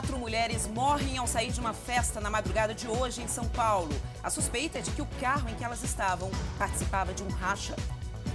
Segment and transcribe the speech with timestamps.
[0.00, 3.94] Quatro mulheres morrem ao sair de uma festa na madrugada de hoje em São Paulo.
[4.22, 7.76] A suspeita é de que o carro em que elas estavam participava de um racha.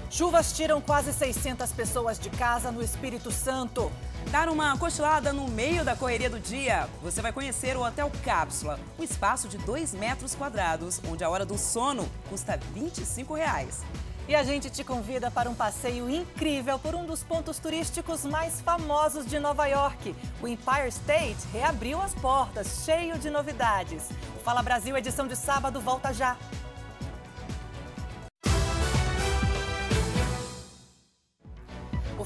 [0.08, 3.91] Chuvas tiram quase 600 pessoas de casa no Espírito Santo.
[4.29, 6.87] Dar uma cochilada no meio da correria do dia.
[7.01, 11.47] Você vai conhecer o Hotel Cápsula, um espaço de 2 metros quadrados, onde a hora
[11.47, 13.82] do sono custa 25 reais.
[14.28, 18.59] E a gente te convida para um passeio incrível por um dos pontos turísticos mais
[18.59, 20.16] famosos de Nova York.
[20.41, 24.09] O Empire State reabriu as portas, cheio de novidades.
[24.36, 26.36] O Fala Brasil, edição de sábado, volta já.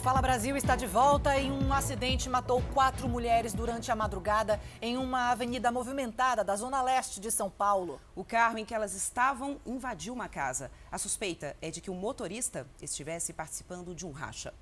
[0.01, 4.95] Fala Brasil está de volta e um acidente matou quatro mulheres durante a madrugada em
[4.95, 7.99] uma avenida movimentada da zona leste de São Paulo.
[8.15, 10.71] O carro em que elas estavam invadiu uma casa.
[10.89, 14.53] A suspeita é de que o motorista estivesse participando de um racha.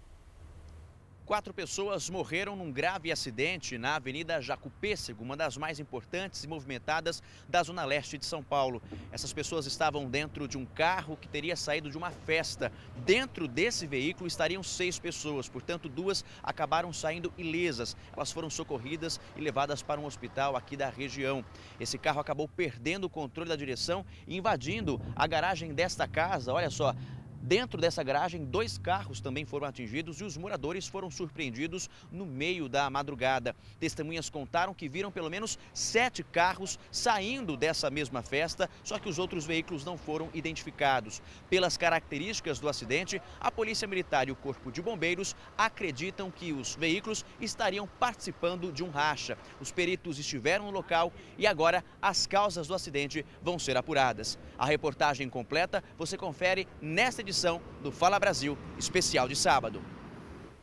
[1.27, 7.21] Quatro pessoas morreram num grave acidente na Avenida Jacupêssego, uma das mais importantes e movimentadas
[7.49, 8.81] da zona leste de São Paulo.
[9.11, 12.71] Essas pessoas estavam dentro de um carro que teria saído de uma festa.
[13.05, 17.98] Dentro desse veículo estariam seis pessoas, portanto, duas acabaram saindo ilesas.
[18.15, 21.43] Elas foram socorridas e levadas para um hospital aqui da região.
[21.77, 26.53] Esse carro acabou perdendo o controle da direção e invadindo a garagem desta casa.
[26.53, 26.95] Olha só,
[27.41, 32.68] Dentro dessa garagem, dois carros também foram atingidos e os moradores foram surpreendidos no meio
[32.68, 33.55] da madrugada.
[33.79, 39.20] Testemunhas contaram que viram pelo menos sete carros saindo dessa mesma festa, só que os
[39.20, 41.21] outros veículos não foram identificados.
[41.49, 46.76] Pelas características do acidente, a Polícia Militar e o Corpo de Bombeiros acreditam que os
[46.76, 49.38] veículos estariam participando de um racha.
[49.62, 54.38] Os peritos estiveram no local e agora as causas do acidente vão ser apuradas.
[54.57, 59.83] A reportagem completa você confere nesta edição do Fala Brasil, especial de sábado.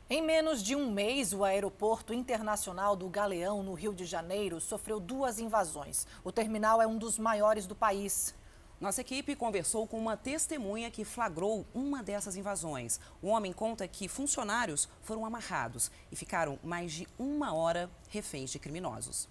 [0.08, 4.98] Em menos de um mês, o Aeroporto Internacional do Galeão, no Rio de Janeiro, sofreu
[4.98, 6.06] duas invasões.
[6.24, 8.34] O terminal é um dos maiores do país.
[8.80, 12.98] Nossa equipe conversou com uma testemunha que flagrou uma dessas invasões.
[13.20, 18.58] O homem conta que funcionários foram amarrados e ficaram mais de uma hora reféns de
[18.58, 19.28] criminosos.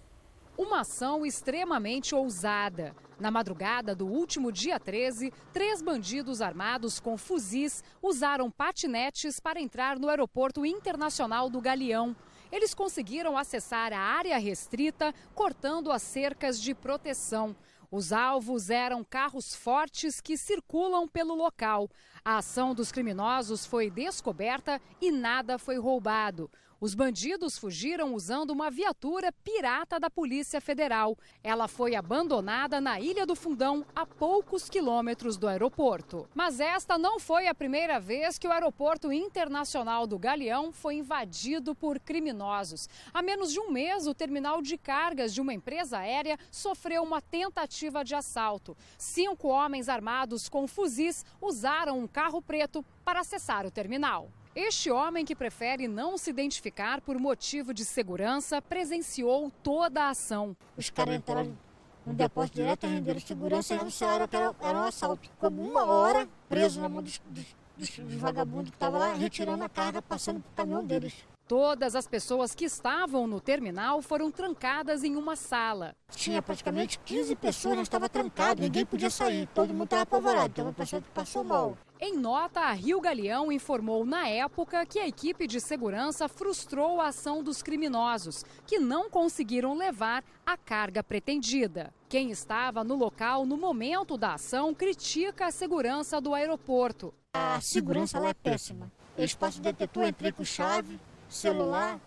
[0.56, 2.94] Uma ação extremamente ousada.
[3.18, 9.98] Na madrugada do último dia 13, três bandidos armados com fuzis usaram patinetes para entrar
[9.98, 12.14] no Aeroporto Internacional do Galeão.
[12.52, 17.56] Eles conseguiram acessar a área restrita, cortando as cercas de proteção.
[17.90, 21.90] Os alvos eram carros fortes que circulam pelo local.
[22.24, 26.48] A ação dos criminosos foi descoberta e nada foi roubado.
[26.84, 31.16] Os bandidos fugiram usando uma viatura pirata da Polícia Federal.
[31.42, 36.28] Ela foi abandonada na Ilha do Fundão, a poucos quilômetros do aeroporto.
[36.34, 41.74] Mas esta não foi a primeira vez que o Aeroporto Internacional do Galeão foi invadido
[41.74, 42.86] por criminosos.
[43.14, 47.22] Há menos de um mês, o terminal de cargas de uma empresa aérea sofreu uma
[47.22, 48.76] tentativa de assalto.
[48.98, 54.28] Cinco homens armados com fuzis usaram um carro preto para acessar o terminal.
[54.54, 60.56] Este homem, que prefere não se identificar por motivo de segurança, presenciou toda a ação.
[60.76, 61.58] Os caras entraram
[62.06, 65.28] no depósito direto, renderam segurança e anunciaram que era, era um assalto.
[65.40, 69.68] Como uma hora preso na mão dos, dos, dos vagabundos que estavam lá retirando a
[69.68, 71.14] carga, passando para o caminhão deles.
[71.46, 75.94] Todas as pessoas que estavam no terminal foram trancadas em uma sala.
[76.10, 80.72] Tinha praticamente 15 pessoas, estava trancado, ninguém podia sair, todo mundo estava apavorado, então uma
[80.72, 81.76] pessoa que passou mal.
[82.00, 87.08] Em nota, a Rio Galeão informou na época que a equipe de segurança frustrou a
[87.08, 91.92] ação dos criminosos, que não conseguiram levar a carga pretendida.
[92.08, 97.12] Quem estava no local no momento da ação critica a segurança do aeroporto.
[97.34, 98.90] A segurança lá é péssima.
[99.18, 100.98] Espaço detetor, entrei com chave,
[101.34, 102.00] celular,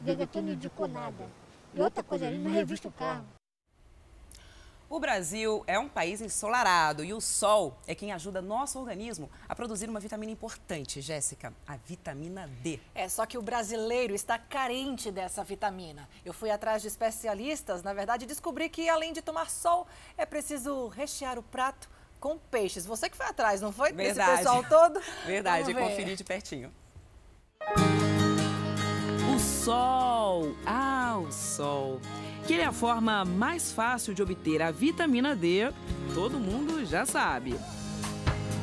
[0.00, 1.26] detetor não indicou nada.
[1.74, 3.24] E outra coisa, ele não revista o carro.
[4.88, 9.54] O Brasil é um país ensolarado e o sol é quem ajuda nosso organismo a
[9.54, 12.78] produzir uma vitamina importante, Jéssica, a vitamina D.
[12.94, 16.08] É, só que o brasileiro está carente dessa vitamina.
[16.24, 20.86] Eu fui atrás de especialistas, na verdade, descobri que além de tomar sol, é preciso
[20.86, 21.90] rechear o prato
[22.20, 22.86] com peixes.
[22.86, 23.92] Você que foi atrás, não foi?
[23.92, 24.30] Verdade.
[24.30, 25.00] Esse pessoal todo?
[25.26, 26.72] Verdade, conferir de pertinho.
[29.36, 32.00] O sol, ah, o sol
[32.46, 35.70] que é a forma mais fácil de obter a vitamina D,
[36.14, 37.54] todo mundo já sabe.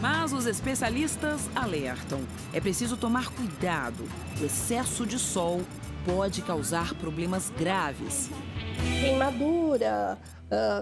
[0.01, 2.21] Mas os especialistas alertam:
[2.51, 4.03] é preciso tomar cuidado.
[4.41, 5.61] O excesso de sol
[6.05, 8.31] pode causar problemas graves.
[8.99, 10.17] Queimadura,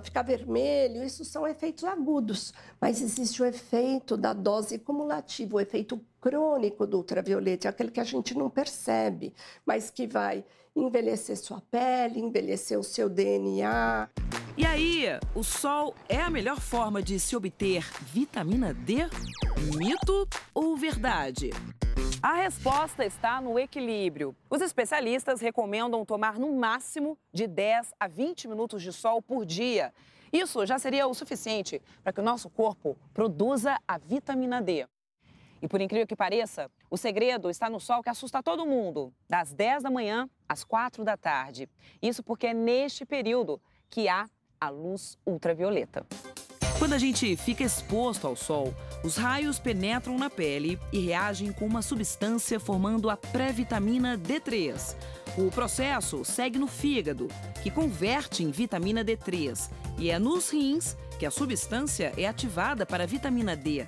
[0.04, 2.54] ficar vermelho, isso são efeitos agudos.
[2.80, 8.00] Mas existe o efeito da dose cumulativa, o efeito crônico do ultravioleta, é aquele que
[8.00, 9.34] a gente não percebe,
[9.66, 10.44] mas que vai
[10.76, 14.10] envelhecer sua pele, envelhecer o seu DNA.
[14.58, 18.98] E aí, o sol é a melhor forma de se obter vitamina D?
[19.78, 21.52] Mito ou verdade?
[22.22, 24.36] A resposta está no equilíbrio.
[24.50, 29.94] Os especialistas recomendam tomar no máximo de 10 a 20 minutos de sol por dia.
[30.34, 34.86] Isso já seria o suficiente para que o nosso corpo produza a vitamina D.
[35.62, 39.54] E por incrível que pareça, o segredo está no sol que assusta todo mundo, das
[39.54, 41.70] 10 da manhã às 4 da tarde.
[42.02, 44.28] Isso porque é neste período que há
[44.62, 46.06] a luz ultravioleta.
[46.78, 48.74] Quando a gente fica exposto ao sol,
[49.04, 54.96] os raios penetram na pele e reagem com uma substância formando a pré-vitamina D3.
[55.38, 57.28] O processo segue no fígado,
[57.64, 63.04] que converte em vitamina D3, e é nos rins que a substância é ativada para
[63.04, 63.88] a vitamina D.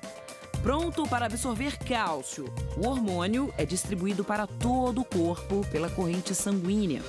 [0.62, 2.46] Pronto para absorver cálcio,
[2.78, 7.02] o hormônio é distribuído para todo o corpo pela corrente sanguínea.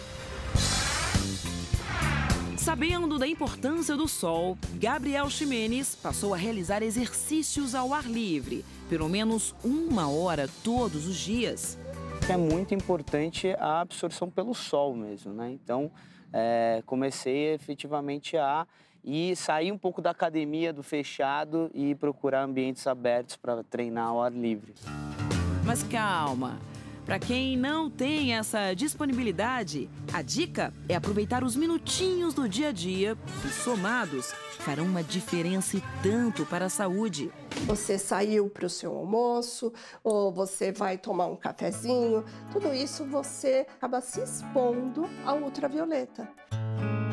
[2.65, 9.07] Sabendo da importância do sol, Gabriel Ximenes passou a realizar exercícios ao ar livre, pelo
[9.07, 11.79] menos uma hora todos os dias.
[12.27, 15.51] É muito importante a absorção pelo sol mesmo, né?
[15.51, 15.93] Então,
[16.33, 18.67] é, comecei efetivamente a
[19.05, 24.23] ir sair um pouco da academia, do fechado e procurar ambientes abertos para treinar ao
[24.23, 24.73] ar livre.
[25.67, 26.59] Mas calma,
[27.05, 32.73] para quem não tem essa disponibilidade, a dica é aproveitar os minutinhos do dia a
[32.73, 37.31] dia que, somados, farão uma diferença e tanto para a saúde.
[37.67, 39.71] Você saiu para o seu almoço,
[40.03, 46.27] ou você vai tomar um cafezinho, tudo isso você acaba se expondo ao ultravioleta.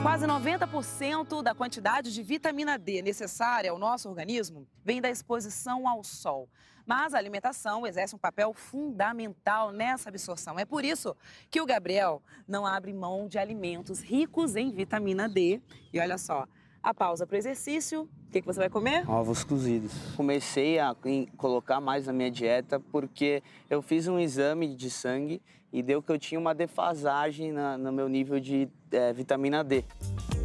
[0.01, 6.03] Quase 90% da quantidade de vitamina D necessária ao nosso organismo vem da exposição ao
[6.03, 6.49] sol.
[6.85, 10.59] Mas a alimentação exerce um papel fundamental nessa absorção.
[10.59, 11.15] É por isso
[11.49, 15.61] que o Gabriel não abre mão de alimentos ricos em vitamina D.
[15.93, 16.47] E olha só,
[16.81, 19.07] a pausa para o exercício, o que, que, você vai comer?
[19.09, 19.93] Ovos cozidos.
[20.15, 20.95] Comecei a
[21.37, 25.41] colocar mais na minha dieta porque eu fiz um exame de sangue
[25.71, 29.85] e deu que eu tinha uma defasagem na, no meu nível de é, vitamina D.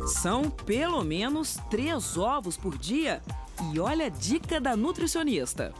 [0.06, 3.22] São pelo menos três ovos por dia.
[3.72, 5.72] E olha a dica da nutricionista.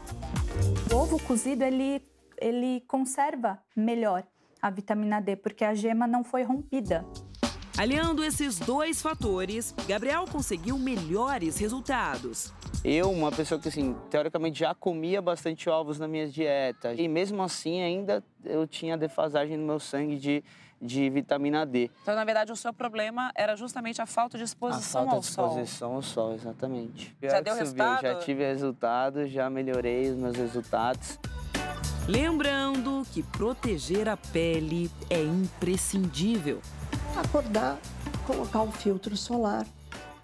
[0.91, 2.01] O ovo cozido, ele,
[2.39, 4.23] ele conserva melhor
[4.61, 7.05] a vitamina D, porque a gema não foi rompida.
[7.77, 12.51] Aliando esses dois fatores, Gabriel conseguiu melhores resultados.
[12.83, 17.43] Eu, uma pessoa que, assim, teoricamente já comia bastante ovos na minha dieta, e mesmo
[17.43, 20.43] assim ainda eu tinha defasagem no meu sangue de,
[20.81, 21.89] de vitamina D.
[22.01, 25.21] Então, na verdade, o seu problema era justamente a falta de exposição a falta ao
[25.21, 25.47] de sol.
[25.47, 27.15] exposição ao sol, exatamente.
[27.21, 28.01] Já deu subi, resultado?
[28.01, 31.19] Já tive resultados, já melhorei os meus resultados.
[32.07, 36.61] Lembrando que proteger a pele é imprescindível.
[37.17, 37.77] Acordar,
[38.25, 39.65] colocar o filtro solar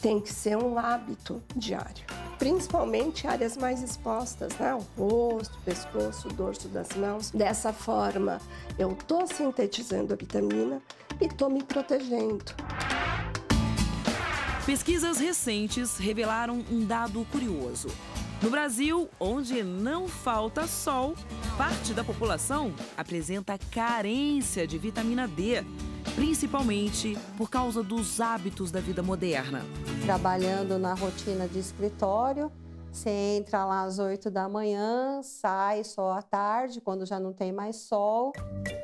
[0.04, 2.04] tem que ser um hábito diário.
[2.38, 4.76] Principalmente áreas mais expostas, né?
[4.98, 7.32] O rosto, o pescoço, o dorso das mãos.
[7.32, 8.42] Dessa forma,
[8.78, 10.82] eu estou sintetizando a vitamina
[11.22, 12.44] e estou me protegendo.
[14.66, 17.88] Pesquisas recentes revelaram um dado curioso.
[18.44, 21.16] No Brasil, onde não falta sol,
[21.58, 25.64] parte da população apresenta carência de vitamina D,
[26.14, 29.66] principalmente por causa dos hábitos da vida moderna.
[30.04, 32.52] Trabalhando na rotina de escritório,
[32.94, 37.52] você entra lá às 8 da manhã, sai só à tarde, quando já não tem
[37.52, 38.32] mais sol.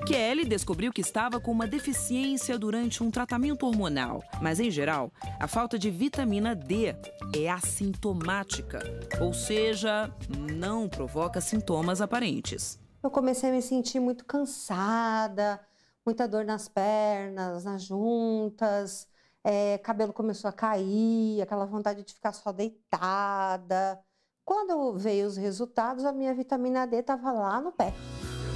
[0.07, 5.47] Kelly descobriu que estava com uma deficiência durante um tratamento hormonal, mas em geral, a
[5.47, 6.95] falta de vitamina D
[7.35, 8.79] é assintomática,
[9.21, 10.11] ou seja,
[10.51, 12.79] não provoca sintomas aparentes.
[13.03, 15.61] Eu comecei a me sentir muito cansada,
[16.03, 19.07] muita dor nas pernas, nas juntas,
[19.43, 23.99] é, cabelo começou a cair, aquela vontade de ficar só deitada.
[24.45, 27.93] Quando veio os resultados, a minha vitamina D estava lá no pé.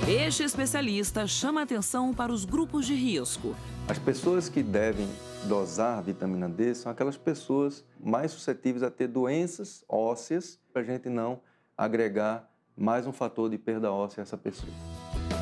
[0.08, 3.56] Este especialista chama atenção para os grupos de risco.
[3.88, 5.08] As pessoas que devem
[5.46, 11.10] dosar vitamina D são aquelas pessoas mais suscetíveis a ter doenças ósseas, para a gente
[11.10, 11.40] não
[11.78, 14.72] agregar mais um fator de perda óssea a essa pessoa.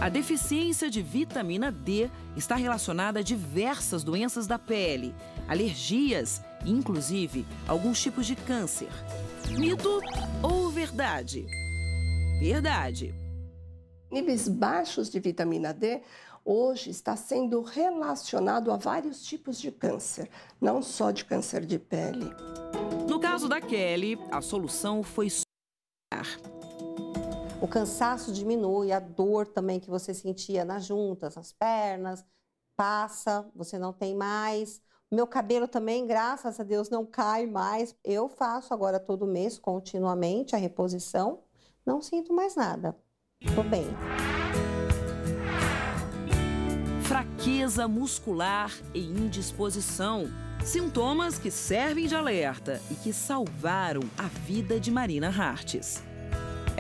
[0.01, 5.13] A deficiência de vitamina D está relacionada a diversas doenças da pele,
[5.47, 8.89] alergias e, inclusive, alguns tipos de câncer.
[9.59, 10.01] Mito
[10.41, 11.45] ou verdade?
[12.39, 13.13] Verdade.
[14.11, 16.01] Níveis baixos de vitamina D
[16.43, 20.27] hoje está sendo relacionado a vários tipos de câncer,
[20.59, 22.31] não só de câncer de pele.
[23.07, 25.27] No caso da Kelly, a solução foi
[27.61, 32.25] o cansaço diminui, a dor também que você sentia nas juntas, nas pernas,
[32.75, 34.81] passa, você não tem mais.
[35.11, 37.95] Meu cabelo também, graças a Deus, não cai mais.
[38.03, 41.43] Eu faço agora todo mês, continuamente, a reposição.
[41.85, 42.97] Não sinto mais nada.
[43.53, 43.85] Tô bem.
[47.03, 50.25] Fraqueza muscular e indisposição.
[50.63, 56.03] Sintomas que servem de alerta e que salvaram a vida de Marina Hartes.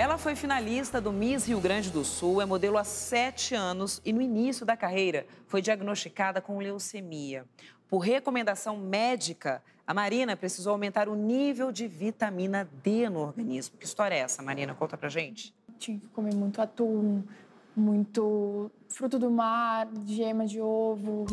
[0.01, 4.11] Ela foi finalista do Miss Rio Grande do Sul, é modelo há sete anos e
[4.11, 7.45] no início da carreira foi diagnosticada com leucemia.
[7.87, 13.77] Por recomendação médica, a Marina precisou aumentar o nível de vitamina D no organismo.
[13.77, 14.73] Que história é essa, Marina?
[14.73, 15.53] Conta pra gente.
[15.77, 17.21] Tinha que comer muito atum,
[17.75, 21.25] muito fruto do mar, gema de ovo.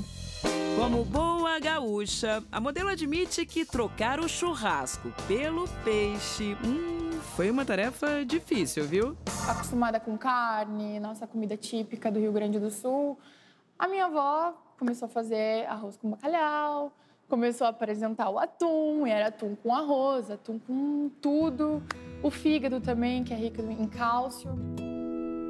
[0.79, 7.65] Como boa gaúcha, a modelo admite que trocar o churrasco pelo peixe hum, foi uma
[7.65, 9.17] tarefa difícil, viu?
[9.49, 13.19] Acostumada com carne, nossa comida típica do Rio Grande do Sul,
[13.79, 16.93] a minha avó começou a fazer arroz com bacalhau,
[17.29, 21.83] começou a apresentar o atum, e era atum com arroz, atum com tudo.
[22.23, 24.51] O fígado também, que é rico em cálcio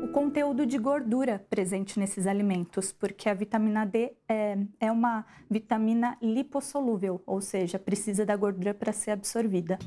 [0.08, 6.16] o conteúdo de gordura presente nesses alimentos, porque a vitamina D é, é uma vitamina
[6.22, 9.78] lipossolúvel, ou seja, precisa da gordura para ser absorvida.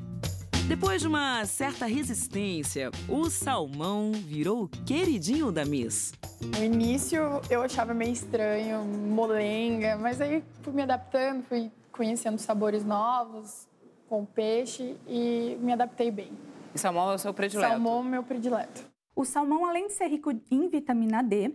[0.67, 6.13] Depois de uma certa resistência, o salmão virou o queridinho da Miss.
[6.39, 12.85] No início eu achava meio estranho, molenga, mas aí fui me adaptando, fui conhecendo sabores
[12.85, 13.67] novos
[14.07, 16.31] com peixe e me adaptei bem.
[16.75, 17.69] E salmão é o seu predileto?
[17.69, 18.90] Salmão é meu predileto.
[19.13, 21.53] O salmão, além de ser rico em vitamina D,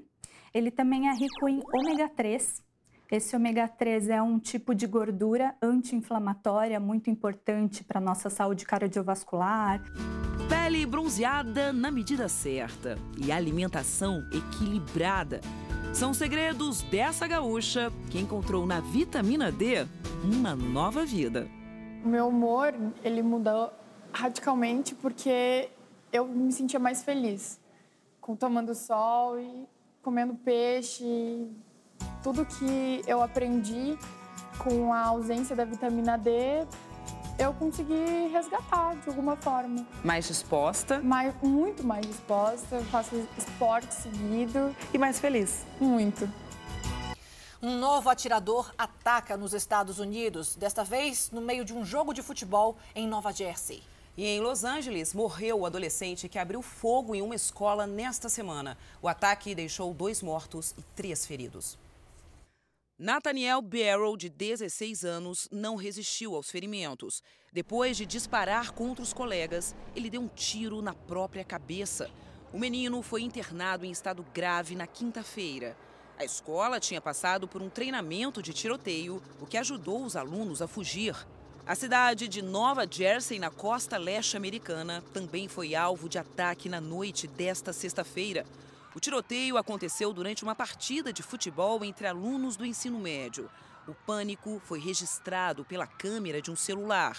[0.53, 2.63] ele também é rico em ômega 3.
[3.11, 8.67] Esse ômega 3 é um tipo de gordura anti-inflamatória muito importante para a nossa saúde
[8.67, 9.83] cardiovascular.
[10.49, 15.41] Pele bronzeada na medida certa e alimentação equilibrada.
[15.95, 19.87] São segredos dessa gaúcha que encontrou na vitamina D
[20.23, 21.49] uma nova vida.
[22.05, 23.73] O meu humor, ele mudou
[24.13, 25.71] radicalmente porque
[26.13, 27.61] eu me sentia mais feliz
[28.21, 29.69] com tomando sol e
[30.03, 31.49] comendo peixe.
[32.23, 33.97] Tudo que eu aprendi
[34.59, 36.67] com a ausência da vitamina D,
[37.39, 39.87] eu consegui resgatar de alguma forma.
[40.03, 41.01] Mais disposta?
[41.01, 42.81] Mais, muito mais disposta.
[42.91, 44.75] faço esporte seguido.
[44.93, 45.65] E mais feliz?
[45.81, 46.29] Muito.
[47.63, 52.23] Um novo atirador ataca nos Estados Unidos, desta vez no meio de um jogo de
[52.23, 53.83] futebol em Nova Jersey.
[54.17, 58.79] E em Los Angeles, morreu o adolescente que abriu fogo em uma escola nesta semana.
[59.03, 61.79] O ataque deixou dois mortos e três feridos.
[62.99, 67.23] Nathaniel Barrow, de 16 anos, não resistiu aos ferimentos.
[67.53, 72.11] Depois de disparar contra os colegas, ele deu um tiro na própria cabeça.
[72.55, 75.77] O menino foi internado em estado grave na quinta-feira.
[76.19, 80.67] A escola tinha passado por um treinamento de tiroteio, o que ajudou os alunos a
[80.67, 81.15] fugir.
[81.69, 86.81] A cidade de Nova Jersey, na costa leste americana, também foi alvo de ataque na
[86.81, 88.47] noite desta sexta-feira.
[88.95, 93.51] O tiroteio aconteceu durante uma partida de futebol entre alunos do ensino médio.
[93.85, 97.19] O pânico foi registrado pela câmera de um celular.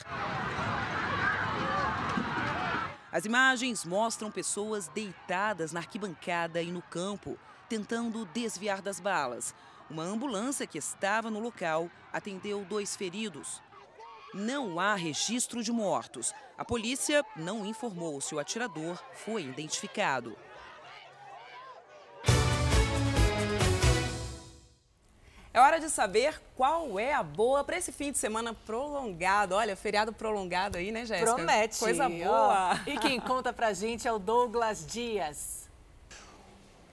[3.12, 7.38] As imagens mostram pessoas deitadas na arquibancada e no campo,
[7.68, 9.54] tentando desviar das balas.
[9.89, 13.62] Uma ambulância que estava no local atendeu dois feridos.
[14.38, 16.32] Não há registro de mortos.
[16.56, 20.38] A polícia não informou se o atirador foi identificado.
[25.51, 29.56] É hora de saber qual é a boa para esse fim de semana prolongado.
[29.56, 31.34] Olha, feriado prolongado aí, né, Jéssica?
[31.34, 31.79] Promete.
[31.79, 32.79] Coisa boa.
[32.86, 35.67] Oh, e quem conta pra gente é o Douglas Dias.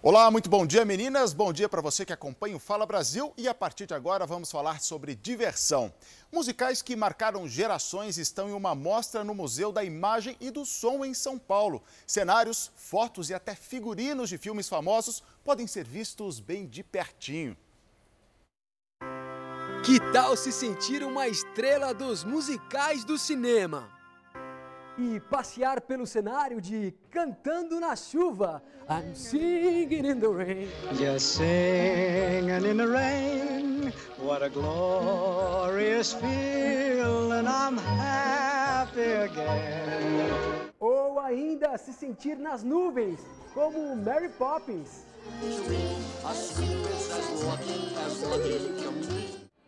[0.06, 1.32] Olá, muito bom dia, meninas.
[1.32, 4.50] Bom dia para você que acompanha o Fala Brasil e a partir de agora vamos
[4.50, 5.90] falar sobre diversão.
[6.30, 11.06] Musicais que marcaram gerações estão em uma mostra no Museu da Imagem e do Som
[11.06, 11.82] em São Paulo.
[12.06, 17.56] Cenários, fotos e até figurinos de filmes famosos podem ser vistos bem de pertinho.
[19.86, 23.93] Que tal se sentir uma estrela dos musicais do cinema?
[24.98, 28.62] E passear pelo cenário de Cantando na Chuva.
[28.88, 30.68] I'm singing in the rain.
[30.94, 33.92] Just singing in the rain.
[34.18, 37.46] What a glorious feeling.
[37.46, 40.30] I'm happy again.
[40.80, 43.20] Ou ainda se sentir nas nuvens,
[43.54, 45.04] como Mary Poppins.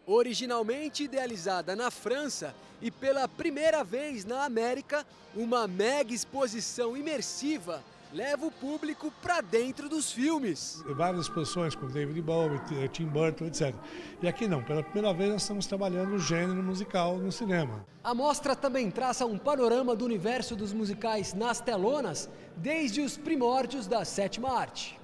[0.06, 7.82] Originalmente idealizada na França e pela primeira vez na América, uma mega exposição imersiva
[8.12, 10.80] leva o público para dentro dos filmes.
[10.86, 12.60] Várias exposições com David Bowie,
[12.92, 13.74] Tim Burton, etc.
[14.22, 17.84] E aqui não, pela primeira vez nós estamos trabalhando o gênero musical no cinema.
[18.04, 23.88] A mostra também traça um panorama do universo dos musicais nas telonas, desde os primórdios
[23.88, 24.98] da sétima arte.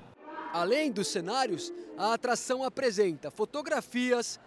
[0.53, 4.39] Além dos cenários, a atração apresenta fotografias,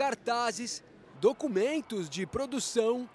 [0.00, 0.82] cartazes,
[1.20, 3.06] documentos de produção,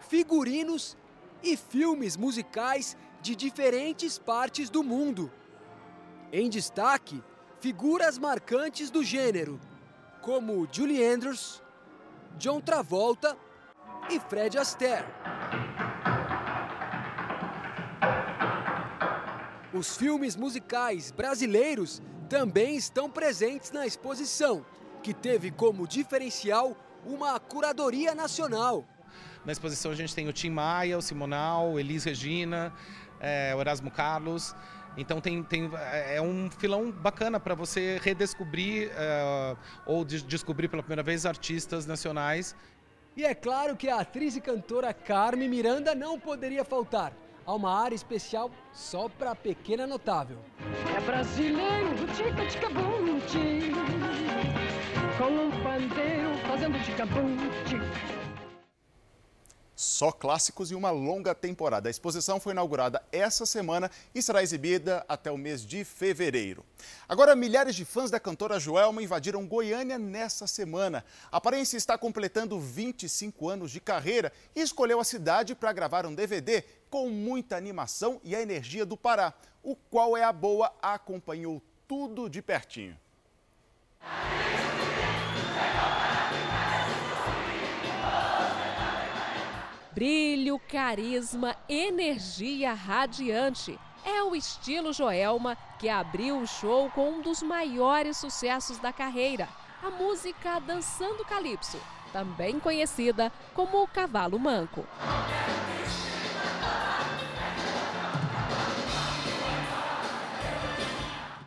[0.00, 0.96] figurinos
[1.40, 5.30] e filmes musicais de diferentes partes do mundo.
[6.32, 7.22] Em destaque,
[7.60, 9.60] figuras marcantes do gênero,
[10.20, 11.62] como Julie Andrews,
[12.38, 13.38] John Travolta
[14.10, 15.06] e Fred Astaire.
[19.72, 24.66] Os filmes musicais brasileiros também estão presentes na exposição,
[25.02, 28.84] que teve como diferencial uma curadoria nacional.
[29.44, 32.72] Na exposição a gente tem o Tim Maia, o Simonal, Elis Regina,
[33.20, 34.54] é, o Erasmo Carlos.
[34.96, 35.70] Então tem, tem,
[36.10, 39.56] é um filão bacana para você redescobrir é,
[39.86, 42.54] ou de, descobrir pela primeira vez artistas nacionais.
[43.16, 47.12] E é claro que a atriz e cantora Carmen Miranda não poderia faltar.
[47.44, 50.38] Há uma área especial só para a pequena notável.
[50.96, 53.18] É brasileiro, tica tica bum
[55.18, 56.78] com um pandeiro fazendo
[60.02, 61.88] só clássicos e uma longa temporada.
[61.88, 66.64] A exposição foi inaugurada essa semana e será exibida até o mês de fevereiro.
[67.08, 71.04] Agora, milhares de fãs da cantora Joelma invadiram Goiânia nessa semana.
[71.30, 76.14] A Parense está completando 25 anos de carreira e escolheu a cidade para gravar um
[76.14, 79.34] DVD com muita animação e a energia do Pará.
[79.62, 82.96] O Qual é a Boa acompanhou tudo de pertinho.
[89.92, 93.78] Brilho, carisma, energia radiante.
[94.04, 99.48] É o estilo Joelma que abriu o show com um dos maiores sucessos da carreira,
[99.82, 101.78] a música Dançando Calypso,
[102.12, 104.84] também conhecida como Cavalo Manco.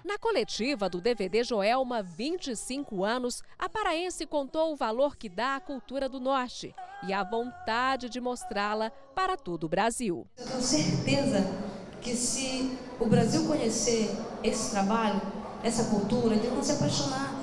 [0.06, 5.60] Na coletiva do DVD Joelma 25 anos, a paraense contou o valor que dá à
[5.60, 6.76] cultura do Norte
[7.08, 10.28] e a vontade de mostrá-la para todo o Brasil.
[10.38, 11.44] Eu tenho certeza
[12.04, 15.20] que se o Brasil conhecer esse trabalho,
[15.64, 17.34] essa cultura, eles vão se apaixonar.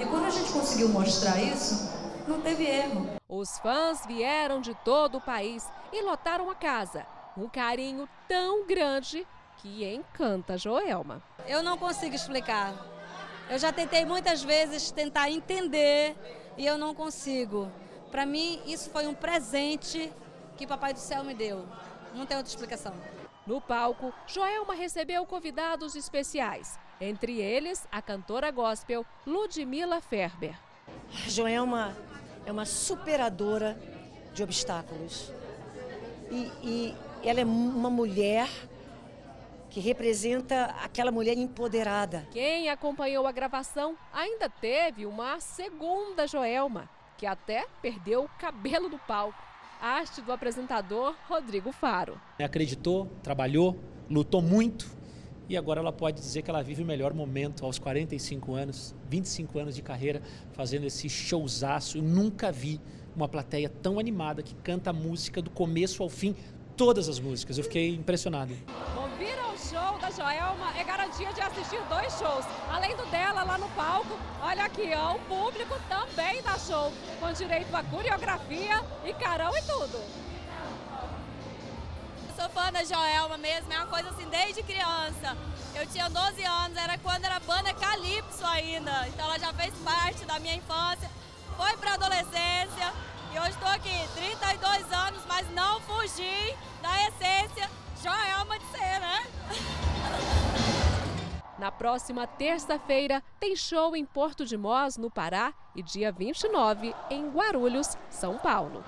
[0.00, 1.88] E quando a gente conseguiu mostrar isso,
[2.26, 3.06] não teve erro.
[3.28, 7.06] Os fãs vieram de todo o país e lotaram a casa.
[7.36, 9.24] Um carinho tão grande
[9.62, 11.22] que encanta Joelma.
[11.46, 12.74] Eu não consigo explicar.
[13.48, 16.16] Eu já tentei muitas vezes tentar entender
[16.58, 17.70] e eu não consigo.
[18.10, 20.12] Para mim, isso foi um presente
[20.56, 21.64] que Papai do Céu me deu.
[22.12, 22.92] Não tem outra explicação.
[23.46, 30.58] No palco, Joelma recebeu convidados especiais, entre eles a cantora gospel Ludmila Ferber.
[31.28, 31.96] Joelma
[32.44, 33.78] é uma superadora
[34.34, 35.32] de obstáculos.
[36.30, 38.48] E, e ela é uma mulher
[39.72, 42.28] que representa aquela mulher empoderada.
[42.30, 48.98] Quem acompanhou a gravação ainda teve uma segunda Joelma, que até perdeu o cabelo do
[48.98, 49.42] palco.
[49.80, 52.20] Haste do apresentador Rodrigo Faro.
[52.38, 53.80] Acreditou, trabalhou,
[54.10, 54.86] lutou muito
[55.48, 59.58] e agora ela pode dizer que ela vive o melhor momento aos 45 anos, 25
[59.58, 60.20] anos de carreira,
[60.52, 61.96] fazendo esse showzaço.
[61.96, 62.78] Eu nunca vi
[63.16, 66.36] uma plateia tão animada que canta a música do começo ao fim,
[66.76, 67.56] todas as músicas.
[67.56, 68.54] Eu fiquei impressionado.
[70.02, 72.44] Ouvir ao show da Joelma é garantia de assistir dois shows.
[72.70, 77.32] Além do dela lá no palco, olha aqui, ó, o público também dá show, com
[77.32, 80.02] direito a coreografia e carão e tudo.
[82.36, 85.36] Sou fã da Joelma mesmo, é uma coisa assim desde criança.
[85.74, 90.24] Eu tinha 12 anos, era quando era banda Calypso ainda, então ela já fez parte
[90.24, 91.10] da minha infância,
[91.56, 92.92] foi para adolescência
[93.32, 97.70] e hoje estou aqui, 32 anos, mas não fugi da essência
[98.02, 99.26] Joelma de ser, né?
[101.58, 107.28] Na próxima terça-feira, tem show em Porto de Mós, no Pará, e dia 29, em
[107.28, 108.82] Guarulhos, São Paulo.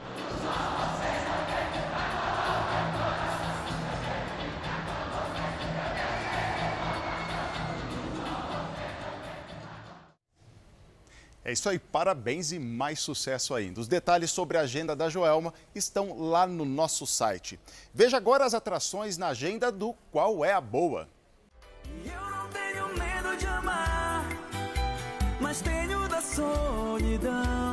[11.44, 13.78] É isso aí, parabéns e mais sucesso ainda.
[13.78, 17.60] Os detalhes sobre a agenda da Joelma estão lá no nosso site.
[17.92, 21.06] Veja agora as atrações na agenda do Qual é a Boa.
[22.02, 24.26] Eu não tenho medo de amar,
[25.38, 27.63] mas tenho da solidão.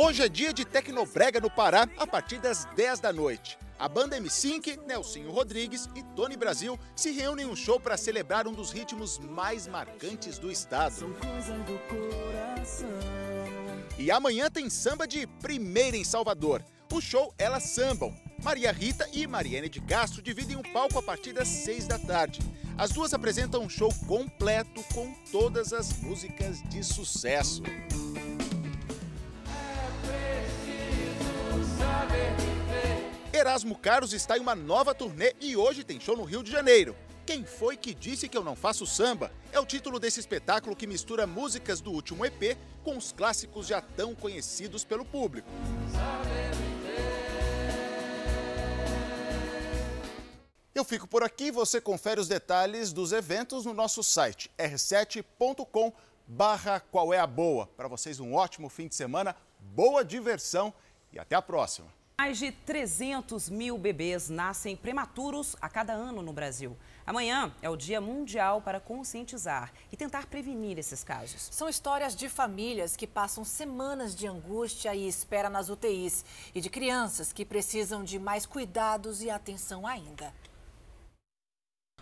[0.00, 3.58] Hoje é dia de Tecnobrega no Pará, a partir das 10 da noite.
[3.76, 8.46] A banda M5, Nelsinho Rodrigues e Tony Brasil se reúnem em um show para celebrar
[8.46, 11.16] um dos ritmos mais marcantes do estado.
[13.98, 16.64] E amanhã tem samba de primeira em Salvador.
[16.92, 18.16] O show Elas Sambam.
[18.40, 22.38] Maria Rita e Mariane de Castro dividem um palco a partir das 6 da tarde.
[22.78, 27.64] As duas apresentam um show completo com todas as músicas de sucesso.
[33.32, 36.96] Erasmo Carlos está em uma nova turnê e hoje tem show no Rio de Janeiro.
[37.24, 39.30] Quem foi que disse que eu não faço samba?
[39.52, 43.80] É o título desse espetáculo que mistura músicas do último EP com os clássicos já
[43.80, 45.48] tão conhecidos pelo público.
[50.74, 55.92] Eu fico por aqui, você confere os detalhes dos eventos no nosso site r7.com
[56.26, 57.66] barra qual é a boa.
[57.76, 60.72] Para vocês um ótimo fim de semana, boa diversão
[61.12, 61.88] e até a próxima.
[62.20, 66.76] Mais de 300 mil bebês nascem prematuros a cada ano no Brasil.
[67.06, 71.48] Amanhã é o Dia Mundial para conscientizar e tentar prevenir esses casos.
[71.52, 76.68] São histórias de famílias que passam semanas de angústia e espera nas UTIs e de
[76.68, 80.34] crianças que precisam de mais cuidados e atenção ainda.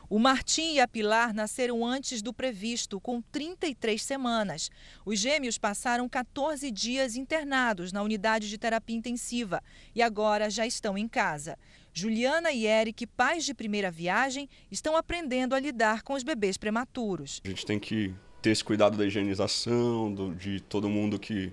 [0.08, 4.70] O Martim e a Pilar nasceram antes do previsto, com 33 semanas.
[5.04, 9.60] Os gêmeos passaram 14 dias internados na unidade de terapia intensiva
[9.94, 11.58] e agora já estão em casa.
[11.92, 17.40] Juliana e Eric, pais de primeira viagem, estão aprendendo a lidar com os bebês prematuros.
[17.44, 21.52] A gente tem que ter esse cuidado da higienização, do, de todo mundo que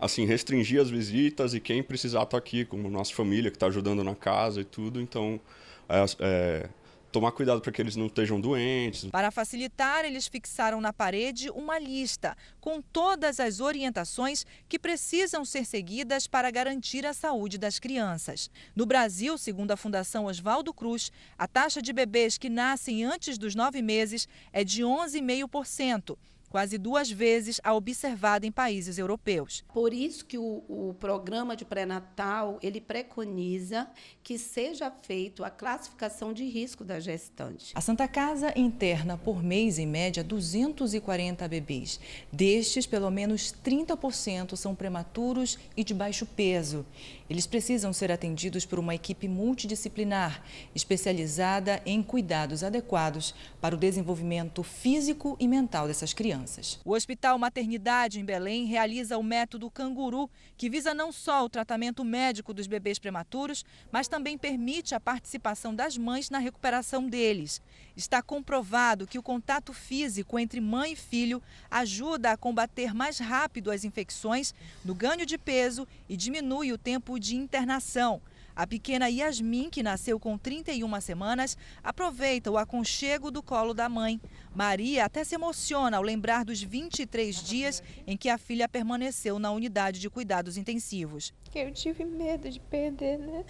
[0.00, 4.02] assim restringir as visitas e quem precisar estar aqui, como nossa família que está ajudando
[4.02, 5.00] na casa e tudo.
[5.00, 5.40] Então,
[5.88, 6.68] é, é
[7.14, 9.04] tomar cuidado para que eles não estejam doentes.
[9.04, 15.64] Para facilitar, eles fixaram na parede uma lista com todas as orientações que precisam ser
[15.64, 18.50] seguidas para garantir a saúde das crianças.
[18.74, 23.54] No Brasil, segundo a Fundação Oswaldo Cruz, a taxa de bebês que nascem antes dos
[23.54, 26.16] nove meses é de 11,5%
[26.54, 29.64] quase duas vezes a observada em países europeus.
[29.74, 33.88] Por isso que o, o programa de pré-natal ele preconiza
[34.22, 37.72] que seja feito a classificação de risco da gestante.
[37.74, 41.98] A Santa Casa interna por mês em média 240 bebês.
[42.32, 46.86] Destes, pelo menos 30% são prematuros e de baixo peso.
[47.28, 50.42] Eles precisam ser atendidos por uma equipe multidisciplinar,
[50.74, 56.78] especializada em cuidados adequados para o desenvolvimento físico e mental dessas crianças.
[56.84, 62.04] O Hospital Maternidade em Belém realiza o método Canguru, que visa não só o tratamento
[62.04, 67.62] médico dos bebês prematuros, mas também permite a participação das mães na recuperação deles.
[67.96, 73.70] Está comprovado que o contato físico entre mãe e filho ajuda a combater mais rápido
[73.70, 74.52] as infecções,
[74.84, 78.20] no ganho de peso e diminui o tempo de internação.
[78.56, 84.20] A pequena Yasmin, que nasceu com 31 semanas, aproveita o aconchego do colo da mãe.
[84.54, 89.50] Maria até se emociona ao lembrar dos 23 dias em que a filha permaneceu na
[89.50, 91.32] unidade de cuidados intensivos.
[91.52, 93.44] Eu tive medo de perder, né?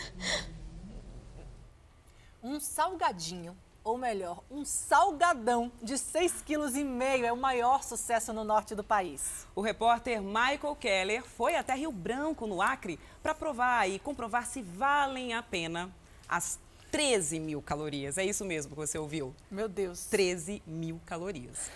[2.42, 8.74] Um salgadinho ou melhor, um salgadão de 6,5 kg é o maior sucesso no norte
[8.74, 9.46] do país.
[9.54, 14.62] O repórter Michael Keller foi até Rio Branco, no Acre, para provar e comprovar se
[14.62, 15.90] valem a pena
[16.26, 16.58] as
[16.90, 18.16] 13 mil calorias.
[18.16, 19.34] É isso mesmo que você ouviu?
[19.50, 20.06] Meu Deus.
[20.06, 21.70] 13 mil calorias.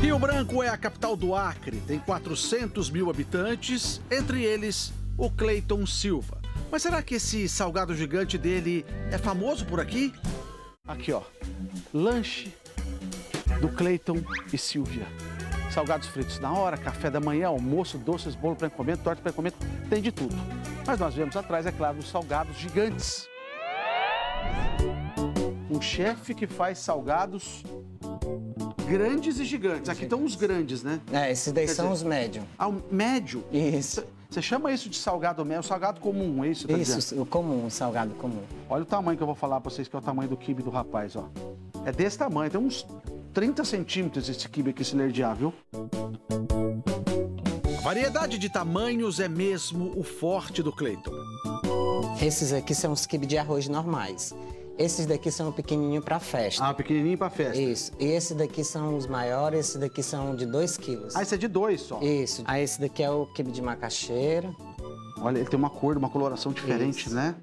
[0.00, 5.86] Rio Branco é a capital do Acre, tem 400 mil habitantes, entre eles o Cleiton
[5.86, 6.41] Silva.
[6.72, 10.10] Mas será que esse salgado gigante dele é famoso por aqui?
[10.88, 11.20] Aqui, ó.
[11.92, 12.50] Lanche
[13.60, 14.16] do Cleiton
[14.50, 15.06] e Silvia.
[15.70, 19.56] Salgados fritos na hora, café da manhã, almoço, doces, bolo para encomenda, torta para encomenda,
[19.90, 20.34] tem de tudo.
[20.86, 23.28] Mas nós viemos atrás, é claro, dos salgados gigantes.
[25.70, 27.62] Um chefe que faz salgados
[28.88, 29.90] grandes e gigantes.
[29.90, 31.02] Aqui estão os grandes, né?
[31.12, 32.44] É, esses daí Quer são dizer, os médios.
[32.58, 33.44] Ah, o médio?
[33.52, 34.02] Isso.
[34.32, 36.66] Você chama isso de salgado médio, salgado comum, é isso?
[36.66, 37.20] Tá Isso, dizendo?
[37.20, 38.42] o comum, o salgado comum.
[38.66, 40.62] Olha o tamanho que eu vou falar pra vocês, que é o tamanho do quibe
[40.62, 41.28] do rapaz, ó.
[41.84, 42.86] É desse tamanho, tem uns
[43.34, 45.52] 30 centímetros esse quibe aqui, se lerdear, viu?
[47.76, 51.12] A variedade de tamanhos é mesmo o forte do Cleiton.
[52.18, 54.34] Esses aqui são os quibe de arroz normais.
[54.78, 56.64] Esses daqui são pequenininho para festa.
[56.64, 57.60] Ah, pequenininho para festa.
[57.60, 57.92] Isso.
[57.98, 61.14] E esses daqui são os maiores, esses daqui são de 2 quilos.
[61.14, 62.00] Ah, esse é de dois só?
[62.00, 62.42] Isso.
[62.46, 64.50] Aí esse daqui é o quibe de macaxeira.
[65.20, 67.14] Olha, ele tem uma cor, uma coloração diferente, Isso.
[67.14, 67.36] né?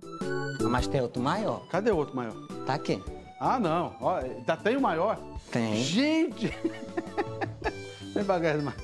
[0.69, 1.65] Mas tem outro maior.
[1.69, 2.33] Cadê o outro maior?
[2.65, 3.01] Tá aqui.
[3.39, 3.95] Ah, não.
[4.01, 5.17] Ó, ainda tem o maior?
[5.49, 5.81] Tem.
[5.81, 6.47] Gente!
[8.13, 8.75] Vem devagar, mano.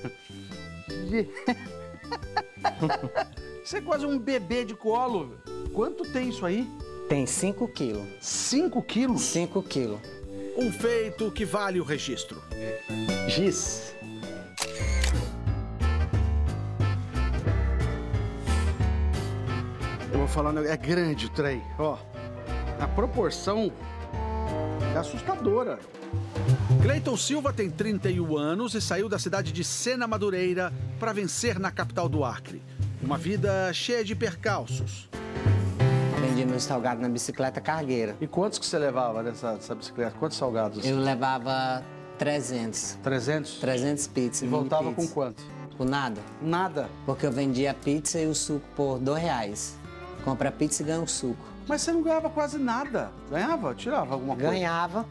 [3.64, 5.36] Isso é quase um bebê de colo.
[5.74, 6.66] Quanto tem isso aí?
[7.08, 8.08] Tem 5 quilos.
[8.20, 9.22] 5 quilos?
[9.22, 10.00] 5 quilos.
[10.58, 12.42] Um feito que vale o registro.
[13.28, 13.94] Giz.
[20.12, 21.98] Eu vou falar, é grande o trem, ó.
[22.80, 23.72] A proporção
[24.96, 25.78] é assustadora.
[26.82, 31.70] Cleiton Silva tem 31 anos e saiu da cidade de Sena Madureira para vencer na
[31.70, 32.64] capital do Acre.
[33.04, 35.08] Uma vida cheia de percalços.
[36.36, 38.18] Vendi meu salgado na bicicleta cargueira.
[38.20, 40.18] E quantos que você levava nessa, nessa bicicleta?
[40.20, 40.86] Quantos salgados?
[40.86, 41.82] Eu levava
[42.18, 42.98] 300.
[43.02, 43.60] 300?
[43.60, 44.42] 300 pizzas.
[44.42, 45.08] E voltava pizza.
[45.08, 45.44] com quanto?
[45.78, 46.20] Com nada.
[46.42, 46.90] Nada?
[47.06, 49.78] Porque eu vendia a pizza e o suco por dois reais.
[50.26, 51.38] Compra a pizza e ganha o suco.
[51.70, 53.12] Mas você não ganhava quase nada.
[53.30, 53.74] Ganhava?
[53.74, 54.52] Tirava alguma coisa?
[54.52, 55.06] Ganhava.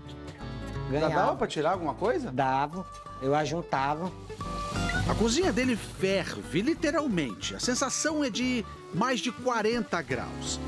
[0.92, 1.14] Já Ganhava.
[1.14, 2.30] dava pra tirar alguma coisa?
[2.30, 2.84] Dava.
[3.22, 4.12] Eu ajuntava.
[5.08, 7.54] A cozinha dele ferve, literalmente.
[7.54, 10.60] A sensação é de mais de 40 graus.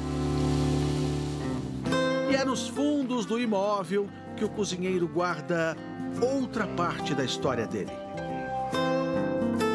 [2.31, 5.77] E é nos fundos do imóvel que o cozinheiro guarda
[6.21, 7.93] outra parte da história dele.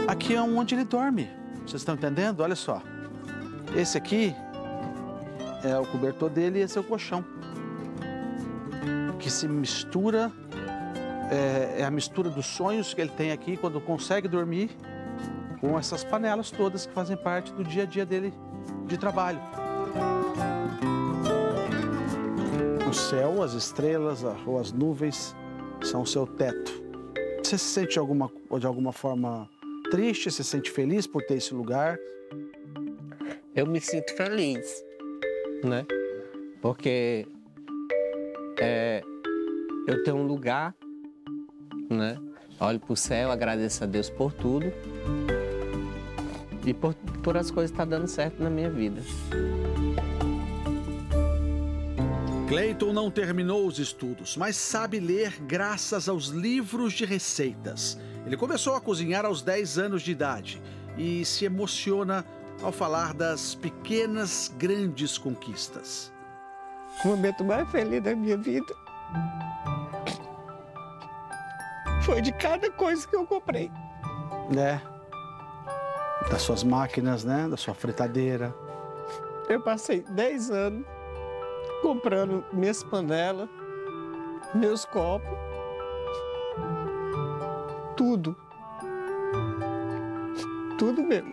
[0.07, 1.29] Aqui é onde ele dorme.
[1.65, 2.41] Vocês estão entendendo?
[2.41, 2.81] Olha só.
[3.75, 4.35] Esse aqui
[5.63, 7.23] é o cobertor dele e esse é o colchão.
[9.17, 10.31] Que se mistura
[11.31, 14.75] é, é a mistura dos sonhos que ele tem aqui quando consegue dormir
[15.61, 18.33] com essas panelas todas que fazem parte do dia a dia dele
[18.87, 19.39] de trabalho.
[22.91, 25.34] O céu, as estrelas ou as nuvens
[25.82, 26.84] são o seu teto.
[27.41, 29.49] Você se sente de alguma, de alguma forma
[29.89, 30.30] triste?
[30.30, 31.97] Você se sente feliz por ter esse lugar?
[33.56, 34.84] Eu me sinto feliz,
[35.63, 35.86] né?
[36.62, 37.25] Porque
[38.60, 39.01] é,
[39.88, 40.75] eu tenho um lugar,
[41.89, 42.17] né?
[42.60, 44.65] Olho pro céu, agradeço a Deus por tudo
[46.65, 49.01] e por, por as coisas estar dando certo na minha vida.
[52.51, 57.97] Clayton não terminou os estudos, mas sabe ler graças aos livros de receitas.
[58.25, 60.61] Ele começou a cozinhar aos 10 anos de idade
[60.97, 62.25] e se emociona
[62.61, 66.11] ao falar das pequenas, grandes conquistas.
[67.05, 68.75] O momento mais feliz da minha vida
[72.03, 73.71] foi de cada coisa que eu comprei.
[74.53, 74.81] Né?
[76.29, 77.47] Das suas máquinas, né?
[77.47, 78.53] Da sua fritadeira.
[79.47, 81.00] Eu passei 10 anos
[81.81, 83.49] comprando minhas panelas,
[84.53, 85.37] meus copos,
[87.97, 88.35] tudo.
[90.77, 91.31] Tudo mesmo.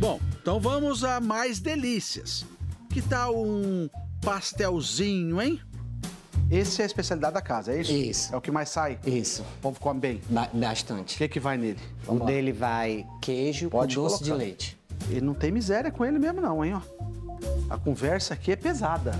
[0.00, 2.44] Bom, então vamos a mais delícias.
[2.90, 3.88] Que tal um
[4.20, 5.60] pastelzinho, hein?
[6.50, 7.92] Esse é a especialidade da casa, é isso?
[7.92, 8.34] Isso.
[8.34, 8.98] É o que mais sai?
[9.06, 9.40] Isso.
[9.40, 10.20] O povo come bem?
[10.28, 11.14] Ba- bastante.
[11.14, 11.78] O que, que vai nele?
[12.06, 14.36] O dele vai queijo Pode com doce colocar.
[14.36, 14.78] de leite.
[15.10, 16.74] Ele não tem miséria com ele mesmo, não, hein?
[16.74, 16.80] Ó.
[17.68, 19.12] A conversa aqui é pesada.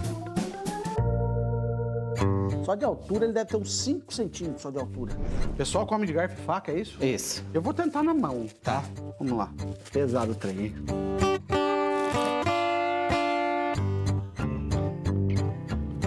[2.64, 5.12] Só de altura ele deve ter uns 5 centímetros só de altura.
[5.47, 7.05] O pessoal come de garfo e faca, é isso?
[7.05, 7.45] Isso.
[7.53, 8.85] Eu vou tentar na mão, tá?
[9.18, 9.53] Vamos lá.
[9.92, 10.75] Pesado o trem, hein?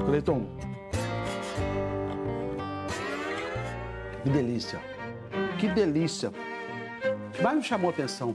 [0.06, 0.46] Cleiton.
[4.24, 4.80] Que delícia.
[5.60, 6.32] Que delícia.
[7.44, 8.34] Mais me chamou a atenção,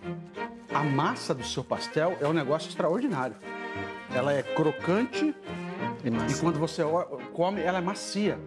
[0.72, 3.36] a massa do seu pastel é um negócio extraordinário.
[4.14, 5.34] Ela é crocante
[6.04, 6.82] e, quando você
[7.32, 8.38] come, ela é macia.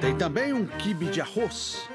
[0.00, 1.88] Tem também um quibe de arroz.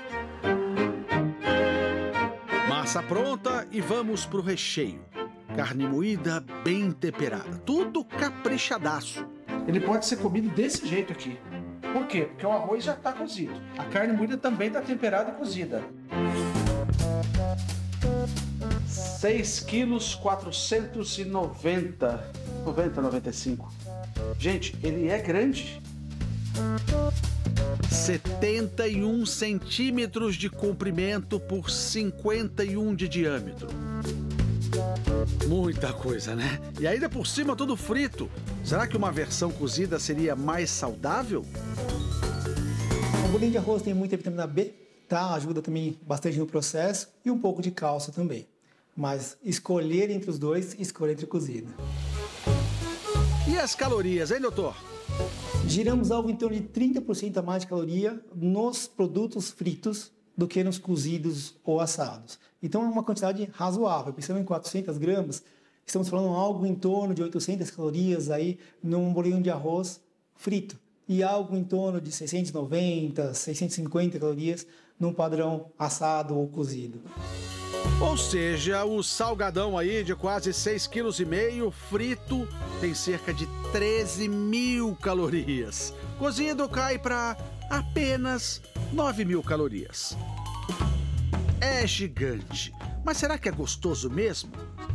[2.68, 5.02] Massa pronta e vamos pro recheio.
[5.56, 9.28] Carne moída bem temperada, tudo caprichadaço.
[9.68, 11.40] Ele pode ser comido desse jeito aqui.
[11.94, 12.22] Por quê?
[12.22, 13.54] Porque o arroz já está cozido.
[13.78, 15.84] A carne moída também está temperada e cozida.
[19.20, 22.32] 6 quilos 490.
[22.66, 23.70] 90, 95.
[24.40, 25.82] Gente, ele é grande.
[27.92, 33.68] 71 centímetros de comprimento por 51 de diâmetro.
[35.50, 36.58] Muita coisa, né?
[36.80, 38.32] E ainda por cima tudo frito.
[38.64, 41.46] Será que uma versão cozida seria mais saudável?
[43.26, 44.74] O bolinho de arroz tem muita vitamina B,
[45.10, 45.34] tá?
[45.34, 48.48] Ajuda também bastante no processo e um pouco de cálcio também.
[48.96, 51.70] Mas escolher entre os dois, escolher entre cozida.
[53.48, 54.76] E as calorias, hein, doutor?
[55.68, 60.64] Giramos algo em torno de 30% a mais de caloria nos produtos fritos do que
[60.64, 62.40] nos cozidos ou assados.
[62.62, 64.14] Então é uma quantidade razoável.
[64.14, 65.44] Pensando em 400 gramas,
[65.86, 70.02] estamos falando algo em torno de 800 calorias aí num bolinho de arroz
[70.36, 74.66] frito e algo em torno de 690, 650 calorias
[75.00, 77.02] num padrão assado ou cozido.
[78.02, 82.48] Ou seja, o salgadão aí de quase 6,5 kg frito
[82.82, 85.94] tem cerca de 13 mil calorias.
[86.18, 87.38] Cozido cai para
[87.70, 90.18] apenas 9 mil calorias.
[91.62, 94.52] É gigante, mas será que é gostoso mesmo?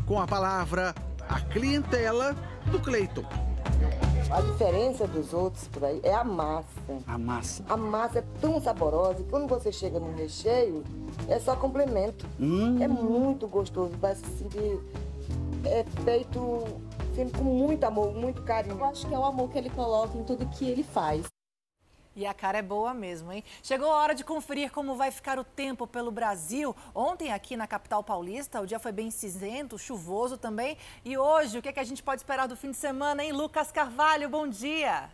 [0.07, 0.95] Com a palavra
[1.29, 2.35] a clientela
[2.71, 3.25] do Cleiton.
[4.31, 6.67] A diferença dos outros por aí é a massa.
[7.07, 7.65] A massa.
[7.69, 10.83] A massa é tão saborosa que quando você chega no recheio,
[11.29, 12.27] é só complemento.
[12.41, 12.83] Hum.
[12.83, 14.81] É muito gostoso, parece assim que
[15.65, 16.65] é feito
[17.15, 18.77] sempre com muito amor, muito carinho.
[18.79, 21.34] Eu acho que é o amor que ele coloca em tudo que ele faz.
[22.17, 23.43] E a cara é boa mesmo, hein?
[23.63, 26.75] Chegou a hora de conferir como vai ficar o tempo pelo Brasil.
[26.95, 30.77] Ontem, aqui na capital paulista, o dia foi bem cinzento, chuvoso também.
[31.05, 33.33] E hoje, o que, é que a gente pode esperar do fim de semana, hein?
[33.33, 35.11] Lucas Carvalho, bom dia!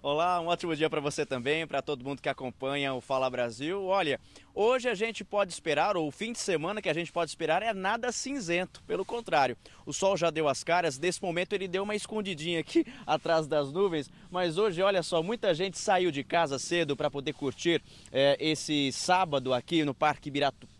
[0.00, 3.84] Olá, um ótimo dia para você também, para todo mundo que acompanha o Fala Brasil.
[3.84, 4.20] Olha,
[4.54, 7.64] hoje a gente pode esperar, ou o fim de semana que a gente pode esperar
[7.64, 9.56] é nada cinzento, pelo contrário.
[9.84, 13.72] O sol já deu as caras, nesse momento ele deu uma escondidinha aqui atrás das
[13.72, 17.82] nuvens, mas hoje, olha só, muita gente saiu de casa cedo para poder curtir
[18.12, 20.30] é, esse sábado aqui no Parque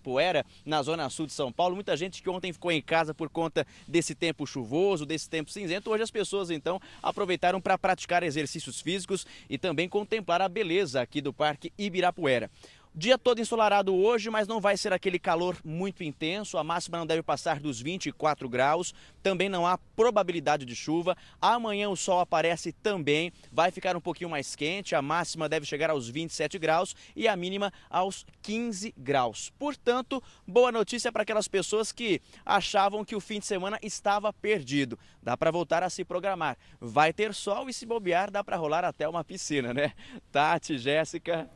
[0.09, 1.75] Ibirapuera, na zona sul de São Paulo.
[1.75, 5.91] Muita gente que ontem ficou em casa por conta desse tempo chuvoso, desse tempo cinzento.
[5.91, 11.21] Hoje as pessoas então aproveitaram para praticar exercícios físicos e também contemplar a beleza aqui
[11.21, 12.51] do Parque Ibirapuera.
[12.99, 16.59] Dia todo ensolarado hoje, mas não vai ser aquele calor muito intenso.
[16.59, 18.93] A máxima não deve passar dos 24 graus.
[19.23, 21.17] Também não há probabilidade de chuva.
[21.41, 23.33] Amanhã o sol aparece também.
[23.53, 24.97] Vai ficar um pouquinho mais quente.
[24.97, 29.53] A máxima deve chegar aos 27 graus e a mínima aos 15 graus.
[29.57, 34.99] Portanto, boa notícia para aquelas pessoas que achavam que o fim de semana estava perdido.
[35.23, 36.59] Dá para voltar a se programar.
[36.81, 39.93] Vai ter sol e se bobear, dá para rolar até uma piscina, né?
[40.33, 41.49] Tati, Jéssica.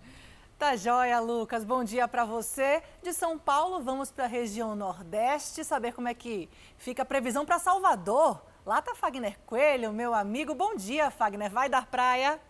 [0.62, 1.64] Tá joia, Lucas.
[1.64, 2.84] Bom dia para você.
[3.02, 7.44] De São Paulo, vamos para a região Nordeste, saber como é que fica a previsão
[7.44, 8.40] para Salvador.
[8.64, 10.54] Lá tá Fagner Coelho, meu amigo.
[10.54, 11.50] Bom dia, Fagner.
[11.50, 12.40] Vai dar praia?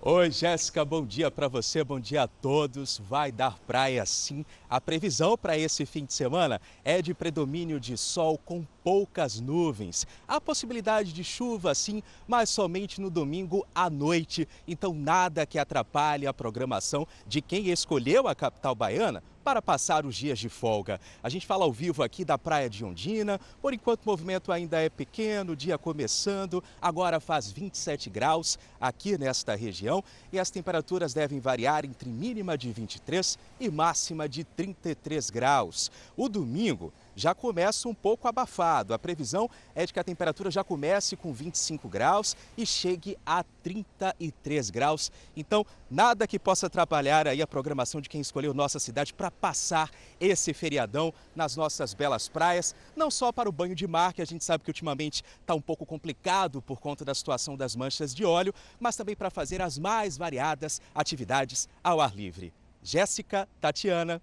[0.00, 2.96] Oi, Jéssica, bom dia para você, bom dia a todos.
[2.96, 4.46] Vai dar praia sim.
[4.70, 10.06] A previsão para esse fim de semana é de predomínio de sol com poucas nuvens.
[10.26, 14.48] Há possibilidade de chuva sim, mas somente no domingo à noite.
[14.66, 20.14] Então, nada que atrapalhe a programação de quem escolheu a capital baiana para passar os
[20.14, 21.00] dias de folga.
[21.22, 23.40] A gente fala ao vivo aqui da Praia de Ondina.
[23.62, 26.62] Por enquanto, o movimento ainda é pequeno, dia começando.
[26.82, 32.70] Agora faz 27 graus aqui nesta região e as temperaturas devem variar entre mínima de
[32.72, 35.90] 23 e máxima de 33 graus.
[36.14, 38.94] O domingo já começa um pouco abafado.
[38.94, 43.42] A previsão é de que a temperatura já comece com 25 graus e chegue a
[43.62, 45.10] 33 graus.
[45.36, 49.90] Então, nada que possa atrapalhar aí a programação de quem escolheu nossa cidade para passar
[50.20, 54.26] esse feriadão nas nossas belas praias, não só para o banho de mar, que a
[54.26, 58.24] gente sabe que ultimamente está um pouco complicado por conta da situação das manchas de
[58.24, 62.52] óleo, mas também para fazer as mais variadas atividades ao ar livre.
[62.82, 64.22] Jéssica, Tatiana,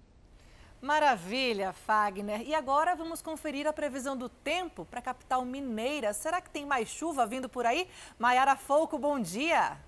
[0.86, 2.48] Maravilha, Fagner.
[2.48, 6.13] E agora vamos conferir a previsão do tempo para a capital mineira.
[6.13, 7.88] Será que tem mais chuva vindo por aí?
[8.19, 9.80] Maiara Folco, bom dia.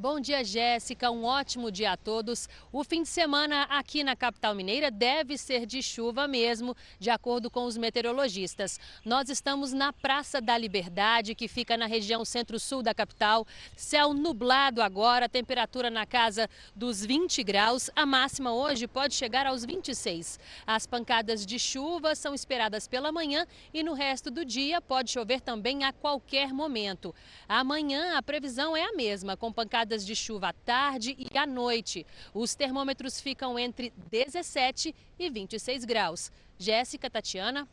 [0.00, 1.10] Bom dia, Jéssica.
[1.10, 2.48] Um ótimo dia a todos.
[2.72, 7.50] O fim de semana aqui na capital mineira deve ser de chuva mesmo, de acordo
[7.50, 8.80] com os meteorologistas.
[9.04, 13.46] Nós estamos na Praça da Liberdade, que fica na região centro-sul da capital.
[13.76, 17.90] Céu nublado agora, temperatura na casa dos 20 graus.
[17.94, 20.40] A máxima hoje pode chegar aos 26.
[20.66, 25.42] As pancadas de chuva são esperadas pela manhã e no resto do dia pode chover
[25.42, 27.14] também a qualquer momento.
[27.46, 32.06] Amanhã a previsão é a mesma, com pancadas de chuva à tarde e à noite.
[32.32, 36.32] Os termômetros ficam entre 17 e 26 graus.
[36.58, 37.68] Jéssica, Tatiana.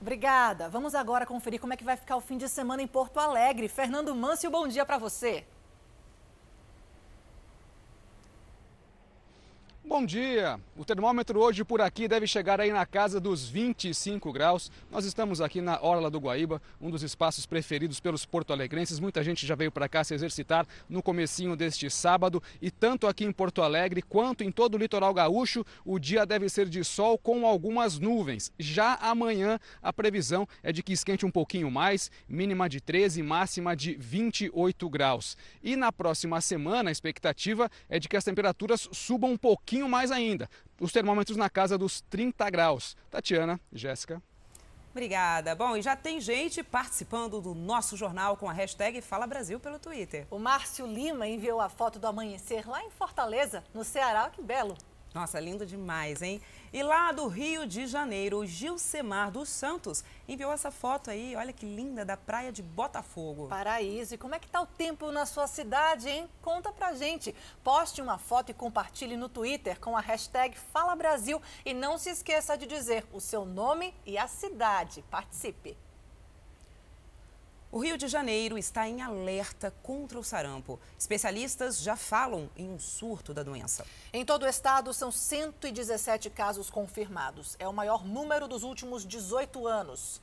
[0.00, 0.68] Obrigada.
[0.68, 3.68] Vamos agora conferir como é que vai ficar o fim de semana em Porto Alegre.
[3.68, 5.46] Fernando Mâncio, bom dia para você.
[9.86, 10.58] Bom dia!
[10.78, 14.72] O termômetro hoje por aqui deve chegar aí na casa dos 25 graus.
[14.90, 18.98] Nós estamos aqui na Orla do Guaíba, um dos espaços preferidos pelos porto-alegrenses.
[18.98, 23.26] Muita gente já veio para cá se exercitar no comecinho deste sábado e tanto aqui
[23.26, 27.18] em Porto Alegre quanto em todo o litoral gaúcho, o dia deve ser de sol
[27.18, 28.50] com algumas nuvens.
[28.58, 33.76] Já amanhã a previsão é de que esquente um pouquinho mais, mínima de 13, máxima
[33.76, 35.36] de 28 graus.
[35.62, 39.88] E na próxima semana a expectativa é de que as temperaturas subam um pouquinho pouquinho
[39.88, 40.48] mais ainda.
[40.80, 42.96] Os termômetros na casa dos 30 graus.
[43.10, 44.22] Tatiana, Jéssica.
[44.92, 45.56] Obrigada.
[45.56, 49.80] Bom, e já tem gente participando do nosso jornal com a hashtag Fala Brasil pelo
[49.80, 50.26] Twitter.
[50.30, 54.30] O Márcio Lima enviou a foto do amanhecer lá em Fortaleza, no Ceará.
[54.30, 54.76] Que belo!
[55.14, 56.42] Nossa, lindo demais, hein?
[56.72, 61.52] E lá do Rio de Janeiro, o Gilcemar dos Santos enviou essa foto aí, olha
[61.52, 63.46] que linda, da praia de Botafogo.
[63.46, 66.28] Paraíso, e como é que tá o tempo na sua cidade, hein?
[66.42, 67.32] Conta pra gente.
[67.62, 72.10] Poste uma foto e compartilhe no Twitter com a hashtag Fala Brasil e não se
[72.10, 75.04] esqueça de dizer o seu nome e a cidade.
[75.12, 75.76] Participe!
[77.74, 80.78] O Rio de Janeiro está em alerta contra o sarampo.
[80.96, 83.84] Especialistas já falam em um surto da doença.
[84.12, 87.56] Em todo o estado, são 117 casos confirmados.
[87.58, 90.22] É o maior número dos últimos 18 anos.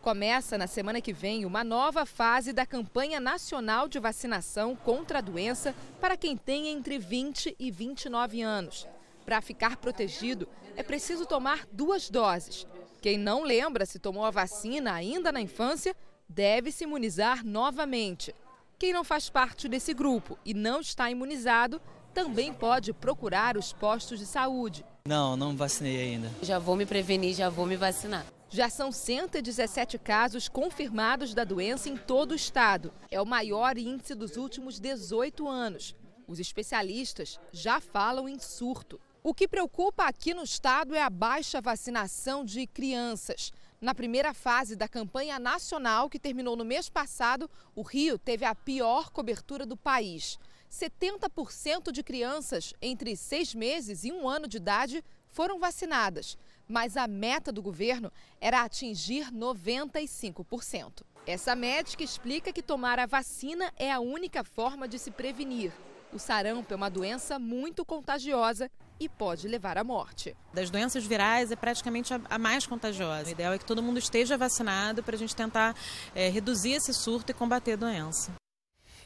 [0.00, 5.22] Começa na semana que vem uma nova fase da campanha nacional de vacinação contra a
[5.22, 8.86] doença para quem tem entre 20 e 29 anos.
[9.24, 12.68] Para ficar protegido, é preciso tomar duas doses.
[13.00, 15.96] Quem não lembra se tomou a vacina ainda na infância
[16.30, 18.32] deve se imunizar novamente.
[18.78, 21.82] Quem não faz parte desse grupo e não está imunizado
[22.14, 24.84] também pode procurar os postos de saúde.
[25.06, 26.30] Não, não vacinei ainda.
[26.40, 28.24] Já vou me prevenir, já vou me vacinar.
[28.48, 32.92] Já são 117 casos confirmados da doença em todo o estado.
[33.10, 35.94] É o maior índice dos últimos 18 anos.
[36.26, 39.00] Os especialistas já falam em surto.
[39.22, 43.52] O que preocupa aqui no estado é a baixa vacinação de crianças.
[43.80, 48.54] Na primeira fase da campanha nacional, que terminou no mês passado, o Rio teve a
[48.54, 50.38] pior cobertura do país.
[50.70, 56.36] 70% de crianças entre seis meses e um ano de idade foram vacinadas,
[56.68, 61.02] mas a meta do governo era atingir 95%.
[61.26, 65.72] Essa médica explica que tomar a vacina é a única forma de se prevenir.
[66.12, 68.70] O sarampo é uma doença muito contagiosa
[69.00, 70.36] e pode levar à morte.
[70.52, 73.30] Das doenças virais é praticamente a, mais contagiosa.
[73.30, 75.74] O ideal é que todo mundo esteja vacinado para a gente tentar
[76.14, 78.30] é, reduzir esse surto e combater a doença.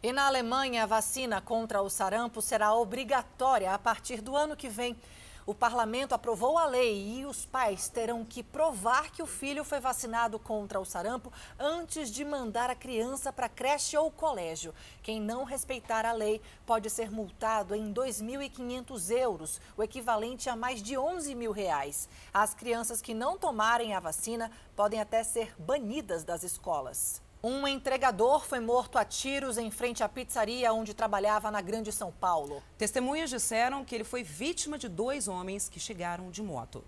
[0.03, 4.69] E na Alemanha, a vacina contra o sarampo será obrigatória a partir do ano que
[4.69, 4.97] vem.
[5.47, 9.79] O parlamento aprovou a lei e os pais terão que provar que o filho foi
[9.79, 14.75] vacinado contra o sarampo antes de mandar a criança para creche ou colégio.
[15.03, 20.83] Quem não respeitar a lei pode ser multado em 2.500 euros, o equivalente a mais
[20.83, 22.09] de 11 mil reais.
[22.33, 27.24] As crianças que não tomarem a vacina podem até ser banidas das escolas.
[27.47, 32.11] Um entregador foi morto a tiros em frente à pizzaria onde trabalhava na Grande São
[32.11, 32.63] Paulo.
[32.79, 36.83] Testemunhas disseram que ele foi vítima de dois homens que chegaram de moto.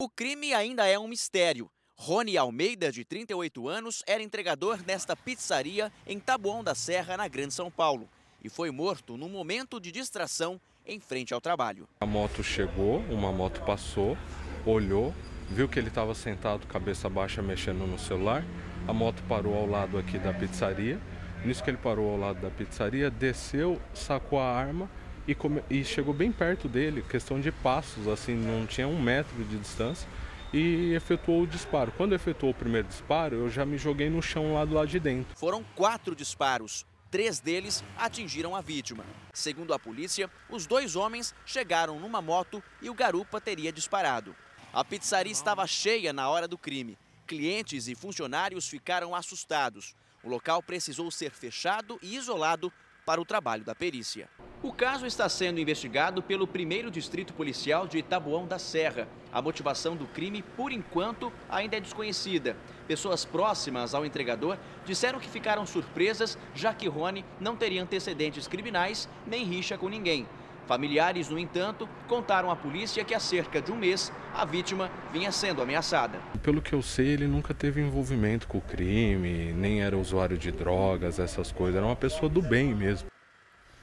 [0.00, 1.70] O crime ainda é um mistério.
[1.98, 7.52] Rony Almeida, de 38 anos, era entregador nesta pizzaria em Taboão da Serra, na Grande
[7.52, 8.08] São Paulo,
[8.42, 11.86] e foi morto num momento de distração em frente ao trabalho.
[12.00, 14.16] A moto chegou, uma moto passou,
[14.64, 15.12] olhou,
[15.50, 18.42] viu que ele estava sentado, cabeça baixa, mexendo no celular
[18.86, 20.98] a moto parou ao lado aqui da pizzaria.
[21.44, 24.88] Nisso que ele parou ao lado da pizzaria, desceu, sacou a arma
[25.26, 25.62] e, come...
[25.68, 30.08] e chegou bem perto dele, questão de passos, assim, não tinha um metro de distância,
[30.52, 31.92] e efetuou o disparo.
[31.96, 35.00] Quando efetuou o primeiro disparo, eu já me joguei no chão lá do lado de
[35.00, 35.36] dentro.
[35.36, 36.84] Foram quatro disparos.
[37.10, 39.04] Três deles atingiram a vítima.
[39.32, 44.34] Segundo a polícia, os dois homens chegaram numa moto e o garupa teria disparado.
[44.72, 46.96] A pizzaria estava cheia na hora do crime.
[47.32, 49.96] Clientes e funcionários ficaram assustados.
[50.22, 52.70] O local precisou ser fechado e isolado
[53.06, 54.28] para o trabalho da perícia.
[54.62, 59.08] O caso está sendo investigado pelo primeiro distrito policial de Itabuão da Serra.
[59.32, 62.54] A motivação do crime, por enquanto, ainda é desconhecida.
[62.86, 69.08] Pessoas próximas ao entregador disseram que ficaram surpresas, já que Rony não teria antecedentes criminais
[69.26, 70.28] nem rixa com ninguém.
[70.72, 75.30] Familiares, no entanto, contaram à polícia que há cerca de um mês a vítima vinha
[75.30, 76.18] sendo ameaçada.
[76.42, 80.50] Pelo que eu sei, ele nunca teve envolvimento com o crime, nem era usuário de
[80.50, 81.76] drogas, essas coisas.
[81.76, 83.06] Era uma pessoa do bem mesmo.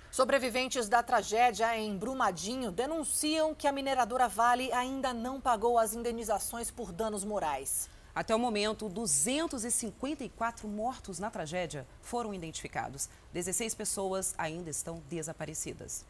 [0.09, 6.71] Sobreviventes da tragédia em Brumadinho denunciam que a mineradora Vale ainda não pagou as indenizações
[6.71, 7.87] por danos morais.
[8.15, 13.07] Até o momento, 254 mortos na tragédia foram identificados.
[13.31, 16.03] 16 pessoas ainda estão desaparecidas.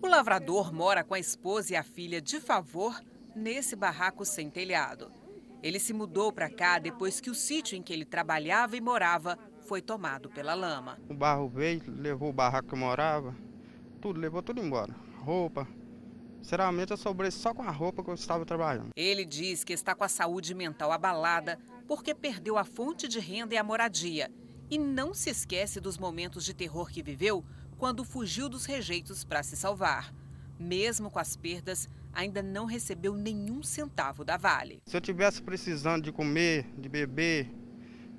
[0.00, 3.00] O lavrador mora com a esposa e a filha de favor
[3.34, 5.10] nesse barraco sem telhado.
[5.60, 9.36] Ele se mudou para cá depois que o sítio em que ele trabalhava e morava
[9.66, 11.00] foi tomado pela lama.
[11.08, 13.34] O barro veio, levou o barraco que eu morava,
[14.00, 14.94] tudo, levou tudo embora.
[15.16, 15.66] Roupa.
[16.40, 18.90] Sinceramente, eu sobrei só com a roupa que eu estava trabalhando.
[18.94, 23.54] Ele diz que está com a saúde mental abalada porque perdeu a fonte de renda
[23.54, 24.30] e a moradia.
[24.70, 27.44] E não se esquece dos momentos de terror que viveu
[27.78, 30.12] quando fugiu dos rejeitos para se salvar.
[30.58, 34.82] Mesmo com as perdas, ainda não recebeu nenhum centavo da Vale.
[34.84, 37.48] Se eu tivesse precisando de comer, de beber,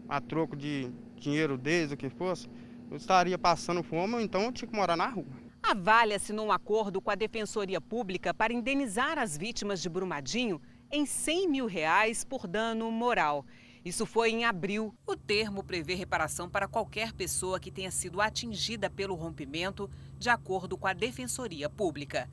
[0.08, 2.50] a troco de dinheiro deles, o que fosse,
[2.90, 5.28] eu estaria passando fome, ou então eu tinha que morar na rua.
[5.62, 10.62] A Vale assinou um acordo com a Defensoria Pública para indenizar as vítimas de Brumadinho
[10.90, 13.46] em 100 mil reais por dano moral.
[13.84, 14.94] Isso foi em abril.
[15.08, 20.78] O termo prevê reparação para qualquer pessoa que tenha sido atingida pelo rompimento, de acordo
[20.78, 22.30] com a Defensoria Pública.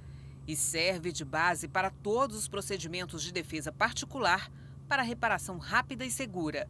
[0.47, 4.51] E serve de base para todos os procedimentos de defesa particular
[4.89, 6.69] para reparação rápida e segura.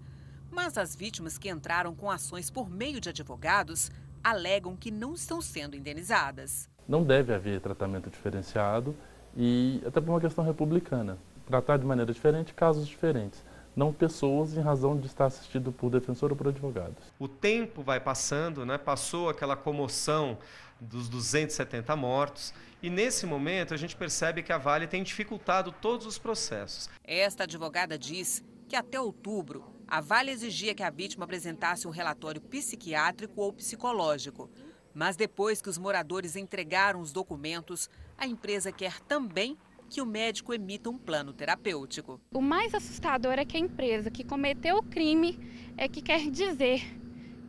[0.50, 3.90] Mas as vítimas que entraram com ações por meio de advogados
[4.22, 6.68] alegam que não estão sendo indenizadas.
[6.86, 8.94] Não deve haver tratamento diferenciado
[9.36, 11.18] e até por uma questão republicana.
[11.46, 13.44] Tratar de maneira diferente casos diferentes
[13.76, 17.12] não pessoas em razão de estar assistido por defensor ou por advogados.
[17.18, 18.78] O tempo vai passando, né?
[18.78, 20.38] passou aquela comoção
[20.80, 26.06] dos 270 mortos e nesse momento a gente percebe que a Vale tem dificultado todos
[26.06, 26.88] os processos.
[27.04, 32.40] Esta advogada diz que até outubro a Vale exigia que a vítima apresentasse um relatório
[32.40, 34.50] psiquiátrico ou psicológico.
[34.92, 39.56] Mas depois que os moradores entregaram os documentos, a empresa quer também
[39.88, 42.20] que o médico emita um plano terapêutico.
[42.32, 45.38] O mais assustador é que a empresa que cometeu o crime
[45.76, 46.82] é que quer dizer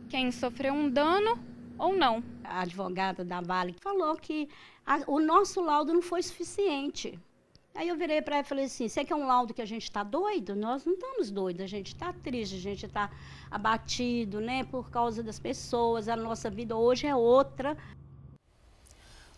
[0.08, 1.38] quem sofreu um dano
[1.78, 2.22] ou não.
[2.42, 4.48] A advogada da Vale falou que
[4.86, 7.18] a, o nosso laudo não foi suficiente.
[7.74, 9.84] Aí eu virei para ela e falei assim: você quer um laudo que a gente
[9.84, 10.56] está doido?
[10.56, 13.10] Nós não estamos doidos, a gente está triste, a gente está
[13.48, 16.08] abatido, né, por causa das pessoas.
[16.08, 17.76] A nossa vida hoje é outra.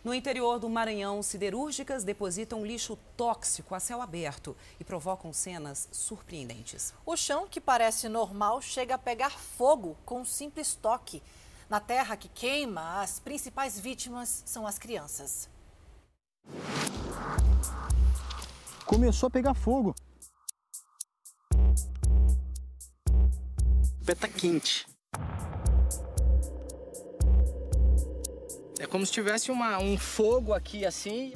[0.03, 6.95] No interior do Maranhão, siderúrgicas depositam lixo tóxico a céu aberto e provocam cenas surpreendentes.
[7.05, 11.23] O chão, que parece normal, chega a pegar fogo com um simples toque.
[11.69, 15.51] Na terra que queima, as principais vítimas são as crianças.
[18.87, 19.95] Começou a pegar fogo.
[24.01, 24.87] O pé tá quente.
[28.81, 31.35] É como se tivesse uma, um fogo aqui assim.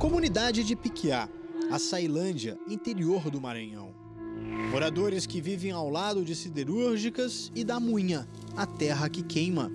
[0.00, 1.28] Comunidade de Piquiá,
[1.70, 3.94] a Sailândia, interior do Maranhão.
[4.70, 9.70] Moradores que vivem ao lado de siderúrgicas e da Munha, a terra que queima.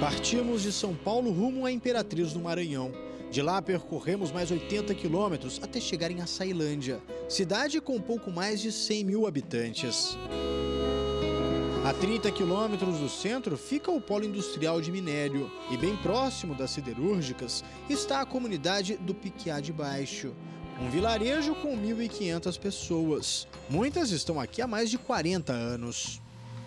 [0.00, 3.05] Partimos de São Paulo rumo à Imperatriz do Maranhão.
[3.36, 8.72] De lá percorremos mais 80 quilômetros até chegar em Açailândia, cidade com pouco mais de
[8.72, 10.16] 100 mil habitantes.
[11.84, 16.70] A 30 quilômetros do centro fica o polo industrial de minério e bem próximo das
[16.70, 20.32] siderúrgicas está a comunidade do Piquiá de Baixo,
[20.80, 23.46] um vilarejo com 1.500 pessoas.
[23.68, 26.22] Muitas estão aqui há mais de 40 anos.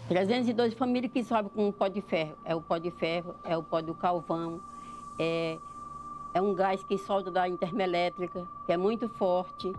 [0.07, 2.37] 312 famílias que sobem com o pó de ferro.
[2.45, 4.61] É o pó de ferro, é o pó do calvão,
[5.17, 5.57] é
[6.33, 9.73] é um gás que solta da intermelétrica, que é muito forte.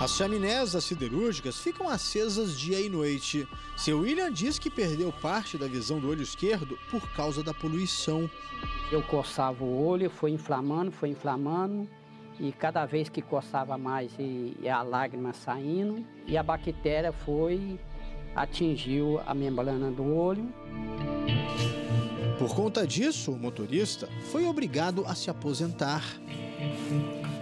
[0.00, 3.46] As chaminés das siderúrgicas ficam acesas dia e noite.
[3.76, 8.28] Seu William diz que perdeu parte da visão do olho esquerdo por causa da poluição.
[8.90, 11.88] Eu coçava o olho, foi inflamando, foi inflamando.
[12.40, 16.04] E cada vez que coçava mais, e, e a lágrima saindo.
[16.26, 17.78] E a bactéria foi,
[18.34, 20.52] atingiu a membrana do olho.
[22.42, 26.02] Por conta disso, o motorista foi obrigado a se aposentar.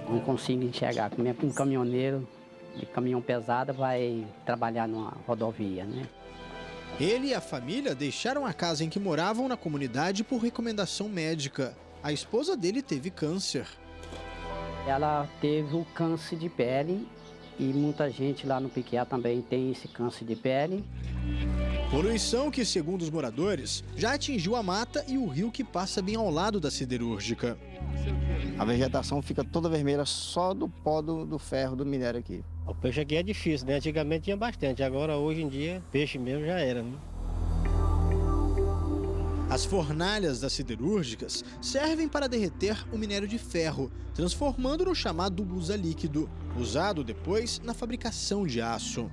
[0.06, 1.08] Não consigo enxergar.
[1.08, 2.28] Como é que um caminhoneiro
[2.76, 6.06] de caminhão pesado vai trabalhar numa rodovia, né?
[7.00, 11.74] Ele e a família deixaram a casa em que moravam na comunidade por recomendação médica.
[12.02, 13.66] A esposa dele teve câncer.
[14.86, 17.08] Ela teve o câncer de pele
[17.60, 20.82] e muita gente lá no Piquiá também tem esse câncer de pele.
[21.90, 26.16] Poluição que, segundo os moradores, já atingiu a mata e o rio que passa bem
[26.16, 27.58] ao lado da siderúrgica.
[28.58, 32.42] A vegetação fica toda vermelha só do pó do, do ferro do minério aqui.
[32.66, 33.76] O peixe aqui é difícil, né?
[33.76, 36.96] Antigamente tinha bastante, agora hoje em dia peixe mesmo já era, né?
[39.50, 45.74] As fornalhas das siderúrgicas servem para derreter o minério de ferro, transformando no chamado gusa
[45.74, 49.10] líquido, usado depois na fabricação de aço.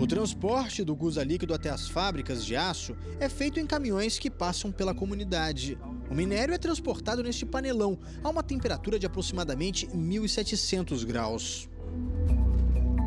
[0.00, 4.28] O transporte do gusa líquido até as fábricas de aço é feito em caminhões que
[4.28, 5.78] passam pela comunidade.
[6.10, 11.68] O minério é transportado neste panelão a uma temperatura de aproximadamente 1.700 graus.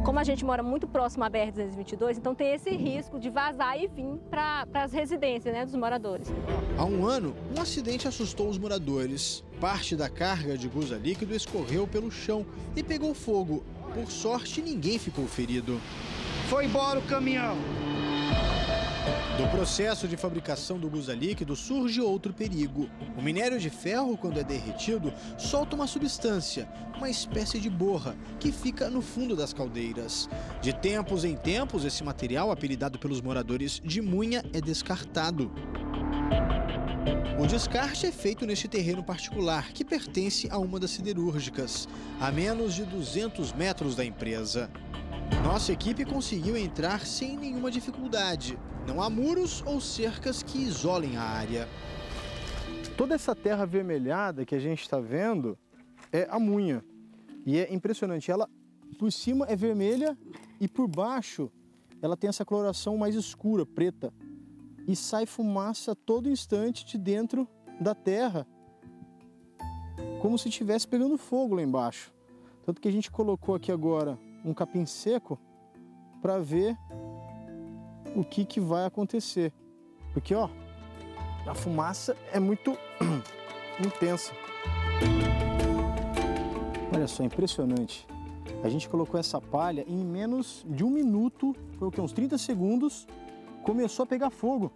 [0.04, 3.88] Como a gente mora muito próximo à BR-222, então tem esse risco de vazar e
[3.88, 6.28] vir para as residências né, dos moradores.
[6.76, 9.44] Há um ano, um acidente assustou os moradores.
[9.60, 12.46] Parte da carga de gusa líquido escorreu pelo chão
[12.76, 13.64] e pegou fogo.
[13.94, 15.80] Por sorte, ninguém ficou ferido.
[16.50, 17.56] Foi embora o caminhão.
[19.38, 22.88] Do processo de fabricação do gusa líquido surge outro perigo.
[23.18, 28.52] O minério de ferro, quando é derretido, solta uma substância, uma espécie de borra, que
[28.52, 30.30] fica no fundo das caldeiras.
[30.62, 35.52] De tempos em tempos, esse material, apelidado pelos moradores de munha, é descartado.
[37.40, 41.88] O descarte é feito neste terreno particular, que pertence a uma das siderúrgicas,
[42.20, 44.70] a menos de 200 metros da empresa.
[45.44, 48.60] Nossa equipe conseguiu entrar sem nenhuma dificuldade.
[48.88, 51.68] Não há muros ou cercas que isolem a área.
[52.98, 55.58] Toda essa terra avermelhada que a gente está vendo
[56.12, 56.84] é a munha.
[57.46, 58.50] E é impressionante, ela
[59.00, 60.18] por cima é vermelha
[60.60, 61.52] e por baixo
[62.02, 64.14] ela tem essa coloração mais escura, preta.
[64.88, 67.48] E sai fumaça a todo instante de dentro
[67.80, 68.48] da terra,
[70.22, 72.12] como se estivesse pegando fogo lá embaixo.
[72.66, 75.40] Tanto que a gente colocou aqui agora um capim seco
[76.22, 76.76] para ver
[78.16, 79.54] o que, que vai acontecer.
[80.14, 80.50] Porque, ó,
[81.46, 82.78] a fumaça é muito
[83.80, 84.34] intensa.
[86.94, 88.06] Olha só, impressionante.
[88.64, 92.38] A gente colocou essa palha em menos de um minuto, foi o que, uns 30
[92.38, 93.08] segundos,
[93.64, 94.72] começou a pegar fogo.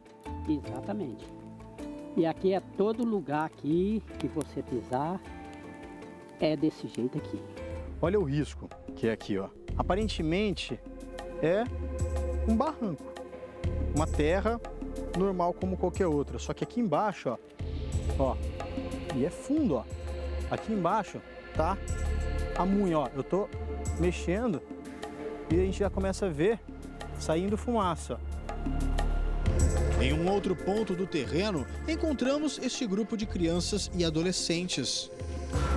[0.48, 1.26] Exatamente.
[2.18, 5.22] E aqui é todo lugar aqui que você pisar,
[6.40, 7.40] é desse jeito aqui.
[8.02, 9.50] Olha o risco que é aqui, ó.
[9.78, 10.80] Aparentemente
[11.42, 11.64] é
[12.50, 13.04] um barranco,
[13.96, 14.60] uma terra
[15.18, 16.38] normal como qualquer outra.
[16.38, 17.38] Só que aqui embaixo, ó,
[18.20, 18.38] ó,
[19.16, 19.84] e é fundo, ó.
[20.52, 21.22] Aqui embaixo
[21.56, 21.78] tá
[22.58, 23.10] a munha, ó.
[23.16, 23.48] Eu tô
[24.00, 24.62] mexendo
[25.50, 26.60] e a gente já começa a ver
[27.18, 28.20] saindo fumaça.
[30.02, 35.10] Em um outro ponto do terreno, encontramos este grupo de crianças e adolescentes.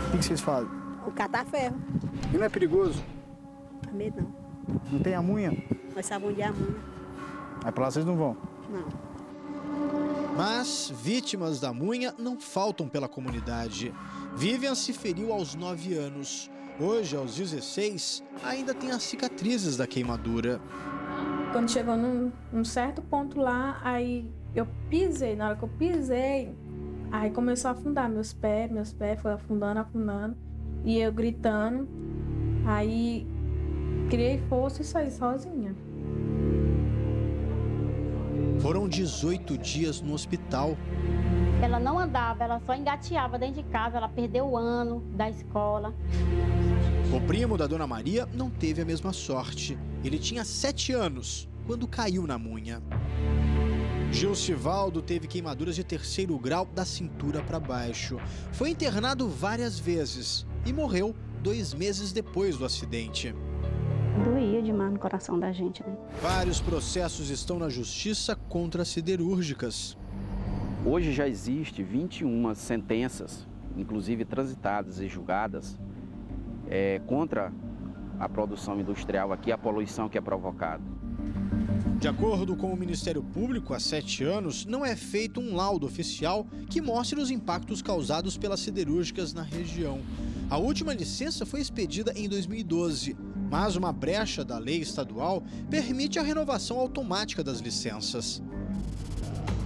[0.09, 0.69] O que vocês fazem?
[1.07, 1.77] O catar ferro.
[2.35, 3.01] E não é perigoso?
[3.89, 4.83] A medo não.
[4.91, 5.57] Não tem a munha?
[5.95, 6.98] Nós sabemos onde é a munha.
[7.65, 8.37] Aí pra lá vocês não vão?
[8.71, 9.09] Não.
[10.37, 13.93] Mas vítimas da munha não faltam pela comunidade.
[14.37, 16.49] Vivian se feriu aos 9 anos.
[16.81, 20.61] Hoje, aos 16, ainda tem as cicatrizes da queimadura.
[21.51, 25.35] Quando chegou num, num certo ponto lá, aí eu pisei.
[25.35, 26.55] Na hora que eu pisei,
[27.11, 30.37] aí começou a afundar meus pés, meus pés foi afundando, afundando.
[30.85, 31.89] E eu gritando.
[32.65, 33.27] Aí
[34.09, 35.75] criei força e saí sozinha.
[38.61, 40.77] Foram 18 dias no hospital.
[41.63, 45.95] Ela não andava, ela só engateava dentro de casa, ela perdeu o ano da escola.
[47.15, 49.79] O primo da Dona Maria não teve a mesma sorte.
[50.05, 52.83] Ele tinha 7 anos quando caiu na munha.
[54.11, 58.19] Gilcivaldo teve queimaduras de terceiro grau da cintura para baixo.
[58.53, 63.35] Foi internado várias vezes e morreu dois meses depois do acidente.
[64.25, 65.97] Doía demais no coração da gente, né?
[66.21, 69.97] Vários processos estão na justiça contra as siderúrgicas.
[70.85, 73.47] Hoje já existe 21 sentenças,
[73.77, 75.79] inclusive transitadas e julgadas,
[76.69, 77.53] é, contra
[78.19, 80.83] a produção industrial aqui, a poluição que é provocada.
[81.99, 86.47] De acordo com o Ministério Público, há sete anos, não é feito um laudo oficial
[86.71, 90.01] que mostre os impactos causados pelas siderúrgicas na região.
[90.49, 93.16] A última licença foi expedida em 2012,
[93.51, 98.43] mas uma brecha da lei estadual permite a renovação automática das licenças.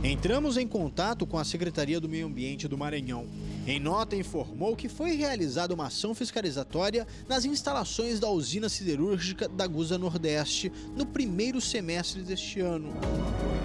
[0.04, 3.26] Entramos em contato com a Secretaria do Meio Ambiente do Maranhão.
[3.64, 9.64] Em nota, informou que foi realizada uma ação fiscalizatória nas instalações da usina siderúrgica da
[9.68, 12.92] Gusa Nordeste no primeiro semestre deste ano.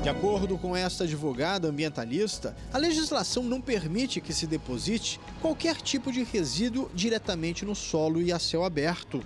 [0.04, 6.12] De acordo com esta advogada ambientalista, a legislação não permite que se deposite qualquer tipo
[6.12, 9.24] de resíduo diretamente no solo e a céu aberto.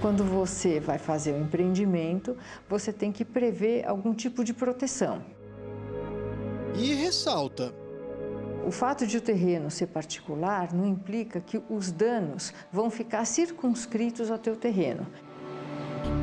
[0.00, 2.36] Quando você vai fazer um empreendimento,
[2.68, 5.22] você tem que prever algum tipo de proteção.
[6.76, 7.74] E ressalta:
[8.66, 14.30] o fato de o terreno ser particular não implica que os danos vão ficar circunscritos
[14.30, 15.06] ao teu terreno.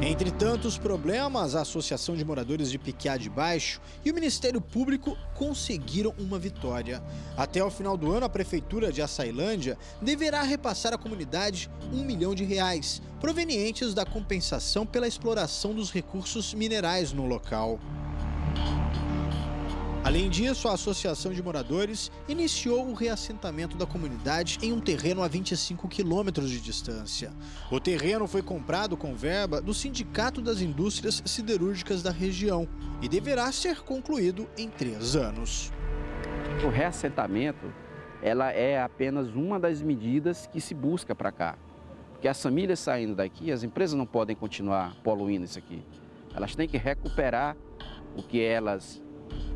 [0.02, 5.18] Entre tantos problemas, a Associação de Moradores de Piquiá de Baixo e o Ministério Público
[5.34, 7.02] conseguiram uma vitória.
[7.36, 12.36] Até o final do ano, a Prefeitura de Açailândia deverá repassar à comunidade um milhão
[12.36, 17.80] de reais, provenientes da compensação pela exploração dos recursos minerais no local.
[20.06, 25.28] Além disso, a Associação de Moradores iniciou o reassentamento da comunidade em um terreno a
[25.28, 27.34] 25 quilômetros de distância.
[27.72, 32.68] O terreno foi comprado com verba do Sindicato das Indústrias Siderúrgicas da região
[33.02, 35.74] e deverá ser concluído em três anos.
[36.64, 37.74] O reassentamento
[38.22, 41.58] ela é apenas uma das medidas que se busca para cá.
[42.12, 45.84] Porque as famílias saindo daqui, as empresas não podem continuar poluindo isso aqui.
[46.36, 47.58] Elas têm que recuperar
[48.16, 49.04] o que elas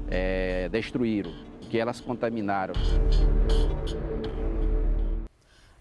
[0.09, 1.31] é, destruíram,
[1.69, 2.73] que elas contaminaram.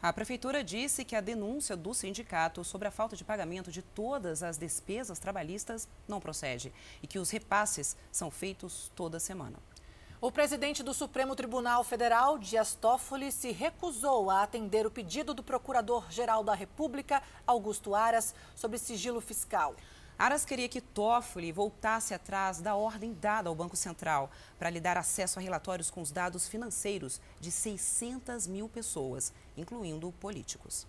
[0.00, 4.44] A prefeitura disse que a denúncia do sindicato sobre a falta de pagamento de todas
[4.44, 6.72] as despesas trabalhistas não procede
[7.02, 9.56] e que os repasses são feitos toda semana.
[10.20, 15.44] O presidente do Supremo Tribunal Federal, Dias Toffoli, se recusou a atender o pedido do
[15.44, 19.76] Procurador-Geral da República, Augusto Aras, sobre sigilo fiscal.
[20.18, 24.96] Aras queria que Toffoli voltasse atrás da ordem dada ao Banco Central para lhe dar
[24.96, 30.88] acesso a relatórios com os dados financeiros de 600 mil pessoas, incluindo políticos.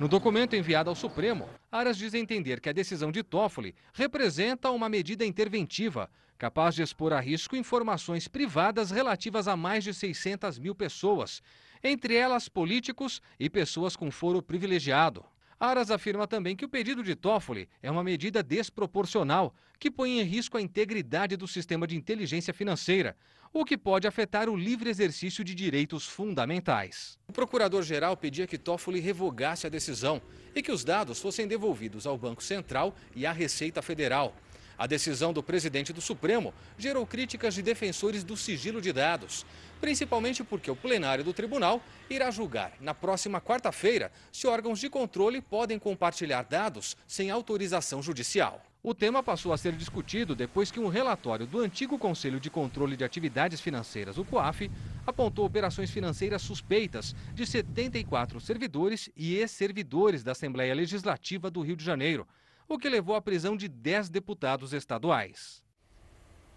[0.00, 4.88] No documento enviado ao Supremo, Aras diz entender que a decisão de Toffoli representa uma
[4.88, 6.08] medida interventiva,
[6.38, 11.42] capaz de expor a risco informações privadas relativas a mais de 600 mil pessoas,
[11.82, 15.22] entre elas políticos e pessoas com foro privilegiado.
[15.64, 20.22] Aras afirma também que o pedido de Toffoli é uma medida desproporcional que põe em
[20.22, 23.16] risco a integridade do sistema de inteligência financeira,
[23.50, 27.18] o que pode afetar o livre exercício de direitos fundamentais.
[27.26, 30.20] O procurador-geral pedia que Toffoli revogasse a decisão
[30.54, 34.36] e que os dados fossem devolvidos ao Banco Central e à Receita Federal.
[34.76, 39.46] A decisão do presidente do Supremo gerou críticas de defensores do sigilo de dados,
[39.80, 45.40] principalmente porque o plenário do tribunal irá julgar na próxima quarta-feira se órgãos de controle
[45.40, 48.62] podem compartilhar dados sem autorização judicial.
[48.86, 52.98] O tema passou a ser discutido depois que um relatório do antigo Conselho de Controle
[52.98, 54.70] de Atividades Financeiras, o COAF,
[55.06, 61.82] apontou operações financeiras suspeitas de 74 servidores e ex-servidores da Assembleia Legislativa do Rio de
[61.82, 62.28] Janeiro,
[62.68, 65.62] o que levou à prisão de 10 deputados estaduais.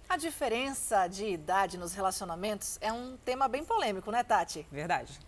[0.09, 4.65] A diferença de idade nos relacionamentos é um tema bem polêmico, né, Tati?
[4.71, 5.19] Verdade.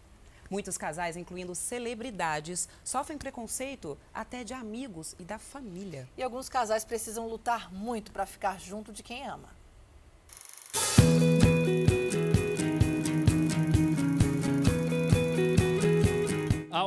[0.49, 6.07] Muitos casais, incluindo celebridades, sofrem preconceito até de amigos e da família.
[6.17, 9.49] E alguns casais precisam lutar muito para ficar junto de quem ama.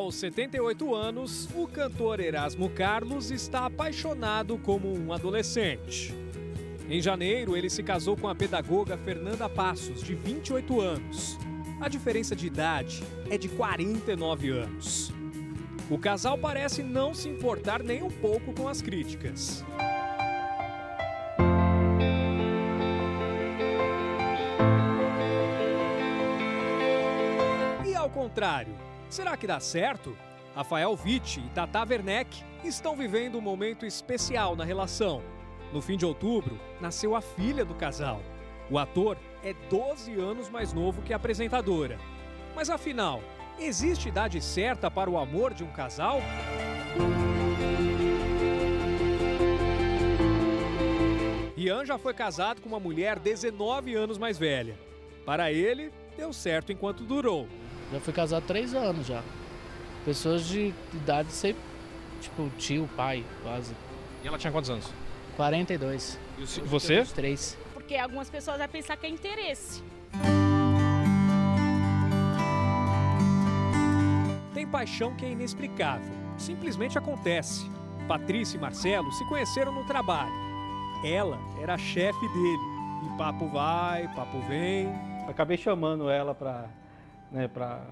[0.02, 6.12] Aos 78 anos, o cantor Erasmo Carlos está apaixonado como um adolescente.
[6.90, 11.38] Em janeiro, ele se casou com a pedagoga Fernanda Passos, de 28 anos.
[11.80, 15.12] A diferença de idade é de 49 anos.
[15.88, 19.64] O casal parece não se importar nem um pouco com as críticas.
[27.86, 28.74] E ao contrário,
[29.12, 30.16] será que dá certo?
[30.54, 35.22] Rafael Witt e Tata Werneck estão vivendo um momento especial na relação.
[35.70, 38.22] No fim de outubro, nasceu a filha do casal.
[38.70, 41.98] O ator é 12 anos mais novo que a apresentadora.
[42.54, 43.22] Mas afinal,
[43.58, 46.20] existe idade certa para o amor de um casal?
[51.54, 54.78] Ian já foi casado com uma mulher 19 anos mais velha.
[55.26, 57.46] Para ele, deu certo enquanto durou.
[57.92, 59.22] Já fui casado três anos já.
[60.04, 61.62] Pessoas de idade sempre,
[62.20, 63.74] tipo, tio, pai, quase.
[64.24, 64.90] E ela tinha quantos anos?
[65.36, 66.18] 42.
[66.38, 67.04] E você?
[67.04, 67.56] Três.
[67.74, 69.82] Porque algumas pessoas vão pensar que é interesse.
[74.54, 76.12] Tem paixão que é inexplicável.
[76.38, 77.70] Simplesmente acontece.
[78.08, 80.32] Patrícia e Marcelo se conheceram no trabalho.
[81.04, 82.72] Ela era a chefe dele.
[83.04, 84.88] E papo vai, papo vem.
[85.28, 86.68] Acabei chamando ela para
[87.32, 87.86] né, pra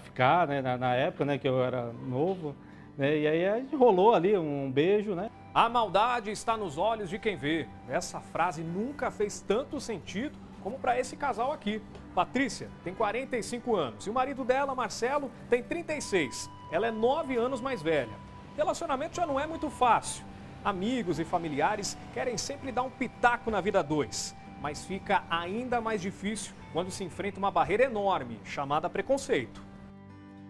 [0.00, 2.56] ficar, né, na, na, época, né, que eu era novo.
[2.96, 5.30] Né, e aí rolou ali um beijo, né?
[5.54, 7.68] A maldade está nos olhos de quem vê.
[7.88, 11.80] Essa frase nunca fez tanto sentido como para esse casal aqui.
[12.14, 16.50] Patrícia tem 45 anos e o marido dela, Marcelo, tem 36.
[16.72, 18.24] Ela é 9 anos mais velha.
[18.56, 20.24] Relacionamento já não é muito fácil.
[20.64, 26.00] Amigos e familiares querem sempre dar um pitaco na vida dois, mas fica ainda mais
[26.00, 29.62] difícil quando se enfrenta uma barreira enorme chamada preconceito.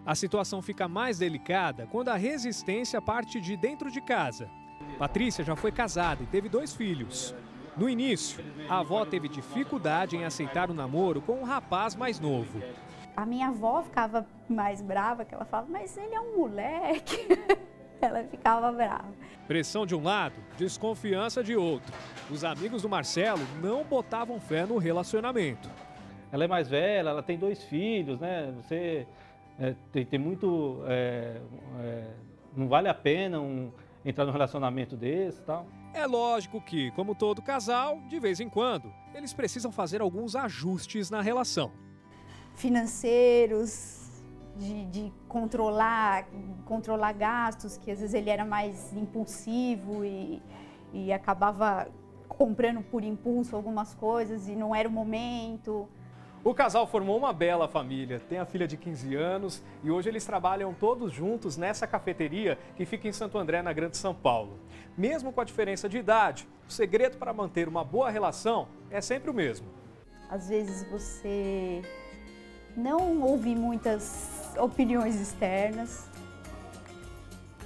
[0.07, 4.51] A situação fica mais delicada quando a resistência parte de dentro de casa.
[4.99, 7.35] Patrícia já foi casada e teve dois filhos.
[7.77, 12.63] No início, a avó teve dificuldade em aceitar o namoro com um rapaz mais novo.
[13.17, 17.27] A minha avó ficava mais brava, que ela falava, mas ele é um moleque.
[18.07, 19.13] ela ficava brava.
[19.47, 21.93] Pressão de um lado, desconfiança de outro.
[22.31, 25.69] Os amigos do Marcelo não botavam fé no relacionamento.
[26.33, 28.53] Ela é mais velha, ela tem dois filhos, né?
[28.57, 29.07] Você
[29.59, 30.83] é, tem, tem, muito.
[30.87, 31.41] É,
[31.81, 32.05] é,
[32.57, 33.71] não vale a pena um,
[34.05, 35.67] entrar num relacionamento desse e tal.
[35.93, 41.09] É lógico que, como todo casal, de vez em quando, eles precisam fazer alguns ajustes
[41.09, 41.71] na relação.
[42.57, 44.04] Financeiros,
[44.57, 46.27] de, de, controlar,
[46.65, 50.43] controlar gastos, que às vezes ele era mais impulsivo e,
[50.93, 51.89] e acabava
[52.29, 55.89] comprando por impulso algumas coisas e não era o momento.
[56.45, 60.27] O casal formou uma bela família, tem a filha de 15 anos e hoje eles
[60.27, 64.59] trabalham todos juntos nessa cafeteria que fica em Santo André, na Grande São Paulo.
[64.97, 69.31] Mesmo com a diferença de idade, o segredo para manter uma boa relação é sempre
[69.31, 69.67] o mesmo.
[70.29, 71.81] Às vezes você
[72.77, 76.05] não ouve muitas opiniões externas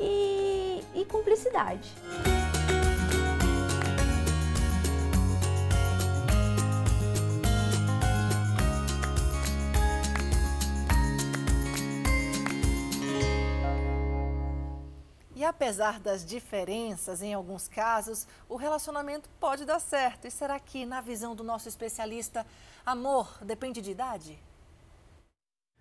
[0.01, 1.93] e, e cumplicidade.
[15.39, 20.26] E apesar das diferenças, em alguns casos, o relacionamento pode dar certo.
[20.26, 22.45] E será que, na visão do nosso especialista,
[22.84, 24.47] amor depende de idade?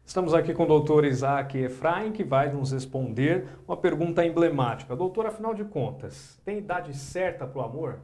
[0.08, 4.96] Estamos aqui com o doutor Isaac Efraim, que vai nos responder uma pergunta emblemática.
[4.96, 8.00] Doutor, afinal de contas, tem idade certa para o amor?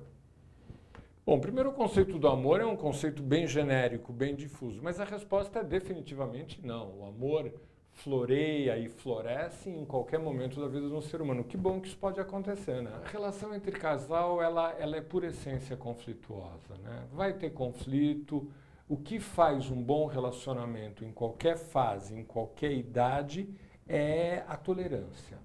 [1.26, 5.06] Bom, primeiro o conceito do amor é um conceito bem genérico, bem difuso, mas a
[5.06, 6.92] resposta é definitivamente não.
[7.00, 7.54] O amor
[7.94, 11.42] floreia e floresce em qualquer momento da vida de um ser humano.
[11.42, 12.92] Que bom que isso pode acontecer, né?
[13.02, 17.06] A relação entre casal, ela, ela é por essência conflituosa, né?
[17.14, 18.52] Vai ter conflito.
[18.88, 23.50] O que faz um bom relacionamento em qualquer fase, em qualquer idade,
[23.88, 25.40] é a tolerância,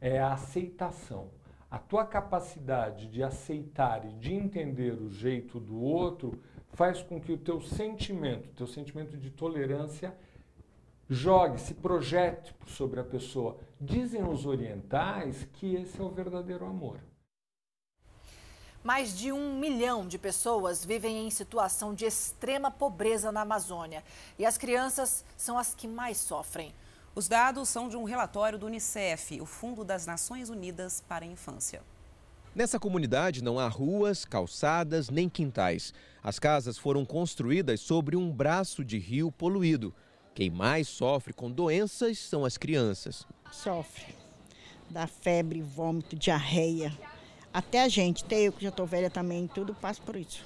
[0.00, 1.30] é a aceitação.
[1.70, 6.42] A tua capacidade de aceitar e de entender o jeito do outro
[6.72, 10.14] faz com que o teu sentimento, teu sentimento de tolerância
[11.08, 13.56] jogue, se projete sobre a pessoa.
[13.80, 17.00] Dizem os orientais que esse é o verdadeiro amor.
[18.82, 24.02] Mais de um milhão de pessoas vivem em situação de extrema pobreza na Amazônia.
[24.38, 26.74] E as crianças são as que mais sofrem.
[27.14, 31.28] Os dados são de um relatório do Unicef, o Fundo das Nações Unidas para a
[31.28, 31.82] Infância.
[32.54, 35.92] Nessa comunidade não há ruas, calçadas nem quintais.
[36.22, 39.94] As casas foram construídas sobre um braço de rio poluído.
[40.34, 43.26] Quem mais sofre com doenças são as crianças.
[43.52, 44.14] Sofre.
[44.88, 46.92] Dá febre, vômito, diarreia.
[47.52, 50.44] Até a gente, até eu que já estou velha também, tudo passa por isso.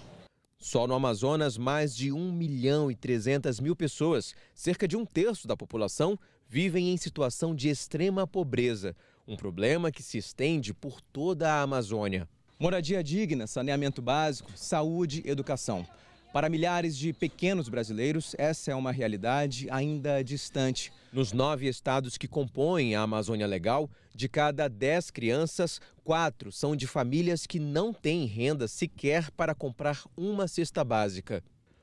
[0.58, 5.46] Só no Amazonas, mais de 1 milhão e 300 mil pessoas, cerca de um terço
[5.46, 8.96] da população, vivem em situação de extrema pobreza.
[9.28, 12.26] Um problema que se estende por toda a Amazônia.
[12.58, 15.86] Moradia digna, saneamento básico, saúde, educação.
[16.32, 20.90] Para milhares de pequenos brasileiros, essa é uma realidade ainda distante.
[21.14, 26.88] Nos nove estados que compõem a Amazônia Legal, de cada dez crianças, quatro são de
[26.88, 31.40] famílias que não têm renda sequer para comprar uma cesta básica.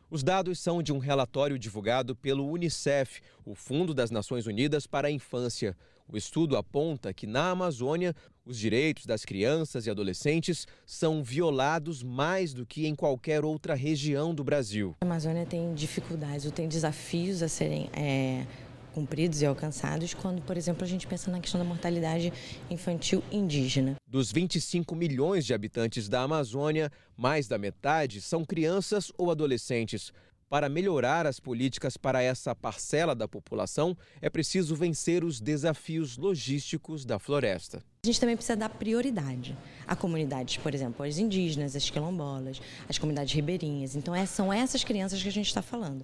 [0.10, 5.08] Os dados são de um relatório divulgado pelo Unicef, o Fundo das Nações Unidas para
[5.08, 5.78] a Infância.
[6.10, 8.14] O estudo aponta que na Amazônia,
[8.46, 14.36] os direitos das crianças e adolescentes são violados mais do que em qualquer outra região
[14.36, 14.94] do Brasil.
[15.00, 18.46] A Amazônia tem dificuldades, tem desafios a serem é,
[18.94, 22.32] cumpridos e alcançados quando, por exemplo, a gente pensa na questão da mortalidade
[22.70, 23.96] infantil indígena.
[24.08, 30.12] Dos 25 milhões de habitantes da Amazônia, mais da metade são crianças ou adolescentes.
[30.52, 37.06] Para melhorar as políticas para essa parcela da população, é preciso vencer os desafios logísticos
[37.06, 37.82] da floresta.
[38.04, 42.98] A gente também precisa dar prioridade a comunidades, por exemplo, as indígenas, as quilombolas, as
[42.98, 43.96] comunidades ribeirinhas.
[43.96, 46.04] Então, é, são essas crianças que a gente está falando.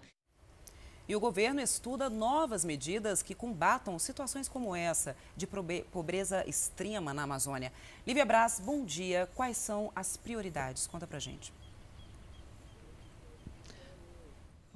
[1.09, 7.23] E o governo estuda novas medidas que combatam situações como essa de pobreza extrema na
[7.23, 7.71] Amazônia.
[8.05, 9.29] Lívia Braz, bom dia.
[9.33, 10.85] Quais são as prioridades?
[10.85, 11.53] Conta pra gente.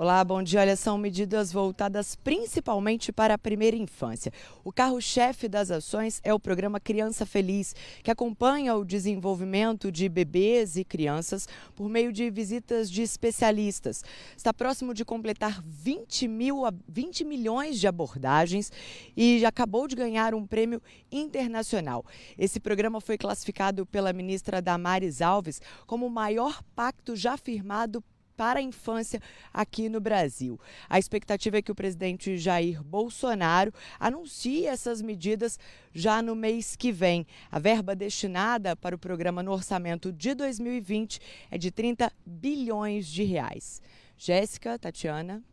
[0.01, 0.61] Olá, bom dia.
[0.61, 4.33] Olha, são medidas voltadas principalmente para a primeira infância.
[4.63, 10.75] O carro-chefe das ações é o programa Criança Feliz, que acompanha o desenvolvimento de bebês
[10.75, 14.03] e crianças por meio de visitas de especialistas.
[14.35, 18.71] Está próximo de completar 20, mil, 20 milhões de abordagens
[19.15, 20.81] e já acabou de ganhar um prêmio
[21.11, 22.03] internacional.
[22.39, 28.03] Esse programa foi classificado pela ministra Damares Alves como o maior pacto já firmado
[28.41, 29.21] para a infância
[29.53, 30.59] aqui no Brasil.
[30.89, 35.59] A expectativa é que o presidente Jair Bolsonaro anuncie essas medidas
[35.93, 37.27] já no mês que vem.
[37.51, 41.21] A verba destinada para o programa no orçamento de 2020
[41.51, 43.79] é de 30 bilhões de reais.
[44.17, 45.43] Jéssica, Tatiana.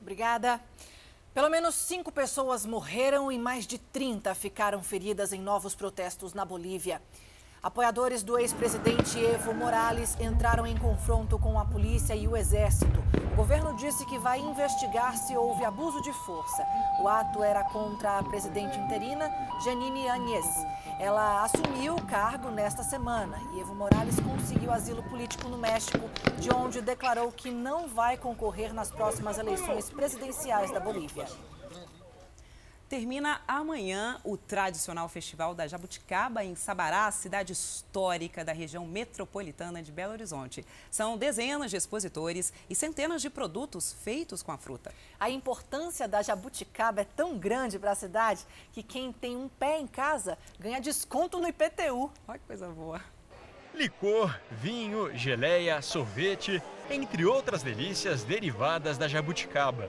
[0.00, 0.60] Obrigada.
[1.34, 6.44] Pelo menos cinco pessoas morreram e mais de 30 ficaram feridas em novos protestos na
[6.44, 7.02] Bolívia.
[7.62, 13.04] Apoiadores do ex-presidente Evo Morales entraram em confronto com a polícia e o exército.
[13.34, 16.66] O governo disse que vai investigar se houve abuso de força.
[17.02, 19.30] O ato era contra a presidente interina,
[19.62, 20.46] Janine Áñez.
[20.98, 26.08] Ela assumiu o cargo nesta semana e Evo Morales conseguiu asilo político no México,
[26.38, 31.26] de onde declarou que não vai concorrer nas próximas eleições presidenciais da Bolívia.
[32.90, 39.92] Termina amanhã o tradicional Festival da Jabuticaba em Sabará, cidade histórica da região metropolitana de
[39.92, 40.66] Belo Horizonte.
[40.90, 44.92] São dezenas de expositores e centenas de produtos feitos com a fruta.
[45.20, 49.78] A importância da jabuticaba é tão grande para a cidade que quem tem um pé
[49.78, 52.10] em casa ganha desconto no IPTU.
[52.26, 53.00] Olha que coisa boa.
[53.72, 56.60] Licor, vinho, geleia, sorvete,
[56.90, 59.88] entre outras delícias derivadas da jabuticaba.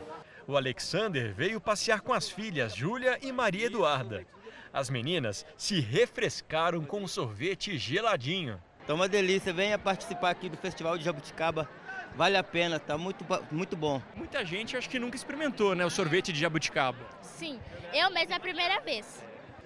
[0.51, 4.25] O Alexander veio passear com as filhas Júlia e Maria Eduarda.
[4.73, 8.61] As meninas se refrescaram com um sorvete geladinho.
[8.85, 11.69] Tá uma delícia, venha participar aqui do Festival de Jabuticaba.
[12.17, 14.01] Vale a pena, tá muito, muito bom.
[14.13, 16.99] Muita gente acho que nunca experimentou, né, o sorvete de jabuticaba.
[17.21, 17.57] Sim,
[17.93, 19.23] eu mesmo é a primeira vez.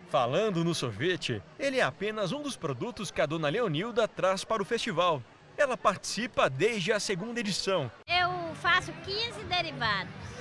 [0.07, 4.61] Falando no sorvete, ele é apenas um dos produtos que a dona Leonilda traz para
[4.61, 5.19] o festival.
[5.57, 7.91] Ela participa desde a segunda edição.
[8.07, 10.34] Eu faço 15 derivados.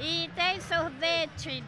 [0.00, 1.62] E tem sorvete,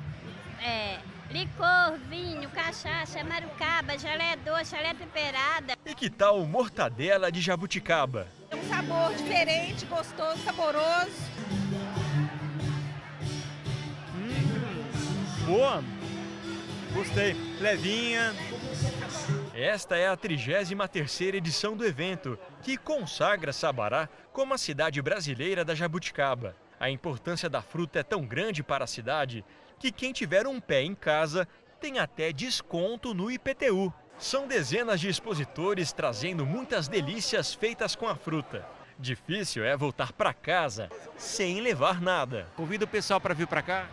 [0.63, 0.99] é,
[1.31, 5.77] licor, vinho, cachaça, marucaba, geleia doce, geleia temperada.
[5.85, 8.27] E que tal mortadela de jabuticaba?
[8.51, 11.11] É um sabor diferente, gostoso, saboroso.
[14.17, 15.85] Hum, boa!
[16.95, 17.35] Gostei.
[17.59, 18.35] Levinha.
[19.55, 25.75] Esta é a 33ª edição do evento, que consagra Sabará como a cidade brasileira da
[25.75, 26.55] jabuticaba.
[26.83, 29.45] A importância da fruta é tão grande para a cidade
[29.79, 31.47] que quem tiver um pé em casa
[31.81, 33.95] tem até desconto no IPTU.
[34.19, 38.67] São dezenas de expositores trazendo muitas delícias feitas com a fruta.
[38.99, 42.49] Difícil é voltar para casa sem levar nada.
[42.57, 43.89] Convido o pessoal para vir para cá.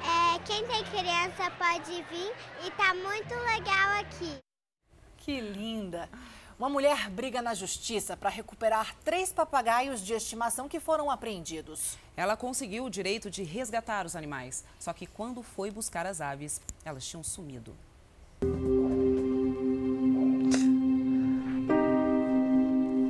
[0.00, 2.32] É, quem tem criança pode vir
[2.64, 4.38] e tá muito legal aqui.
[5.16, 6.08] Que linda!
[6.58, 11.96] Uma mulher briga na justiça para recuperar três papagaios de estimação que foram apreendidos.
[12.16, 16.60] Ela conseguiu o direito de resgatar os animais, só que quando foi buscar as aves,
[16.84, 17.76] elas tinham sumido.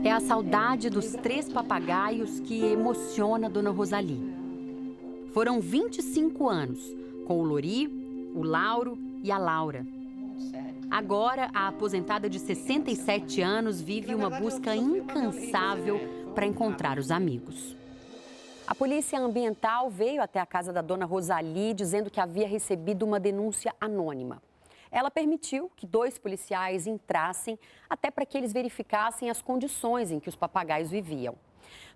[0.04, 4.20] É a saudade dos três papagaios que emociona Dona Rosali.
[5.32, 6.80] Foram 25 anos
[7.26, 7.86] com o Lori,
[8.34, 9.86] o Lauro e a Laura.
[10.90, 16.00] Agora, a aposentada de 67 anos vive uma busca incansável
[16.34, 17.76] para encontrar os amigos.
[18.66, 23.20] A polícia ambiental veio até a casa da dona Rosali dizendo que havia recebido uma
[23.20, 24.42] denúncia anônima.
[24.90, 27.58] Ela permitiu que dois policiais entrassem
[27.88, 31.34] até para que eles verificassem as condições em que os papagaios viviam.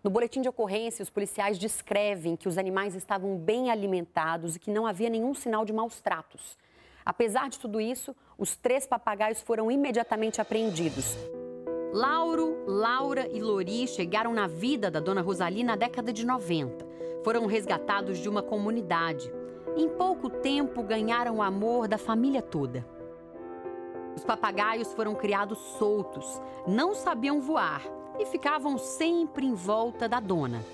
[0.05, 4.71] No boletim de ocorrência, os policiais descrevem que os animais estavam bem alimentados e que
[4.71, 6.59] não havia nenhum sinal de maus tratos.
[7.05, 11.17] Apesar de tudo isso, os três papagaios foram imediatamente apreendidos.
[11.93, 16.85] Lauro, Laura e Lori chegaram na vida da dona Rosali na década de 90.
[17.23, 19.33] Foram resgatados de uma comunidade.
[19.77, 22.85] Em pouco tempo ganharam o amor da família toda.
[24.17, 27.83] Os papagaios foram criados soltos, não sabiam voar
[28.19, 30.65] e ficavam sempre em volta da dona.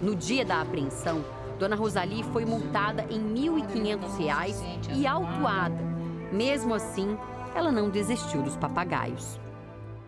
[0.00, 1.22] No dia da apreensão,
[1.58, 5.93] Dona Rosali foi multada em R$ 1.500 e autuada.
[6.34, 7.16] Mesmo assim,
[7.54, 9.38] ela não desistiu dos papagaios.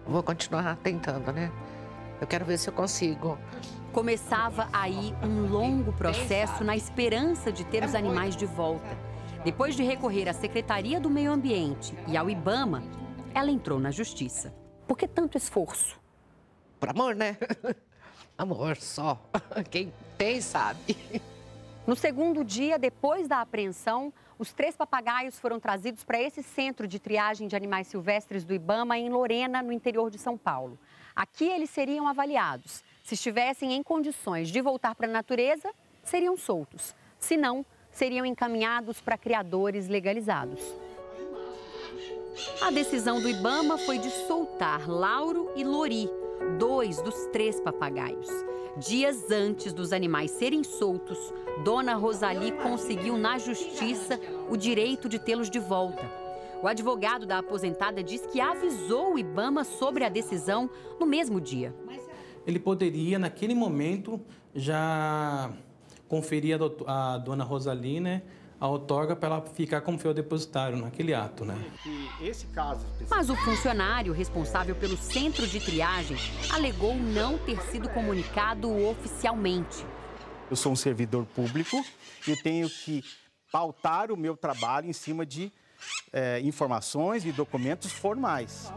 [0.04, 1.52] Vou continuar tentando, né?
[2.20, 3.38] Eu quero ver se eu consigo.
[3.92, 8.98] Começava aí um longo processo na esperança de ter os animais de volta.
[9.44, 12.82] Depois de recorrer à Secretaria do Meio Ambiente e ao IBAMA,
[13.32, 14.52] ela entrou na justiça.
[14.88, 15.96] Por que tanto esforço?
[16.80, 17.36] Por amor, né?
[18.36, 19.22] Amor só.
[19.70, 20.96] Quem tem sabe.
[21.86, 26.98] No segundo dia, depois da apreensão, os três papagaios foram trazidos para esse centro de
[26.98, 30.78] triagem de animais silvestres do Ibama, em Lorena, no interior de São Paulo.
[31.14, 32.84] Aqui eles seriam avaliados.
[33.02, 35.72] Se estivessem em condições de voltar para a natureza,
[36.02, 36.94] seriam soltos.
[37.18, 40.60] Se não, seriam encaminhados para criadores legalizados.
[42.60, 46.10] A decisão do Ibama foi de soltar Lauro e Lori,
[46.58, 48.28] dois dos três papagaios.
[48.78, 51.18] Dias antes dos animais serem soltos,
[51.64, 54.20] Dona Rosali conseguiu na justiça
[54.50, 56.04] o direito de tê-los de volta.
[56.62, 60.68] O advogado da aposentada diz que avisou o Ibama sobre a decisão
[60.98, 61.74] no mesmo dia.
[62.46, 64.20] Ele poderia, naquele momento,
[64.54, 65.50] já
[66.08, 68.22] conferir a, a dona Rosali né,
[68.58, 71.54] a outorga para ela ficar como fiel depositário naquele ato, né?
[73.10, 76.16] Mas o funcionário responsável pelo centro de triagem
[76.50, 79.84] alegou não ter sido comunicado oficialmente.
[80.50, 81.84] Eu sou um servidor público
[82.26, 83.04] e tenho que
[83.52, 85.52] pautar o meu trabalho em cima de
[86.12, 88.72] é, informações e documentos formais.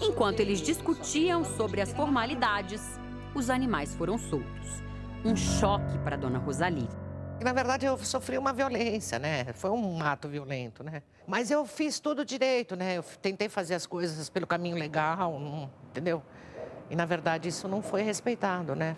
[0.00, 2.82] Enquanto eles discutiam sobre as formalidades,
[3.34, 4.82] os animais foram soltos.
[5.24, 6.88] Um choque para Dona Rosalie.
[7.44, 9.44] Na verdade, eu sofri uma violência, né?
[9.52, 11.02] Foi um ato violento, né?
[11.26, 12.96] Mas eu fiz tudo direito, né?
[12.96, 15.38] Eu tentei fazer as coisas pelo caminho legal,
[15.90, 16.22] entendeu?
[16.88, 18.96] E na verdade isso não foi respeitado, né?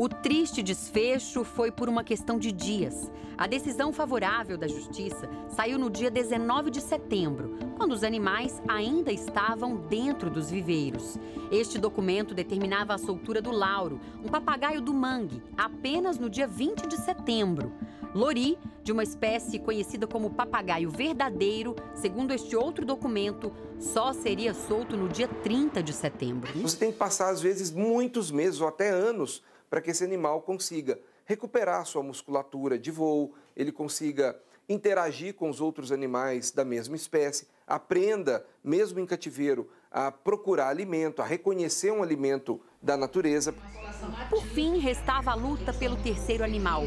[0.00, 3.12] O triste desfecho foi por uma questão de dias.
[3.36, 9.12] A decisão favorável da Justiça saiu no dia 19 de setembro, quando os animais ainda
[9.12, 11.18] estavam dentro dos viveiros.
[11.52, 16.86] Este documento determinava a soltura do Lauro, um papagaio do mangue, apenas no dia 20
[16.86, 17.70] de setembro.
[18.14, 24.96] Lori, de uma espécie conhecida como papagaio verdadeiro, segundo este outro documento, só seria solto
[24.96, 26.50] no dia 30 de setembro.
[26.58, 30.42] Você tem que passar, às vezes, muitos meses ou até anos para que esse animal
[30.42, 34.36] consiga recuperar sua musculatura de voo, ele consiga
[34.68, 41.22] interagir com os outros animais da mesma espécie, aprenda, mesmo em cativeiro, a procurar alimento,
[41.22, 43.54] a reconhecer um alimento da natureza.
[44.28, 46.82] Por fim, restava a luta pelo terceiro animal,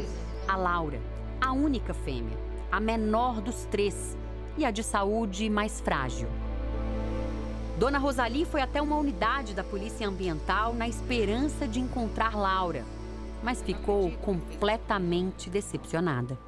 [0.46, 1.00] a Laura,
[1.40, 2.38] a única fêmea,
[2.70, 4.16] a menor dos três
[4.56, 6.28] e a de saúde mais frágil.
[7.78, 12.84] Dona Rosalie foi até uma unidade da Polícia Ambiental na esperança de encontrar Laura,
[13.42, 16.38] mas ficou completamente decepcionada.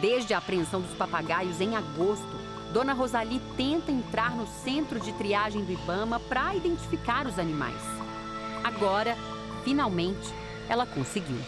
[0.00, 5.64] Desde a apreensão dos papagaios em agosto, Dona Rosalie tenta entrar no centro de triagem
[5.66, 7.82] do Ibama para identificar os animais.
[8.64, 9.14] Agora,
[9.64, 10.32] finalmente,
[10.66, 11.40] ela conseguiu.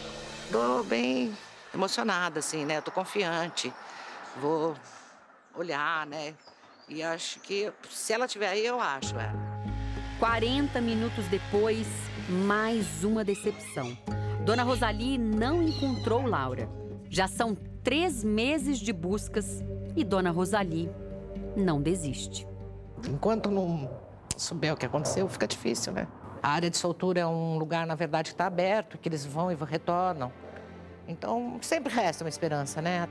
[0.50, 1.34] Tô bem
[1.72, 2.82] emocionada, assim, né?
[2.82, 3.72] Tô confiante.
[4.42, 4.74] Vou
[5.54, 6.34] olhar, né?
[6.88, 9.18] E acho que se ela tiver aí, eu acho.
[9.18, 9.32] É.
[10.18, 11.86] 40 minutos depois,
[12.28, 13.96] mais uma decepção.
[14.44, 16.68] Dona Rosalie não encontrou Laura.
[17.08, 19.62] Já são três meses de buscas
[19.96, 20.90] e Dona Rosalie
[21.56, 22.46] não desiste.
[23.08, 23.90] Enquanto não
[24.36, 26.06] souber o que aconteceu, fica difícil, né?
[26.42, 29.50] A área de soltura é um lugar, na verdade, que está aberto, que eles vão
[29.50, 30.32] e retornam.
[31.06, 33.08] Então, sempre resta uma esperança, né?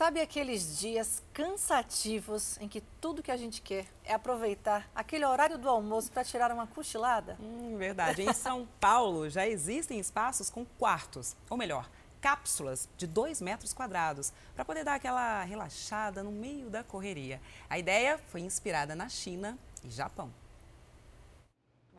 [0.00, 5.58] Sabe aqueles dias cansativos em que tudo que a gente quer é aproveitar aquele horário
[5.58, 7.36] do almoço para tirar uma cochilada?
[7.38, 8.22] Hum, verdade.
[8.22, 11.86] Em São Paulo já existem espaços com quartos, ou melhor,
[12.18, 17.38] cápsulas de 2 metros quadrados, para poder dar aquela relaxada no meio da correria.
[17.68, 20.32] A ideia foi inspirada na China e Japão.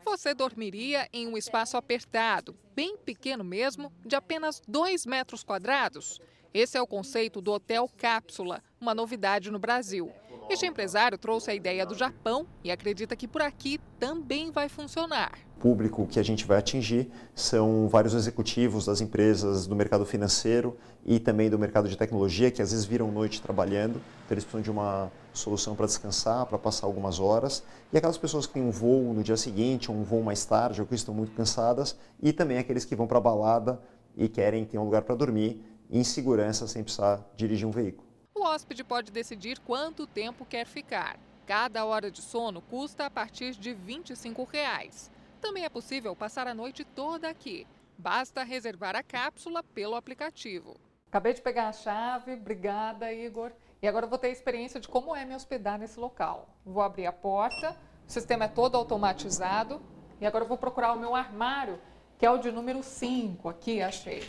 [0.04, 6.20] Você dormiria em um espaço apertado, bem pequeno mesmo, de apenas 2 metros quadrados?
[6.54, 10.10] Esse é o conceito do Hotel Cápsula, uma novidade no Brasil.
[10.50, 15.32] Este empresário trouxe a ideia do Japão e acredita que por aqui também vai funcionar.
[15.56, 20.76] O público que a gente vai atingir são vários executivos das empresas do mercado financeiro
[21.06, 24.60] e também do mercado de tecnologia que às vezes viram noite trabalhando, então eles precisam
[24.60, 28.70] de uma solução para descansar, para passar algumas horas, e aquelas pessoas que têm um
[28.70, 32.30] voo no dia seguinte, ou um voo mais tarde, ou que estão muito cansadas, e
[32.30, 33.80] também aqueles que vão para a balada
[34.14, 38.08] e querem ter um lugar para dormir em segurança sem precisar dirigir um veículo.
[38.34, 41.18] O hóspede pode decidir quanto tempo quer ficar.
[41.46, 45.10] Cada hora de sono custa a partir de 25 reais.
[45.40, 47.66] Também é possível passar a noite toda aqui.
[47.98, 50.76] Basta reservar a cápsula pelo aplicativo.
[51.08, 53.52] Acabei de pegar a chave, obrigada, Igor.
[53.82, 56.48] E agora eu vou ter a experiência de como é me hospedar nesse local.
[56.64, 57.76] Vou abrir a porta,
[58.08, 59.82] o sistema é todo automatizado.
[60.20, 61.78] E agora eu vou procurar o meu armário,
[62.16, 63.48] que é o de número 5.
[63.48, 64.22] Aqui, achei.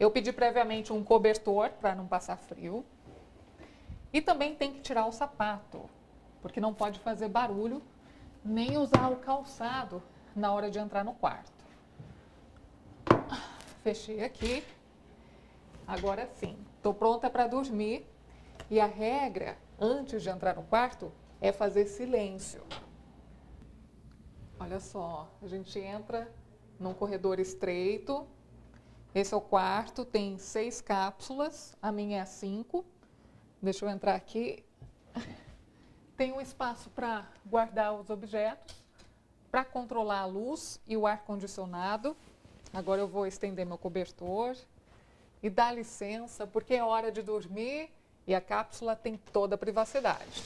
[0.00, 2.82] Eu pedi previamente um cobertor para não passar frio.
[4.10, 5.90] E também tem que tirar o sapato,
[6.40, 7.82] porque não pode fazer barulho
[8.42, 10.02] nem usar o calçado
[10.34, 11.52] na hora de entrar no quarto.
[13.84, 14.64] Fechei aqui.
[15.86, 18.06] Agora sim, estou pronta para dormir.
[18.70, 21.12] E a regra, antes de entrar no quarto,
[21.42, 22.62] é fazer silêncio.
[24.58, 26.32] Olha só, a gente entra
[26.78, 28.26] num corredor estreito,
[29.14, 32.84] esse é o quarto, tem seis cápsulas, a minha é cinco.
[33.60, 34.64] Deixa eu entrar aqui.
[36.16, 38.76] Tem um espaço para guardar os objetos,
[39.50, 42.16] para controlar a luz e o ar-condicionado.
[42.72, 44.54] Agora eu vou estender meu cobertor
[45.42, 47.90] e dar licença, porque é hora de dormir
[48.26, 50.42] e a cápsula tem toda a privacidade.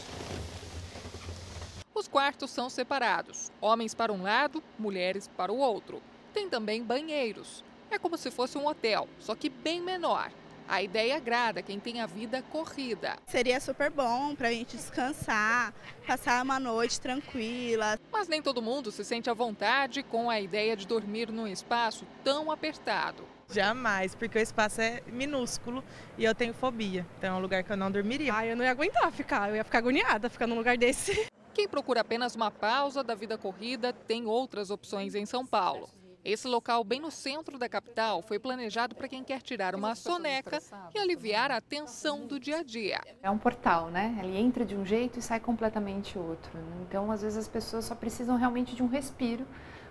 [1.94, 6.00] Os quartos são separados, homens para um lado, mulheres para o outro.
[6.32, 7.62] Tem também banheiros.
[7.94, 10.28] É como se fosse um hotel, só que bem menor.
[10.66, 13.16] A ideia agrada quem tem a vida corrida.
[13.24, 15.72] Seria super bom para a gente descansar,
[16.04, 17.96] passar uma noite tranquila.
[18.10, 22.04] Mas nem todo mundo se sente à vontade com a ideia de dormir num espaço
[22.24, 23.22] tão apertado.
[23.48, 25.84] Jamais, porque o espaço é minúsculo
[26.18, 27.06] e eu tenho fobia.
[27.16, 28.34] Então é um lugar que eu não dormiria.
[28.34, 31.28] Ah, eu não ia aguentar ficar, eu ia ficar agoniada ficar num lugar desse.
[31.54, 35.88] Quem procura apenas uma pausa da vida corrida tem outras opções em São Paulo.
[36.24, 40.58] Esse local, bem no centro da capital, foi planejado para quem quer tirar uma soneca
[40.94, 43.02] e aliviar a tensão do dia a dia.
[43.22, 44.18] É um portal, né?
[44.22, 46.50] Ele entra de um jeito e sai completamente outro.
[46.80, 49.46] Então, às vezes, as pessoas só precisam realmente de um respiro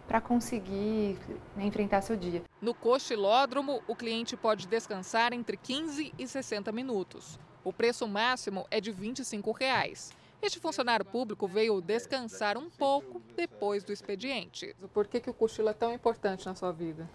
[0.08, 1.20] para conseguir
[1.56, 2.42] né, enfrentar seu dia.
[2.60, 7.40] No cochilódromo, o cliente pode descansar entre 15 e 60 minutos.
[7.64, 10.12] O preço máximo é de 25 reais.
[10.44, 14.76] Este funcionário público veio descansar um pouco depois do expediente.
[14.94, 17.10] Por que, que o cochilo é tão importante na sua vida?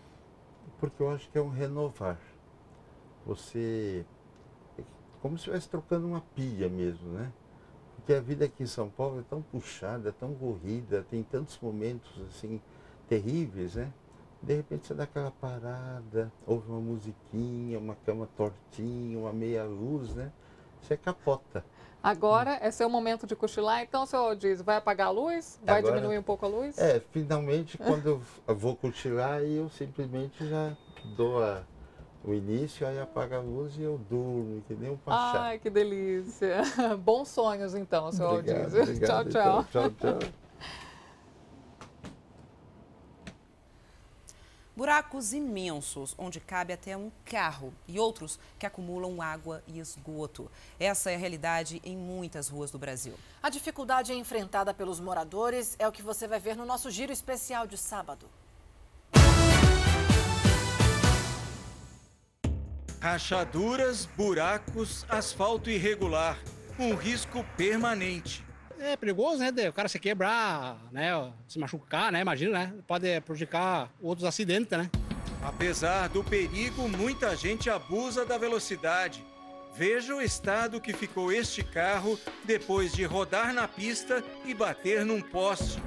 [0.80, 2.18] Porque eu acho que é um renovar.
[3.26, 4.06] Você.
[4.78, 4.82] É
[5.20, 7.30] como se estivesse trocando uma pilha mesmo, né?
[7.96, 12.10] Porque a vida aqui em São Paulo é tão puxada, tão corrida, tem tantos momentos
[12.30, 12.58] assim
[13.10, 13.92] terríveis, né?
[14.42, 20.14] De repente você dá aquela parada, ouve uma musiquinha, uma cama tortinha, uma meia luz,
[20.14, 20.32] né?
[20.80, 21.62] Você capota.
[22.02, 25.58] Agora é seu momento de cochilar, então o senhor diz, vai apagar a luz?
[25.62, 26.78] Vai Agora, diminuir um pouco a luz?
[26.78, 30.76] É, finalmente quando eu vou cochilar, eu simplesmente já
[31.16, 31.62] dou a,
[32.24, 35.42] o início, aí apaga a luz e eu durmo, que nem um pachá.
[35.42, 36.62] Ai, que delícia.
[36.98, 38.74] Bons sonhos então, senhor obrigado, diz.
[38.82, 39.64] obrigado, tchau, tchau.
[39.68, 40.47] Então, tchau, tchau.
[44.78, 50.48] Buracos imensos, onde cabe até um carro, e outros que acumulam água e esgoto.
[50.78, 53.14] Essa é a realidade em muitas ruas do Brasil.
[53.42, 57.66] A dificuldade enfrentada pelos moradores é o que você vai ver no nosso giro especial
[57.66, 58.30] de sábado.
[63.00, 66.38] Rachaduras, buracos, asfalto irregular.
[66.78, 68.47] Um risco permanente.
[68.80, 69.50] É perigoso, né?
[69.68, 71.10] O cara se quebrar, né?
[71.48, 72.20] Se machucar, né?
[72.20, 72.74] Imagina, né?
[72.86, 74.88] Pode prejudicar outros acidentes, né?
[75.42, 79.24] Apesar do perigo, muita gente abusa da velocidade.
[79.74, 85.20] Veja o estado que ficou este carro depois de rodar na pista e bater num
[85.20, 85.80] poste.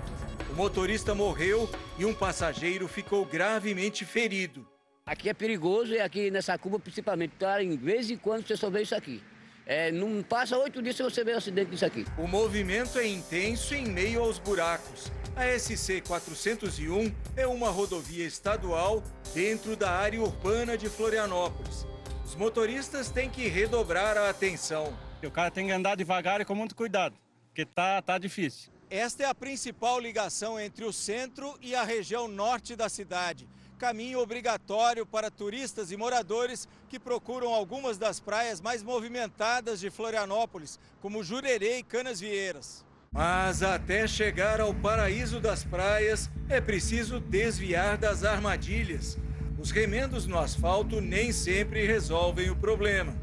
[0.50, 4.68] O motorista morreu e um passageiro ficou gravemente ferido.
[5.06, 7.62] Aqui é perigoso e aqui nessa curva principalmente, tá?
[7.62, 9.22] Em vez em quando você só vê isso aqui.
[9.66, 12.06] É, não passa oito dias se você vê um acidente disso aqui.
[12.18, 15.12] O movimento é intenso em meio aos buracos.
[15.36, 21.86] A SC 401 é uma rodovia estadual dentro da área urbana de Florianópolis.
[22.26, 24.94] Os motoristas têm que redobrar a atenção.
[25.24, 27.16] O cara tem que andar devagar e com muito cuidado,
[27.48, 28.72] porque tá, tá difícil.
[28.90, 33.48] Esta é a principal ligação entre o centro e a região norte da cidade
[33.82, 40.80] caminho obrigatório para turistas e moradores que procuram algumas das praias mais movimentadas de Florianópolis,
[41.02, 42.86] como Jurerê e Canas Vieiras.
[43.12, 49.18] Mas até chegar ao paraíso das praias, é preciso desviar das armadilhas.
[49.60, 53.16] Os remendos no asfalto nem sempre resolvem o problema.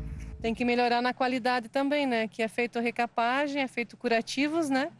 [0.42, 2.26] Tem que melhorar na qualidade também, né?
[2.26, 4.90] Que é feito recapagem, é feito curativos, né?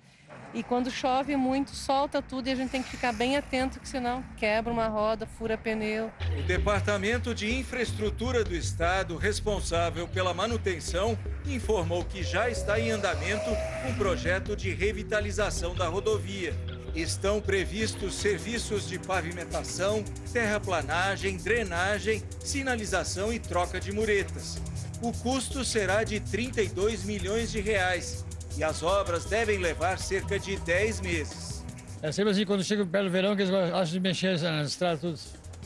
[0.54, 3.88] E quando chove muito, solta tudo e a gente tem que ficar bem atento, que
[3.88, 6.10] senão quebra uma roda, fura pneu.
[6.38, 13.50] O Departamento de Infraestrutura do Estado, responsável pela manutenção, informou que já está em andamento
[13.86, 16.54] um projeto de revitalização da rodovia.
[16.94, 20.02] Estão previstos serviços de pavimentação,
[20.32, 24.60] terraplanagem, drenagem, sinalização e troca de muretas.
[25.02, 28.26] O custo será de 32 milhões de reais
[28.58, 31.64] e as obras devem levar cerca de 10 meses.
[32.02, 35.00] É sempre assim, quando chega perto do verão, que eles acham de mexer nas estradas
[35.00, 35.18] tudo,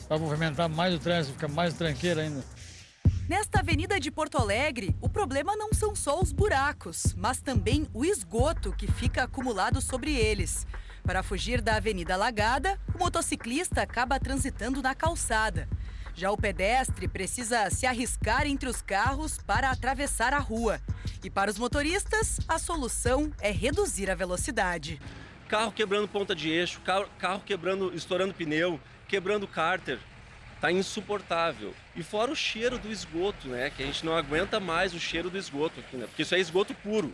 [0.07, 2.43] para movimentar mais o trânsito, ficar mais tranquilo ainda.
[3.27, 8.05] Nesta avenida de Porto Alegre, o problema não são só os buracos, mas também o
[8.05, 10.67] esgoto que fica acumulado sobre eles.
[11.03, 15.67] Para fugir da avenida alagada, o motociclista acaba transitando na calçada.
[16.15, 20.79] Já o pedestre precisa se arriscar entre os carros para atravessar a rua.
[21.23, 25.01] E para os motoristas, a solução é reduzir a velocidade.
[25.47, 29.99] Carro quebrando ponta de eixo, carro, quebrando, estourando pneu, quebrando cárter.
[30.61, 31.73] Tá insuportável.
[31.95, 33.69] E fora o cheiro do esgoto, né?
[33.69, 36.07] Que a gente não aguenta mais o cheiro do esgoto aqui, né?
[36.07, 37.13] Porque isso é esgoto puro.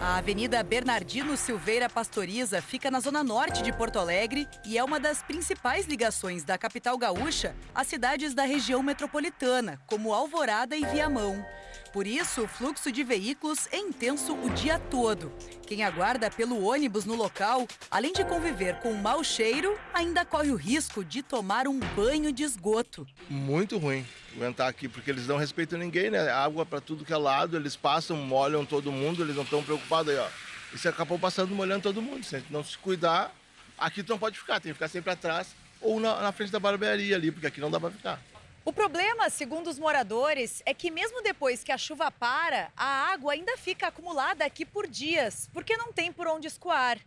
[0.00, 5.00] A Avenida Bernardino Silveira Pastoriza fica na zona norte de Porto Alegre e é uma
[5.00, 11.44] das principais ligações da capital gaúcha às cidades da região metropolitana, como Alvorada e Viamão.
[11.92, 15.32] Por isso, o fluxo de veículos é intenso o dia todo.
[15.66, 20.50] Quem aguarda pelo ônibus no local, além de conviver com um mau cheiro, ainda corre
[20.50, 23.06] o risco de tomar um banho de esgoto.
[23.28, 24.01] Muito ruim
[24.34, 26.30] aguentar aqui, porque eles não respeitam ninguém, né?
[26.30, 30.12] Água para tudo que é lado, eles passam, molham todo mundo, eles não estão preocupados
[30.12, 30.28] aí, ó.
[30.72, 32.24] Você acabou passando molhando todo mundo.
[32.24, 33.34] Se a gente não se cuidar,
[33.76, 36.60] aqui tu não pode ficar, tem que ficar sempre atrás ou na, na frente da
[36.60, 38.20] barbearia ali, porque aqui não dá para ficar.
[38.64, 43.32] O problema, segundo os moradores, é que mesmo depois que a chuva para, a água
[43.32, 46.98] ainda fica acumulada aqui por dias, porque não tem por onde escoar.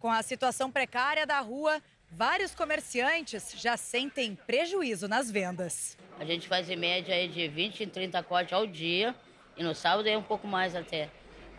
[0.00, 1.80] Com a situação precária da rua,
[2.16, 5.98] vários comerciantes já sentem prejuízo nas vendas.
[6.18, 9.14] A gente faz em média aí de 20 a 30 cortes ao dia
[9.56, 11.10] e no sábado é um pouco mais até.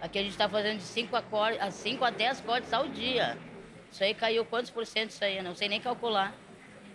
[0.02, 3.38] Aqui a gente está fazendo de 5 a, 5 a 10 cortes ao dia.
[3.91, 5.41] Isso aí caiu quantos por cento isso aí?
[5.41, 6.34] Não sei nem calcular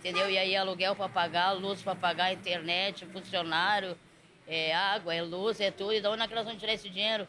[0.00, 0.30] entendeu?
[0.30, 3.96] E aí aluguel para pagar, luz para pagar, internet, funcionário,
[4.48, 5.92] é água, é luz, é tudo.
[5.92, 7.28] E da onde é que nós vamos tirar esse dinheiro?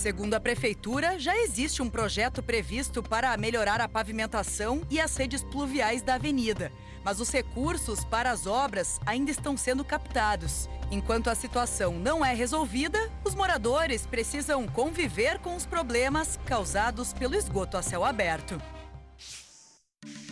[0.00, 5.44] Segundo a prefeitura, já existe um projeto previsto para melhorar a pavimentação e as redes
[5.44, 6.72] pluviais da avenida.
[7.04, 10.70] Mas os recursos para as obras ainda estão sendo captados.
[10.90, 17.34] Enquanto a situação não é resolvida, os moradores precisam conviver com os problemas causados pelo
[17.34, 18.58] esgoto a céu aberto.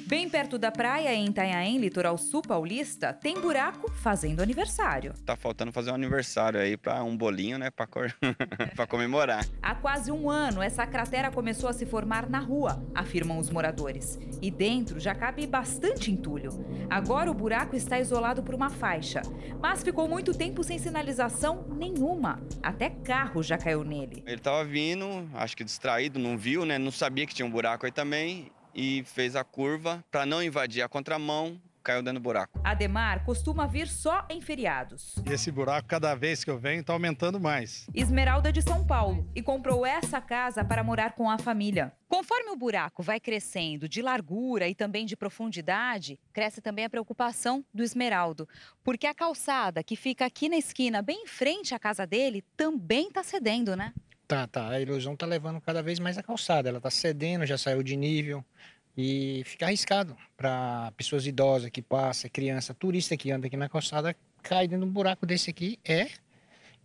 [0.09, 5.13] Bem perto da praia, em Itanhaém, litoral sul paulista, tem buraco fazendo aniversário.
[5.27, 8.17] Tá faltando fazer um aniversário aí para um bolinho, né, para cor...
[8.89, 9.45] comemorar.
[9.61, 14.19] Há quase um ano, essa cratera começou a se formar na rua, afirmam os moradores.
[14.41, 16.53] E dentro já cabe bastante entulho.
[16.89, 19.21] Agora o buraco está isolado por uma faixa,
[19.61, 22.43] mas ficou muito tempo sem sinalização nenhuma.
[22.63, 24.23] Até carro já caiu nele.
[24.27, 26.79] Ele tava vindo, acho que distraído, não viu, né?
[26.79, 30.83] Não sabia que tinha um buraco aí também e fez a curva para não invadir
[30.83, 32.61] a contramão, caiu dentro do buraco.
[32.63, 35.17] Ademar costuma vir só em feriados.
[35.27, 37.89] Esse buraco, cada vez que eu venho, está aumentando mais.
[37.93, 41.93] Esmeralda de São Paulo e comprou essa casa para morar com a família.
[42.07, 47.65] Conforme o buraco vai crescendo de largura e também de profundidade, cresce também a preocupação
[47.75, 48.49] do Esmeraldo,
[48.85, 53.09] porque a calçada que fica aqui na esquina, bem em frente à casa dele, também
[53.09, 53.93] está cedendo, né?
[54.29, 54.69] Tá, tá.
[54.69, 56.69] A ilusão tá levando cada vez mais a calçada.
[56.69, 58.45] Ela tá cedendo, já saiu de nível.
[58.95, 64.15] E fica arriscado para pessoas idosas que passam, criança, turista que anda aqui na calçada,
[64.43, 66.09] cair dentro de um buraco desse aqui é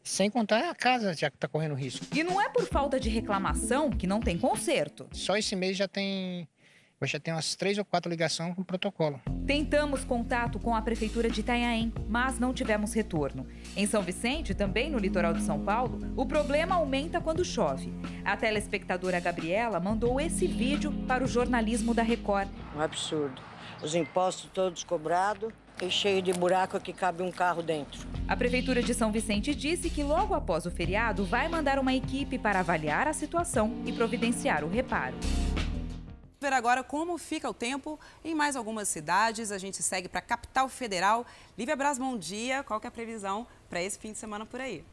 [0.03, 2.06] sem contar a casa já que está correndo risco.
[2.15, 5.07] E não é por falta de reclamação que não tem conserto.
[5.11, 6.48] Só esse mês já tem
[7.04, 9.22] eu já tenho umas três ou quatro ligações com protocolo.
[9.46, 13.46] Tentamos contato com a Prefeitura de Itanhaém, mas não tivemos retorno.
[13.76, 17.94] Em São Vicente, também no litoral de São Paulo, o problema aumenta quando chove.
[18.24, 22.48] A telespectadora Gabriela mandou esse vídeo para o jornalismo da Record.
[22.76, 23.42] Um absurdo.
[23.82, 25.52] Os impostos todos cobrados
[25.82, 28.08] e cheio de buraco que cabe um carro dentro.
[28.28, 32.38] A Prefeitura de São Vicente disse que logo após o feriado vai mandar uma equipe
[32.38, 35.16] para avaliar a situação e providenciar o reparo
[36.44, 39.49] ver agora como fica o tempo em mais algumas cidades.
[39.49, 41.26] A gente segue para a capital federal.
[41.57, 42.64] Lívia Braz, bom dia.
[42.64, 44.84] Qual é a previsão para esse fim de semana por aí?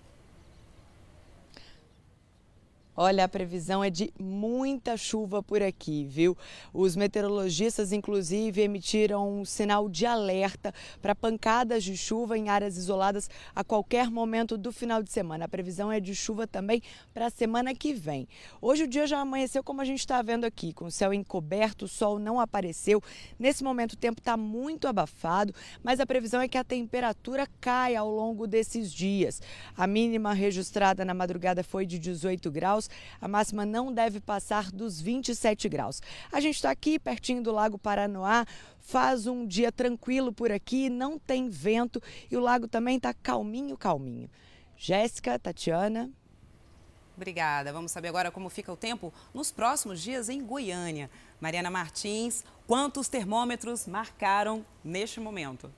[3.03, 6.37] Olha, a previsão é de muita chuva por aqui, viu?
[6.71, 13.31] Os meteorologistas, inclusive, emitiram um sinal de alerta para pancadas de chuva em áreas isoladas
[13.57, 15.47] a qualquer momento do final de semana.
[15.47, 16.83] A previsão é de chuva também
[17.15, 18.29] para a semana que vem.
[18.61, 21.87] Hoje o dia já amanheceu como a gente está vendo aqui, com o céu encoberto,
[21.87, 23.03] o sol não apareceu.
[23.39, 28.01] Nesse momento o tempo está muito abafado, mas a previsão é que a temperatura caia
[28.01, 29.41] ao longo desses dias.
[29.75, 32.90] A mínima registrada na madrugada foi de 18 graus
[33.21, 36.01] a máxima não deve passar dos 27 graus.
[36.33, 38.47] A gente está aqui pertinho do Lago Paranoá,
[38.79, 43.77] faz um dia tranquilo por aqui, não tem vento e o lago também está calminho,
[43.77, 44.31] calminho.
[44.77, 46.11] Jéssica, Tatiana.
[47.17, 47.71] Obrigada.
[47.71, 51.11] Vamos saber agora como fica o tempo nos próximos dias em Goiânia.
[51.39, 55.71] Mariana Martins, quantos termômetros marcaram neste momento?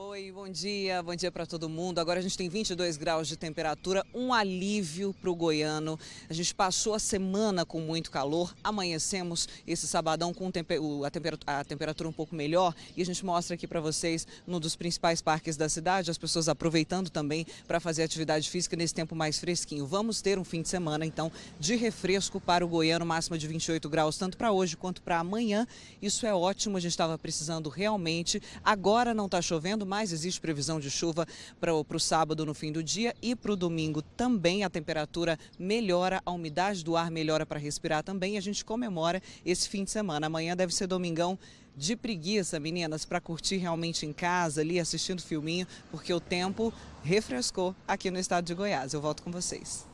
[0.00, 1.98] Oi, bom dia, bom dia para todo mundo.
[1.98, 5.98] Agora a gente tem 22 graus de temperatura, um alívio para o goiano.
[6.30, 12.12] A gente passou a semana com muito calor, amanhecemos esse sabadão com a, temperatura, um
[12.12, 16.12] pouco melhor e a gente mostra aqui para vocês num dos principais parques da cidade,
[16.12, 19.84] as pessoas aproveitando também para fazer atividade física nesse tempo mais fresquinho.
[19.84, 23.88] Vamos ter um fim de semana então de refresco para o goiano, máxima de 28
[23.88, 25.66] graus, tanto para hoje quanto para amanhã.
[26.00, 28.40] Isso é ótimo, a gente estava precisando realmente.
[28.62, 31.26] Agora não está chovendo mas existe previsão de chuva
[31.58, 34.62] para o sábado no fim do dia e para o domingo também.
[34.62, 38.36] A temperatura melhora, a umidade do ar melhora para respirar também.
[38.36, 40.26] A gente comemora esse fim de semana.
[40.26, 41.38] Amanhã deve ser domingão
[41.74, 46.74] de preguiça, meninas, para curtir realmente em casa, ali assistindo filminho, porque o tempo
[47.04, 48.92] refrescou aqui no estado de Goiás.
[48.92, 49.86] Eu volto com vocês.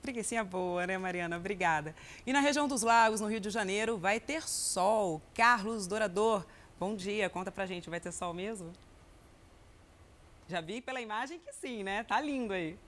[0.00, 1.36] Preguiçinha boa, né, Mariana?
[1.36, 1.94] Obrigada.
[2.24, 5.20] E na região dos lagos, no Rio de Janeiro, vai ter sol.
[5.34, 6.46] Carlos Dourador,
[6.78, 7.28] bom dia.
[7.28, 8.72] Conta pra gente, vai ter sol mesmo?
[10.48, 12.02] Já vi pela imagem que sim, né?
[12.04, 12.78] Tá lindo aí.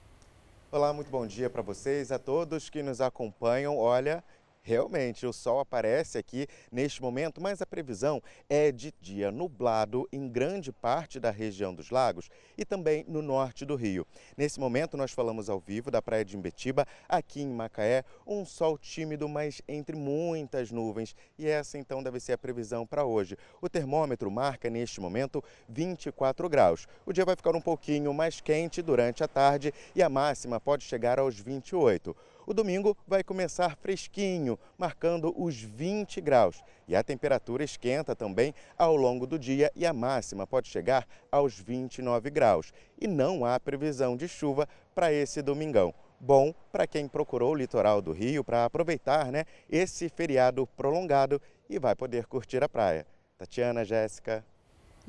[0.71, 3.77] Olá, muito bom dia para vocês, a todos que nos acompanham.
[3.77, 4.23] Olha,
[4.63, 10.29] Realmente, o sol aparece aqui neste momento, mas a previsão é de dia nublado em
[10.29, 14.05] grande parte da região dos lagos e também no norte do Rio.
[14.37, 18.77] Nesse momento, nós falamos ao vivo da Praia de Imbetiba, aqui em Macaé, um sol
[18.77, 21.15] tímido, mas entre muitas nuvens.
[21.39, 23.35] E essa então deve ser a previsão para hoje.
[23.59, 26.87] O termômetro marca neste momento 24 graus.
[27.03, 30.83] O dia vai ficar um pouquinho mais quente durante a tarde e a máxima pode
[30.83, 32.15] chegar aos 28.
[32.45, 36.63] O domingo vai começar fresquinho, marcando os 20 graus.
[36.87, 41.59] E a temperatura esquenta também ao longo do dia e a máxima pode chegar aos
[41.59, 42.73] 29 graus.
[42.99, 45.93] E não há previsão de chuva para esse domingão.
[46.19, 51.79] Bom para quem procurou o litoral do Rio para aproveitar né, esse feriado prolongado e
[51.79, 53.07] vai poder curtir a praia.
[53.37, 54.45] Tatiana, Jéssica.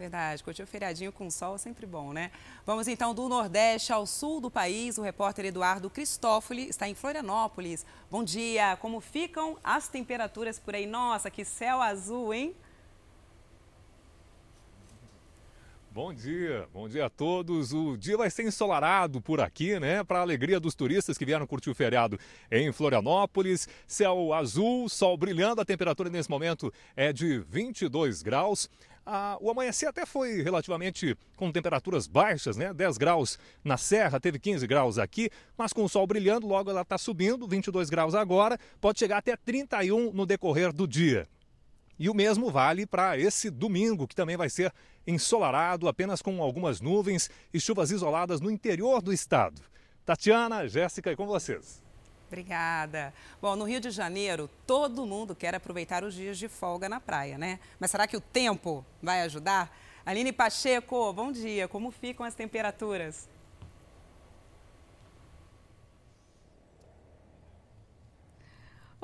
[0.02, 2.32] Verdade, curtir o feriadinho com sol é sempre bom, né?
[2.66, 4.98] Vamos então do Nordeste ao sul do país.
[4.98, 7.86] O repórter Eduardo Cristófoli está em Florianópolis.
[8.10, 10.86] Bom dia, como ficam as temperaturas por aí?
[10.86, 12.52] Nossa, que céu azul, hein?
[15.94, 17.72] Bom dia, bom dia a todos.
[17.72, 20.02] O dia vai ser ensolarado por aqui, né?
[20.02, 22.18] Para a alegria dos turistas que vieram curtir o feriado
[22.50, 23.68] em Florianópolis.
[23.86, 28.68] Céu azul, sol brilhando, a temperatura nesse momento é de 22 graus.
[29.04, 32.72] Ah, o amanhecer até foi relativamente com temperaturas baixas, né?
[32.72, 36.82] 10 graus na Serra, teve 15 graus aqui, mas com o sol brilhando, logo ela
[36.82, 41.28] está subindo, 22 graus agora, pode chegar até 31 no decorrer do dia.
[41.98, 44.72] E o mesmo vale para esse domingo, que também vai ser
[45.06, 49.60] ensolarado, apenas com algumas nuvens e chuvas isoladas no interior do estado.
[50.04, 51.82] Tatiana, Jéssica, e com vocês.
[52.32, 53.12] Obrigada.
[53.42, 57.36] Bom, no Rio de Janeiro, todo mundo quer aproveitar os dias de folga na praia,
[57.36, 57.60] né?
[57.78, 59.70] Mas será que o tempo vai ajudar?
[60.04, 61.68] Aline Pacheco, bom dia.
[61.68, 63.28] Como ficam as temperaturas?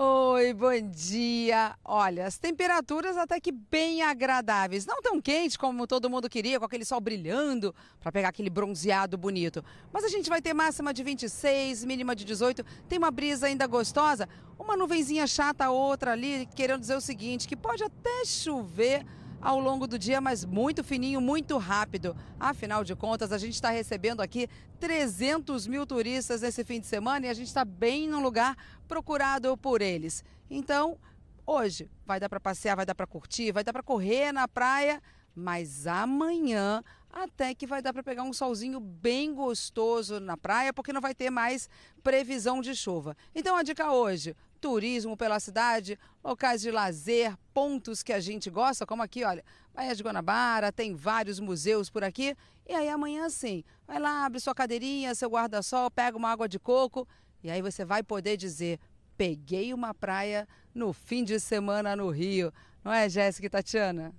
[0.00, 1.74] Oi, bom dia.
[1.84, 4.86] Olha, as temperaturas até que bem agradáveis.
[4.86, 9.18] Não tão quente como todo mundo queria, com aquele sol brilhando, para pegar aquele bronzeado
[9.18, 9.60] bonito.
[9.92, 12.64] Mas a gente vai ter máxima de 26, mínima de 18.
[12.88, 17.56] Tem uma brisa ainda gostosa, uma nuvenzinha chata, outra ali, querendo dizer o seguinte, que
[17.56, 19.04] pode até chover
[19.40, 22.16] ao longo do dia, mas muito fininho, muito rápido.
[22.38, 24.48] Afinal de contas, a gente está recebendo aqui
[24.80, 28.56] 300 mil turistas nesse fim de semana e a gente está bem no lugar
[28.86, 30.24] procurado por eles.
[30.50, 30.98] Então,
[31.46, 35.00] hoje vai dar para passear, vai dar para curtir, vai dar para correr na praia,
[35.34, 40.92] mas amanhã até que vai dar para pegar um solzinho bem gostoso na praia, porque
[40.92, 41.68] não vai ter mais
[42.02, 43.16] previsão de chuva.
[43.34, 48.84] Então a dica hoje, turismo pela cidade, locais de lazer, pontos que a gente gosta,
[48.84, 49.44] como aqui, olha,
[49.74, 52.36] Baía de Guanabara, tem vários museus por aqui.
[52.66, 56.58] E aí amanhã sim, vai lá, abre sua cadeirinha, seu guarda-sol, pega uma água de
[56.58, 57.06] coco
[57.42, 58.78] e aí você vai poder dizer:
[59.16, 62.52] peguei uma praia no fim de semana no Rio.
[62.84, 64.14] Não é, Jéssica e Tatiana?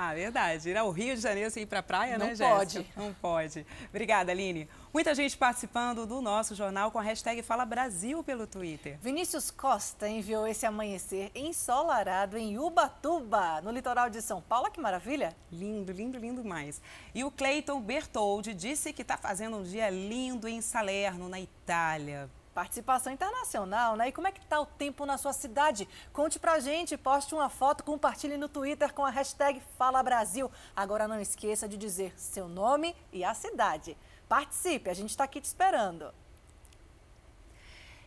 [0.00, 0.70] Ah, verdade.
[0.70, 2.48] Ir ao Rio de Janeiro sem ir para a praia, Não né, Jéssica?
[2.56, 2.86] pode.
[2.96, 3.66] Não pode.
[3.88, 4.68] Obrigada, Aline.
[4.94, 8.96] Muita gente participando do nosso jornal com a hashtag Fala Brasil pelo Twitter.
[9.02, 14.70] Vinícius Costa enviou esse amanhecer ensolarado em Ubatuba, no litoral de São Paulo.
[14.70, 15.34] Que maravilha!
[15.50, 16.80] Lindo, lindo, lindo mais.
[17.12, 22.30] E o Cleiton Bertoldi disse que está fazendo um dia lindo em Salerno, na Itália.
[22.58, 24.08] Participação internacional, né?
[24.08, 25.88] E como é que tá o tempo na sua cidade?
[26.12, 30.50] Conte pra gente, poste uma foto, compartilhe no Twitter com a hashtag Fala Brasil.
[30.74, 33.96] Agora não esqueça de dizer seu nome e a cidade.
[34.28, 36.12] Participe, a gente está aqui te esperando.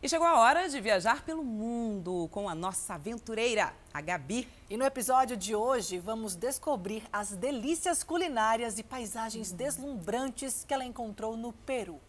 [0.04, 4.50] E chegou a hora de viajar pelo mundo com a nossa aventureira, a Gabi.
[4.70, 10.84] E no episódio de hoje vamos descobrir as delícias culinárias e paisagens deslumbrantes que ela
[10.84, 12.02] encontrou no Peru.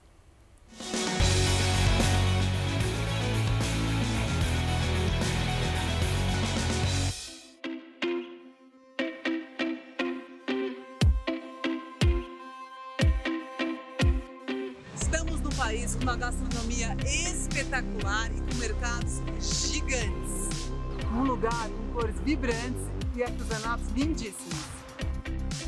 [16.03, 19.23] Uma gastronomia espetacular e com mercados
[19.71, 20.73] gigantes.
[21.15, 22.83] Um lugar com cores vibrantes
[23.15, 24.65] e artesanatos lindíssimos.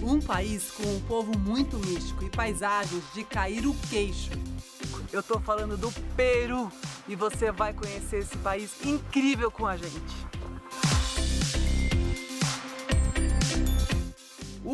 [0.02, 4.30] Um país com um povo muito místico e paisagens de cair o queixo.
[5.12, 6.70] Eu tô falando do Peru
[7.06, 10.34] e você vai conhecer esse país incrível com a gente.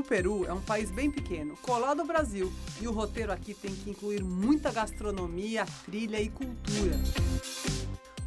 [0.01, 2.51] O Peru é um país bem pequeno, colado ao Brasil,
[2.81, 6.99] e o roteiro aqui tem que incluir muita gastronomia, trilha e cultura.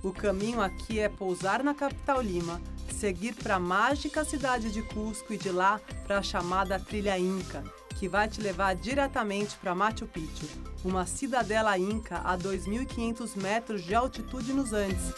[0.03, 5.33] O caminho aqui é pousar na capital Lima, seguir para a mágica cidade de Cusco
[5.33, 7.63] e de lá para a chamada Trilha Inca,
[7.95, 10.45] que vai te levar diretamente para Machu Picchu,
[10.85, 15.11] uma cidadela inca a 2.500 metros de altitude nos Andes.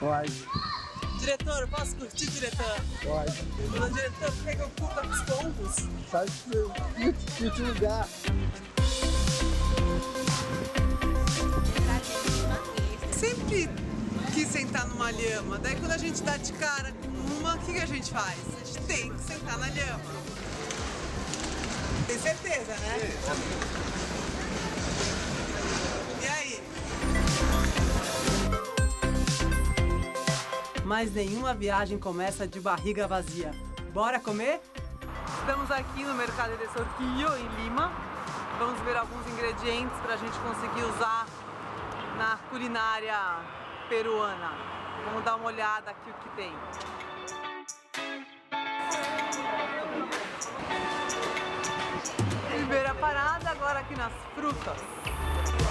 [0.00, 0.32] Pode.
[1.18, 2.80] Diretor, posso curtir, diretor?
[3.02, 3.38] Pode.
[3.84, 5.74] Ô, diretor, por que que eu curto os pombos?
[6.10, 6.30] Sabe
[7.54, 8.08] que lugar.
[13.12, 13.68] Sempre
[14.32, 15.58] quis sentar numa lhama.
[15.58, 17.08] Daí quando a gente dá de cara com
[17.38, 18.38] uma, o que, que a gente faz?
[18.62, 20.00] A gente tem que sentar na lhama.
[22.06, 22.98] Tem certeza, né?
[23.02, 24.29] E
[30.90, 33.52] Mas nenhuma viagem começa de barriga vazia.
[33.94, 34.60] Bora comer?
[35.38, 37.92] Estamos aqui no Mercado de Sorquillo, em Lima.
[38.58, 41.28] Vamos ver alguns ingredientes para a gente conseguir usar
[42.18, 43.16] na culinária
[43.88, 44.50] peruana.
[45.04, 46.52] Vamos dar uma olhada aqui o que tem.
[52.48, 55.69] Primeira parada agora aqui nas frutas.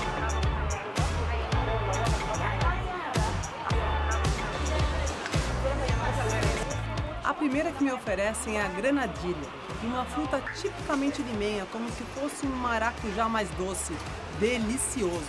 [7.29, 9.47] A primeira que me oferecem é a granadilha,
[9.83, 13.95] uma fruta tipicamente limenha, como se fosse um maracujá mais doce,
[14.39, 15.27] delicioso.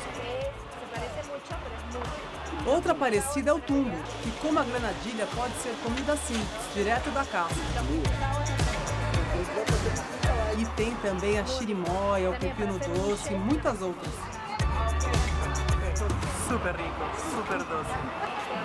[2.65, 7.23] Outra parecida é o tumbo, que como a granadilha pode ser comida assim, direto da
[7.23, 7.61] casca.
[10.59, 14.15] E tem também a chirimóia, o pepino doce e muitas outras.
[16.49, 17.05] Super rico,
[17.37, 17.91] super doce.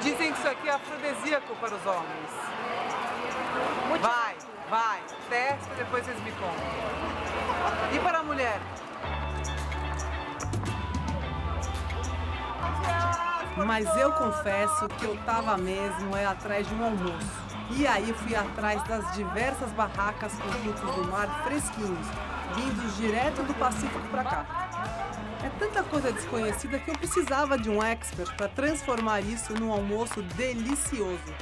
[0.01, 2.84] Dizem que isso aqui é afrodisíaco para os homens.
[4.01, 4.35] Vai,
[4.69, 7.93] vai, testa e depois vocês me contam.
[7.93, 8.59] E para a mulher?
[13.57, 17.45] Mas eu confesso que eu tava mesmo é atrás de um almoço.
[17.72, 22.07] E aí fui atrás das diversas barracas com frutos do mar fresquinhos,
[22.53, 24.45] vindos direto do Pacífico para cá.
[25.43, 30.22] É tanta coisa desconhecida que eu precisava de um expert para transformar isso num almoço
[30.22, 31.34] delicioso.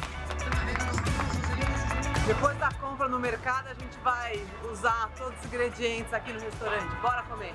[2.25, 4.41] Depois da compra no mercado, a gente vai
[4.71, 6.95] usar todos os ingredientes aqui no restaurante.
[7.01, 7.53] Bora comer!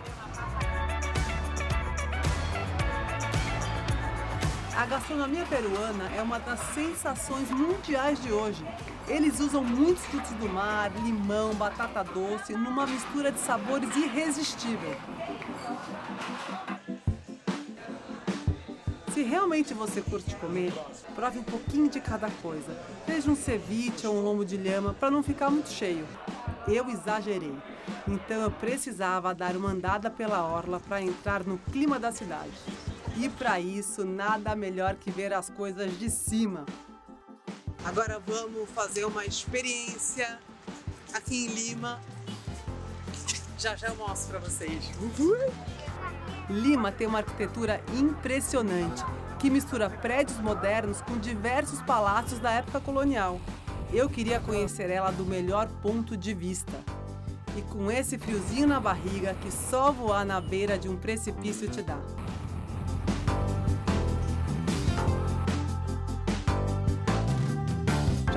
[4.77, 8.62] A gastronomia peruana é uma das sensações mundiais de hoje.
[9.09, 14.95] Eles usam muitos frutos do mar, limão, batata doce, numa mistura de sabores irresistível.
[19.19, 20.73] Se realmente você curte comer,
[21.16, 22.81] prove um pouquinho de cada coisa.
[23.05, 26.07] Seja um ceviche ou um lombo de lhama para não ficar muito cheio.
[26.69, 27.53] Eu exagerei,
[28.07, 32.53] então eu precisava dar uma andada pela orla para entrar no clima da cidade.
[33.16, 36.65] E para isso, nada melhor que ver as coisas de cima.
[37.85, 40.39] Agora vamos fazer uma experiência
[41.12, 42.01] aqui em Lima.
[43.59, 44.93] Já já eu mostro para vocês.
[46.51, 49.05] Lima tem uma arquitetura impressionante,
[49.39, 53.39] que mistura prédios modernos com diversos palácios da época colonial.
[53.93, 56.73] Eu queria conhecer ela do melhor ponto de vista.
[57.57, 61.83] E com esse friozinho na barriga que só voar na beira de um precipício te
[61.83, 61.99] dá.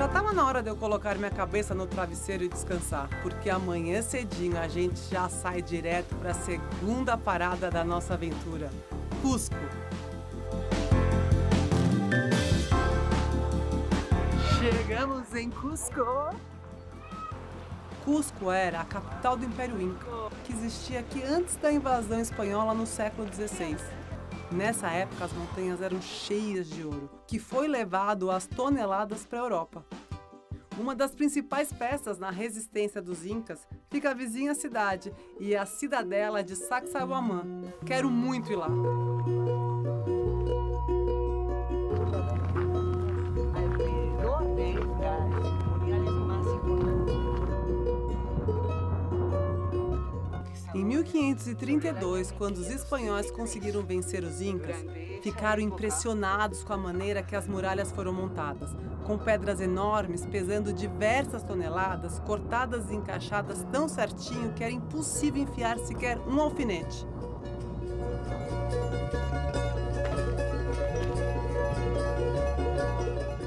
[0.02, 4.02] Já estava na hora de eu colocar minha cabeça no travesseiro e descansar, porque amanhã
[4.02, 8.68] cedinho a gente já sai direto para a segunda parada da nossa aventura,
[9.22, 9.54] Cusco.
[14.58, 16.34] Chegamos em Cusco.
[18.04, 20.04] Cusco era a capital do Império Inca,
[20.42, 23.76] que existia aqui antes da invasão espanhola no século XVI.
[24.52, 29.42] Nessa época, as montanhas eram cheias de ouro, que foi levado às toneladas para a
[29.42, 29.84] Europa.
[30.78, 35.66] Uma das principais peças na resistência dos Incas fica a vizinha cidade e é a
[35.66, 37.62] cidadela de Sacsayhuamán.
[37.86, 38.68] Quero muito ir lá.
[51.02, 54.76] 1532, quando os espanhóis conseguiram vencer os incas,
[55.20, 58.70] ficaram impressionados com a maneira que as muralhas foram montadas,
[59.04, 65.76] com pedras enormes pesando diversas toneladas, cortadas e encaixadas tão certinho que era impossível enfiar
[65.78, 67.04] sequer um alfinete.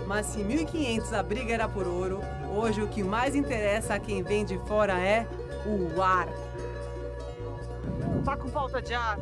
[0.05, 2.19] Mas se em 1500 a briga era por ouro,
[2.55, 5.27] hoje o que mais interessa a quem vem de fora é
[5.65, 6.27] o ar.
[8.25, 9.19] Tá com falta de ar?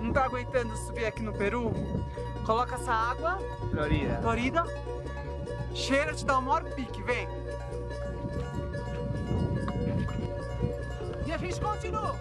[0.00, 1.70] Não tá aguentando subir aqui no Peru?
[2.46, 3.38] Coloca essa água.
[3.70, 4.18] Florida.
[4.22, 4.64] Florida.
[5.74, 7.28] Cheira, te dá o maior pique, vem.
[11.26, 12.18] E a gente continua.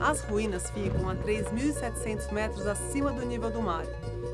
[0.00, 3.84] As ruínas ficam a 3.700 metros acima do nível do mar.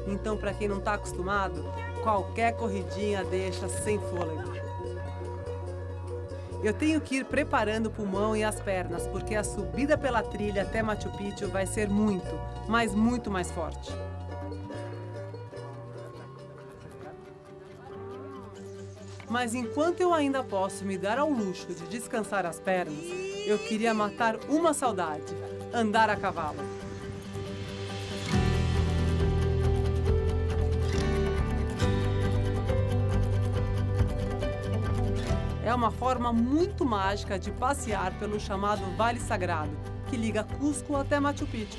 [0.07, 1.65] Então, para quem não está acostumado,
[2.05, 4.66] qualquer corridinha deixa sem fôlego.
[6.67, 10.63] Eu tenho que ir preparando o pulmão e as pernas, porque a subida pela trilha
[10.63, 13.93] até Machu Picchu vai ser muito, mas muito mais forte.
[19.31, 23.05] Mas enquanto eu ainda posso me dar ao luxo de descansar as pernas,
[23.47, 25.23] eu queria matar uma saudade:
[25.73, 26.76] andar a cavalo.
[35.67, 39.77] É uma forma muito mágica de passear pelo chamado Vale Sagrado,
[40.09, 41.77] que liga Cusco até Machu Picchu.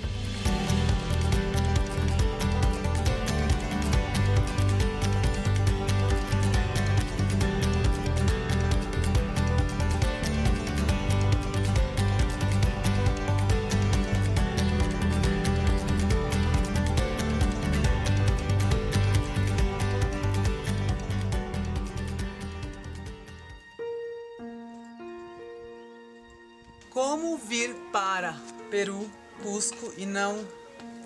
[28.77, 29.09] Peru,
[29.41, 30.45] Cusco e não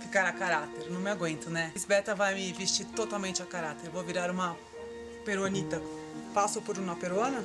[0.02, 0.92] ficar a caráter?
[0.92, 1.72] Não me aguento, né?
[1.74, 3.90] Isbeta vai me vestir totalmente a caráter.
[3.90, 4.58] Vou virar uma
[5.24, 5.82] peruanita.
[6.34, 7.42] Passo por uma peruana?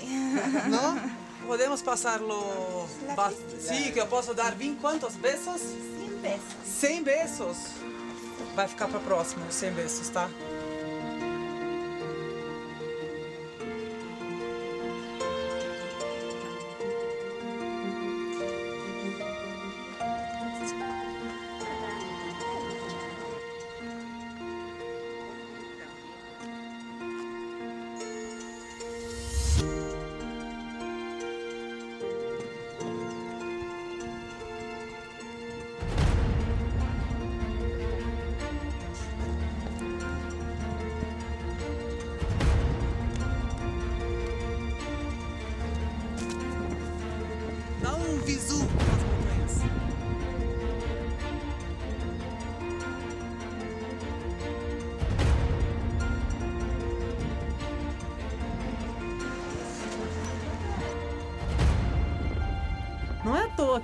[0.00, 0.34] Sim.
[0.68, 1.46] Não?
[1.46, 2.88] Podemos passarlo...
[3.60, 5.60] Sim, que eu posso dar 20 quantos besos?
[5.60, 6.42] 100 besos.
[6.64, 7.56] 100 besos?
[8.56, 10.28] Vai ficar para próximo, os 100 besos, tá?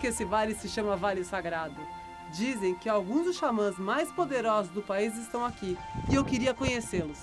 [0.05, 1.81] Que esse vale se chama Vale Sagrado.
[2.31, 5.79] Dizem que alguns dos xamãs mais poderosos do país estão aqui
[6.11, 7.19] e eu queria conhecê-los.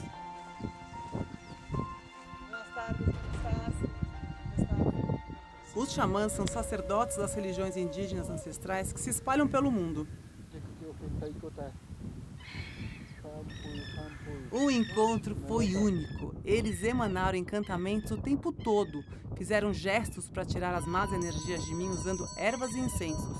[5.75, 10.07] Os xamãs são sacerdotes das religiões indígenas ancestrais que se espalham pelo mundo.
[14.51, 16.33] O encontro foi único.
[16.43, 19.05] Eles emanaram encantamentos o tempo todo.
[19.41, 23.35] Fizeram gestos para tirar as más energias de mim usando ervas e incensos.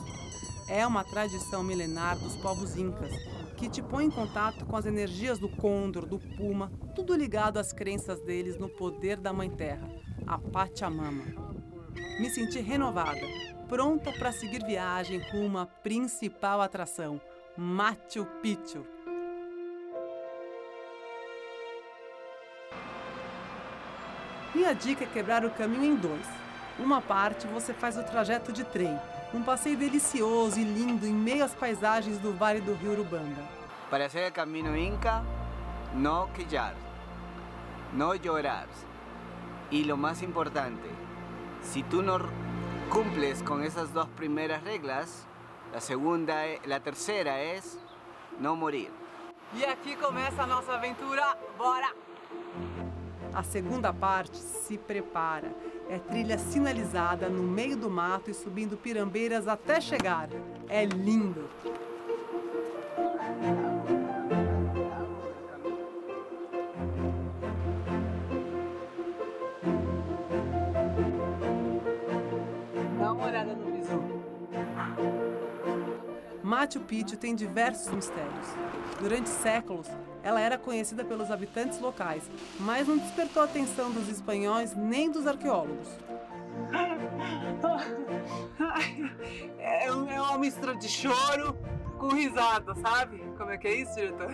[0.68, 3.11] É uma tradição milenar dos povos incas,
[3.56, 7.72] que te põe em contato com as energias do condor, do puma, tudo ligado às
[7.72, 9.88] crenças deles no poder da Mãe Terra,
[10.26, 11.23] a Pachamama.
[12.19, 13.22] Me senti renovada,
[13.69, 17.22] pronta para seguir viagem rumo à principal atração,
[17.56, 18.84] Machu Picchu.
[24.53, 26.26] Minha dica é quebrar o caminho em dois.
[26.78, 28.99] Uma parte você faz o trajeto de trem,
[29.34, 33.41] um passeio delicioso e lindo em meio às paisagens do Vale do Rio Urubamba.
[33.90, 35.23] Para hacer el camino inca,
[35.94, 36.73] no quillar,
[37.94, 38.68] no llorar.
[39.69, 40.90] Y lo más importante,
[41.61, 42.19] si tú no
[42.90, 45.26] cumples con esas dos primeras reglas,
[45.72, 47.78] la segunda, e- la tercera es
[48.38, 48.91] no morir.
[49.53, 51.94] E aqui começa a nossa aventura, bora!
[53.34, 55.56] A segunda parte se prepara.
[55.90, 60.30] É trilha sinalizada no meio do mato e subindo pirambeiras até chegar.
[60.68, 61.49] É lindo!
[76.72, 78.48] Machu Picchu tem diversos mistérios.
[78.98, 79.88] Durante séculos,
[80.23, 82.23] ela era conhecida pelos habitantes locais,
[82.61, 85.89] mas não despertou a atenção dos espanhóis nem dos arqueólogos.
[89.60, 91.57] É, uma mistura de choro
[91.98, 93.22] com risada, sabe?
[93.38, 94.34] Como é que é isso, diretor?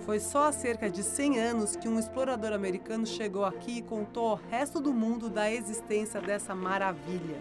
[0.00, 4.28] Foi só há cerca de 100 anos que um explorador americano chegou aqui e contou
[4.30, 7.40] ao resto do mundo da existência dessa maravilha.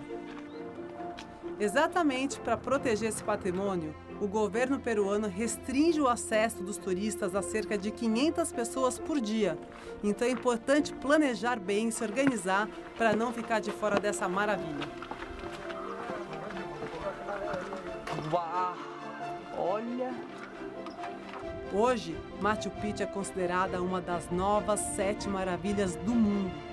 [1.59, 7.77] Exatamente para proteger esse patrimônio, o governo peruano restringe o acesso dos turistas a cerca
[7.77, 9.57] de 500 pessoas por dia.
[10.03, 12.67] Então é importante planejar bem e se organizar
[12.97, 14.87] para não ficar de fora dessa maravilha.
[18.31, 18.75] Uau!
[19.57, 20.13] Olha!
[21.73, 26.64] Hoje, Machu Picchu é considerada uma das novas sete maravilhas do mundo.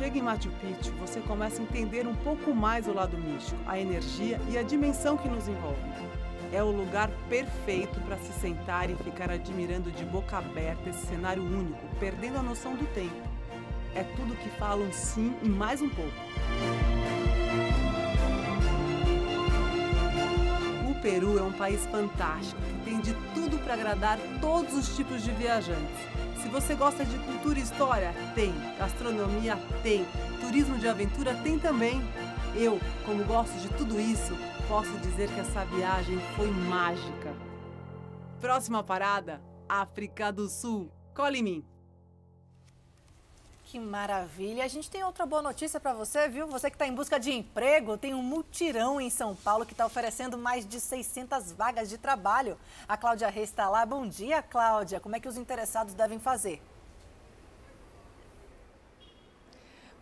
[0.00, 3.78] Chega em Machu Picchu, você começa a entender um pouco mais o lado místico, a
[3.78, 5.78] energia e a dimensão que nos envolve.
[6.50, 11.42] É o lugar perfeito para se sentar e ficar admirando de boca aberta esse cenário
[11.42, 13.28] único, perdendo a noção do tempo.
[13.94, 16.79] É tudo que falam sim e mais um pouco.
[21.02, 25.30] Peru é um país fantástico que tem de tudo para agradar todos os tipos de
[25.32, 26.10] viajantes.
[26.42, 28.52] Se você gosta de cultura e história, tem.
[28.78, 30.06] Gastronomia, tem.
[30.40, 32.00] Turismo de aventura, tem também.
[32.54, 34.36] Eu, como gosto de tudo isso,
[34.68, 37.34] posso dizer que essa viagem foi mágica.
[38.40, 40.90] Próxima parada: África do Sul.
[41.14, 41.69] Cole em mim.
[43.70, 44.64] Que maravilha!
[44.64, 46.44] A gente tem outra boa notícia para você, viu?
[46.48, 49.86] Você que está em busca de emprego, tem um mutirão em São Paulo que está
[49.86, 52.58] oferecendo mais de 600 vagas de trabalho.
[52.88, 53.86] A Cláudia Reis está lá.
[53.86, 54.98] Bom dia, Cláudia.
[54.98, 56.60] Como é que os interessados devem fazer?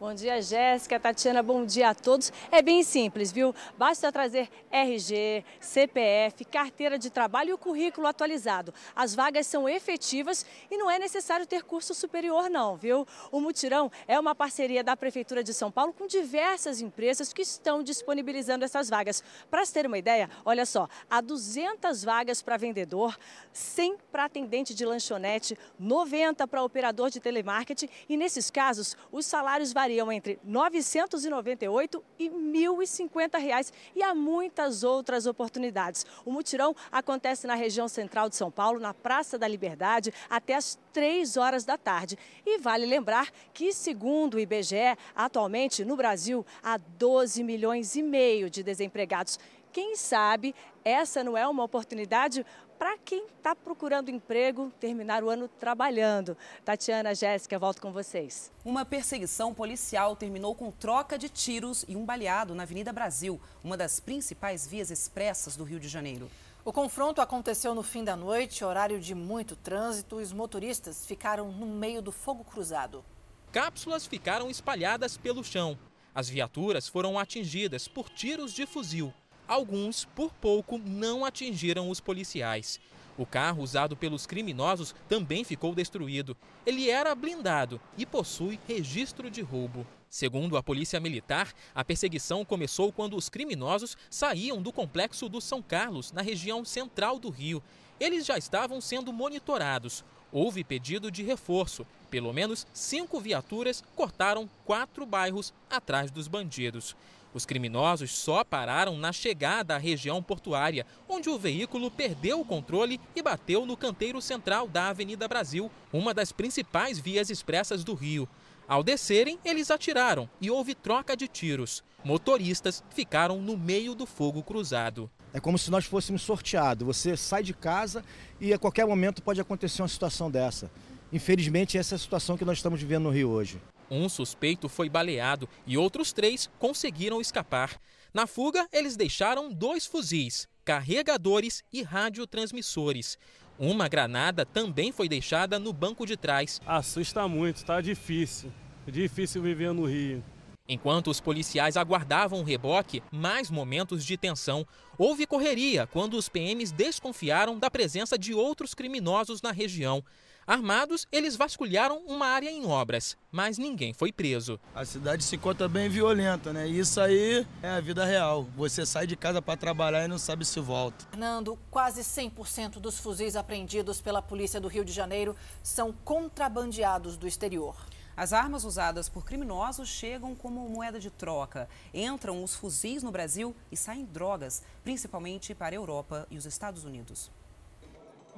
[0.01, 2.33] Bom dia, Jéssica, Tatiana, bom dia a todos.
[2.53, 3.53] É bem simples, viu?
[3.77, 8.73] Basta trazer RG, CPF, carteira de trabalho e o currículo atualizado.
[8.95, 13.05] As vagas são efetivas e não é necessário ter curso superior, não, viu?
[13.33, 17.83] O Mutirão é uma parceria da Prefeitura de São Paulo com diversas empresas que estão
[17.83, 19.21] disponibilizando essas vagas.
[19.51, 23.19] Para se ter uma ideia, olha só, há 200 vagas para vendedor,
[23.53, 29.73] 100 para atendente de lanchonete, 90 para operador de telemarketing e, nesses casos, os salários
[29.73, 36.05] variam variam entre R$ 998 e 1.050 reais e há muitas outras oportunidades.
[36.27, 40.79] O mutirão acontece na região central de São Paulo, na Praça da Liberdade, até às
[40.93, 42.19] 3 horas da tarde.
[42.45, 48.51] E vale lembrar que, segundo o IBGE, atualmente no Brasil há 12 milhões e meio
[48.51, 49.39] de desempregados.
[49.73, 50.55] Quem sabe
[50.85, 52.45] essa não é uma oportunidade
[52.79, 56.37] para quem está procurando emprego terminar o ano trabalhando.
[56.65, 58.53] Tatiana, Jéssica, volto com vocês.
[58.65, 63.77] Uma perseguição policial terminou com troca de tiros e um baleado na Avenida Brasil, uma
[63.77, 66.31] das principais vias expressas do Rio de Janeiro.
[66.65, 71.51] O confronto aconteceu no fim da noite, horário de muito trânsito, e os motoristas ficaram
[71.51, 73.05] no meio do fogo cruzado.
[73.51, 75.79] Cápsulas ficaram espalhadas pelo chão.
[76.15, 79.13] As viaturas foram atingidas por tiros de fuzil.
[79.49, 82.79] Alguns, por pouco, não atingiram os policiais.
[83.17, 86.37] O carro usado pelos criminosos também ficou destruído.
[86.67, 89.87] Ele era blindado e possui registro de roubo.
[90.11, 95.63] Segundo a Polícia Militar, a perseguição começou quando os criminosos saíam do complexo do São
[95.63, 97.63] Carlos, na região central do Rio.
[97.99, 100.05] Eles já estavam sendo monitorados.
[100.31, 101.87] Houve pedido de reforço.
[102.11, 106.95] Pelo menos cinco viaturas cortaram quatro bairros atrás dos bandidos.
[107.35, 113.01] Os criminosos só pararam na chegada à região portuária, onde o veículo perdeu o controle
[113.15, 118.29] e bateu no canteiro central da Avenida Brasil, uma das principais vias expressas do Rio.
[118.67, 121.83] Ao descerem, eles atiraram e houve troca de tiros.
[122.05, 125.11] Motoristas ficaram no meio do fogo cruzado.
[125.33, 126.87] É como se nós fôssemos sorteados.
[126.87, 128.05] Você sai de casa
[128.41, 130.71] e a qualquer momento pode acontecer uma situação dessa.
[131.13, 133.61] Infelizmente, essa é a situação que nós estamos vivendo no Rio hoje.
[133.91, 137.81] Um suspeito foi baleado e outros três conseguiram escapar.
[138.13, 143.19] Na fuga, eles deixaram dois fuzis, carregadores e radiotransmissores.
[143.59, 146.61] Uma granada também foi deixada no banco de trás.
[146.67, 148.53] Assusta muito, tá difícil.
[148.87, 150.23] É difícil viver no Rio.
[150.69, 154.67] Enquanto os policiais aguardavam o reboque, mais momentos de tensão.
[154.99, 160.05] Houve correria quando os PMs desconfiaram da presença de outros criminosos na região.
[160.49, 164.59] Armados, eles vasculharam uma área em obras, mas ninguém foi preso.
[164.75, 166.67] A cidade se encontra bem violenta, né?
[166.67, 168.45] Isso aí é a vida real.
[168.57, 171.05] Você sai de casa para trabalhar e não sabe se volta.
[171.11, 177.29] Fernando, quase 100% dos fuzis apreendidos pela polícia do Rio de Janeiro são contrabandeados do
[177.29, 177.77] exterior.
[178.17, 181.69] As armas usadas por criminosos chegam como moeda de troca.
[181.93, 186.85] Entram os fuzis no Brasil e saem drogas, principalmente para a Europa e os Estados
[186.85, 187.31] Unidos.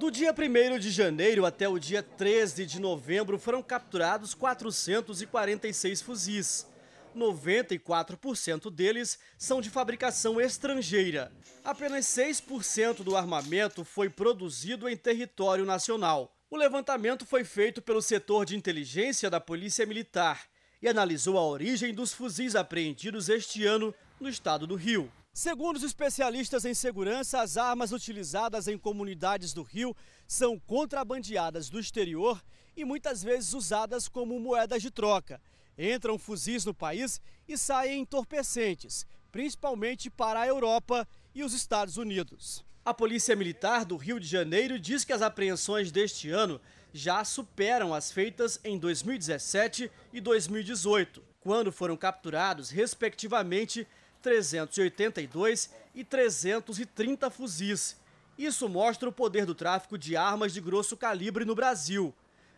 [0.00, 6.66] Do dia 1 de janeiro até o dia 13 de novembro foram capturados 446 fuzis.
[7.14, 11.30] 94% deles são de fabricação estrangeira.
[11.62, 16.34] Apenas 6% do armamento foi produzido em território nacional.
[16.48, 20.46] O levantamento foi feito pelo setor de inteligência da Polícia Militar
[20.80, 25.12] e analisou a origem dos fuzis apreendidos este ano no estado do Rio.
[25.32, 29.96] Segundo os especialistas em segurança, as armas utilizadas em comunidades do Rio
[30.26, 32.42] são contrabandeadas do exterior
[32.76, 35.40] e muitas vezes usadas como moedas de troca.
[35.78, 42.64] Entram fuzis no país e saem entorpecentes, principalmente para a Europa e os Estados Unidos.
[42.84, 46.60] A Polícia Militar do Rio de Janeiro diz que as apreensões deste ano
[46.92, 53.86] já superam as feitas em 2017 e 2018, quando foram capturados, respectivamente,
[54.20, 57.96] 382 e 330 fuzis.
[58.38, 62.14] Isso mostra o poder do tráfico de armas de grosso calibre no Brasil.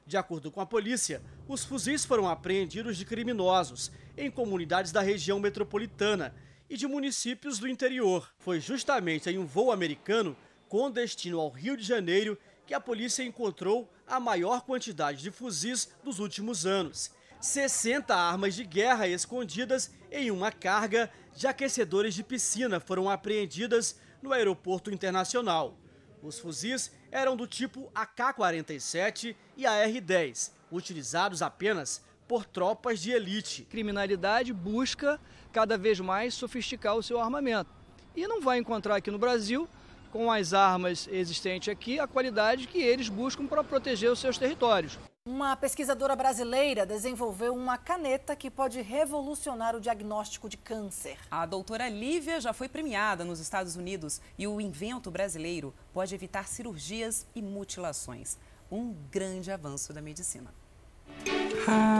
[0.06, 5.38] De acordo com a polícia, os fuzis foram apreendidos de criminosos em comunidades da região
[5.38, 6.34] metropolitana
[6.68, 8.32] e de municípios do interior.
[8.38, 10.36] Foi justamente em um voo americano
[10.68, 15.90] com destino ao Rio de Janeiro que a polícia encontrou a maior quantidade de fuzis
[16.02, 17.10] dos últimos anos.
[17.40, 24.32] 60 armas de guerra escondidas em uma carga de aquecedores de piscina foram apreendidas no
[24.32, 25.76] aeroporto internacional.
[26.22, 33.64] Os fuzis eram do tipo AK-47 e AR-10, utilizados apenas por tropas de elite.
[33.64, 35.20] Criminalidade busca
[35.52, 37.70] cada vez mais sofisticar o seu armamento
[38.14, 39.68] e não vai encontrar aqui no Brasil
[40.10, 44.98] com as armas existentes aqui a qualidade que eles buscam para proteger os seus territórios.
[45.24, 51.16] Uma pesquisadora brasileira desenvolveu uma caneta que pode revolucionar o diagnóstico de câncer.
[51.30, 56.48] A doutora Lívia já foi premiada nos Estados Unidos e o invento brasileiro pode evitar
[56.48, 58.36] cirurgias e mutilações.
[58.68, 60.52] Um grande avanço da medicina.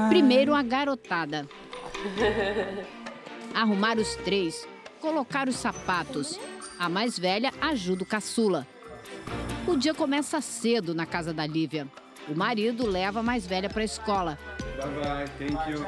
[0.08, 1.48] Primeiro a garotada.
[3.54, 4.66] Arrumar os três,
[5.00, 6.40] colocar os sapatos.
[6.76, 8.66] A mais velha ajuda o caçula.
[9.68, 11.88] O dia começa cedo na casa da Lívia.
[12.28, 14.38] O marido leva a mais velha para a escola.
[14.76, 15.84] Bye bye, thank you.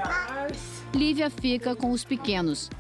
[0.95, 2.71] Lívia fica com os pequenos.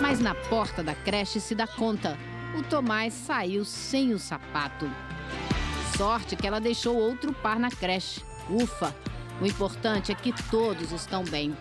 [0.00, 2.18] Mas na porta da creche se dá conta.
[2.58, 4.90] O Tomás saiu sem o sapato.
[5.96, 8.22] Sorte que ela deixou outro par na creche.
[8.48, 8.94] Ufa!
[9.40, 11.56] O importante é que todos estão bem.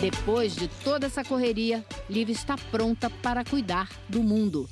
[0.00, 4.68] Depois de toda essa correria, Lívia está pronta para cuidar do mundo.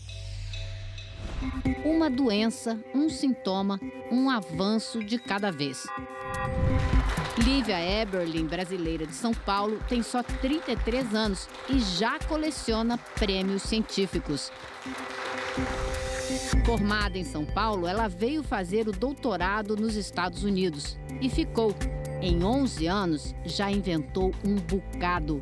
[1.85, 5.87] Uma doença, um sintoma, um avanço de cada vez.
[7.45, 14.51] Lívia Eberlin, brasileira de São Paulo, tem só 33 anos e já coleciona prêmios científicos.
[16.67, 21.75] Formada em São Paulo, ela veio fazer o doutorado nos Estados Unidos e ficou.
[22.21, 25.39] Em 11 anos, já inventou um bocado.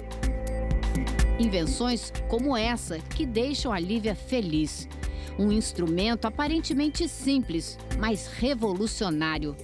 [1.39, 4.89] Invenções como essa que deixam a Lívia feliz.
[5.39, 9.55] Um instrumento aparentemente simples, mas revolucionário.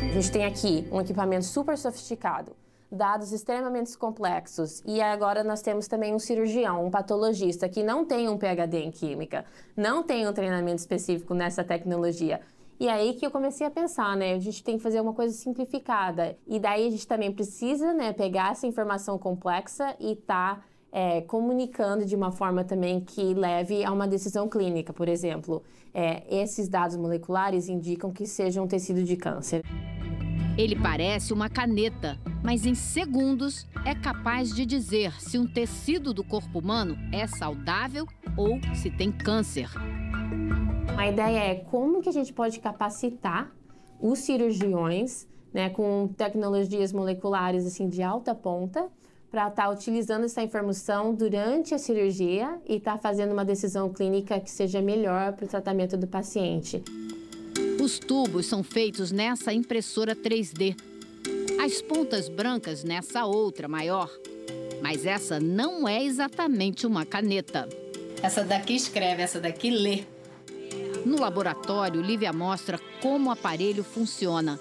[0.00, 2.56] A gente tem aqui um equipamento super sofisticado,
[2.90, 4.82] dados extremamente complexos.
[4.84, 8.90] E agora nós temos também um cirurgião, um patologista que não tem um PhD em
[8.90, 9.44] química,
[9.76, 12.40] não tem um treinamento específico nessa tecnologia.
[12.80, 14.34] E aí que eu comecei a pensar, né?
[14.34, 16.36] A gente tem que fazer uma coisa simplificada.
[16.44, 20.60] E daí a gente também precisa, né, pegar essa informação complexa e tá
[20.96, 24.92] é, comunicando de uma forma também que leve a uma decisão clínica.
[24.92, 25.60] Por exemplo,
[25.92, 29.64] é, esses dados moleculares indicam que seja um tecido de câncer.
[30.56, 36.22] Ele parece uma caneta, mas em segundos é capaz de dizer se um tecido do
[36.22, 38.06] corpo humano é saudável
[38.36, 39.68] ou se tem câncer.
[40.96, 43.52] A ideia é como que a gente pode capacitar
[44.00, 48.88] os cirurgiões né, com tecnologias moleculares assim de alta ponta
[49.34, 53.92] para estar tá utilizando essa informação durante a cirurgia e estar tá fazendo uma decisão
[53.92, 56.80] clínica que seja melhor para o tratamento do paciente.
[57.82, 60.76] Os tubos são feitos nessa impressora 3D.
[61.60, 64.08] As pontas brancas nessa outra maior.
[64.80, 67.68] Mas essa não é exatamente uma caneta.
[68.22, 70.04] Essa daqui escreve, essa daqui lê.
[71.04, 74.60] No laboratório, Lívia mostra como o aparelho funciona.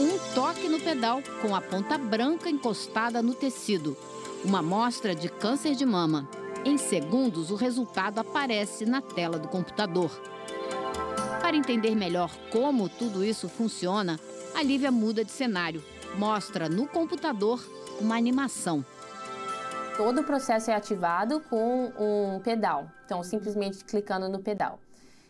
[0.00, 3.96] Um toque no pedal com a ponta branca encostada no tecido.
[4.44, 6.28] Uma amostra de câncer de mama.
[6.64, 10.10] Em segundos, o resultado aparece na tela do computador.
[11.40, 14.20] Para entender melhor como tudo isso funciona,
[14.54, 15.82] a Lívia muda de cenário.
[16.16, 17.60] Mostra no computador
[18.00, 18.84] uma animação.
[19.96, 22.88] Todo o processo é ativado com um pedal.
[23.04, 24.78] Então, simplesmente clicando no pedal.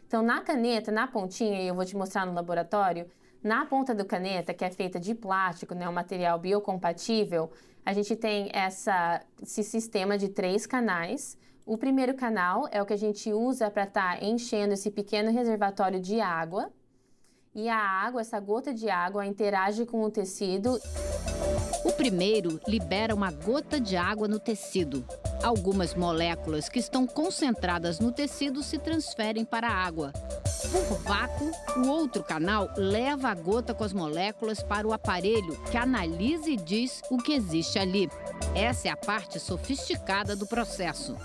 [0.07, 3.07] Então, na caneta, na pontinha, eu vou te mostrar no laboratório,
[3.43, 7.51] na ponta do caneta, que é feita de plástico, né, um material biocompatível,
[7.85, 11.39] a gente tem essa, esse sistema de três canais.
[11.65, 15.31] O primeiro canal é o que a gente usa para estar tá enchendo esse pequeno
[15.31, 16.71] reservatório de água.
[17.61, 20.81] E a água, essa gota de água, interage com o tecido.
[21.85, 25.05] O primeiro libera uma gota de água no tecido.
[25.43, 30.13] Algumas moléculas que estão concentradas no tecido se transferem para a água.
[30.71, 35.77] Por vácuo, o outro canal leva a gota com as moléculas para o aparelho que
[35.77, 38.09] analisa e diz o que existe ali.
[38.55, 41.17] Essa é a parte sofisticada do processo.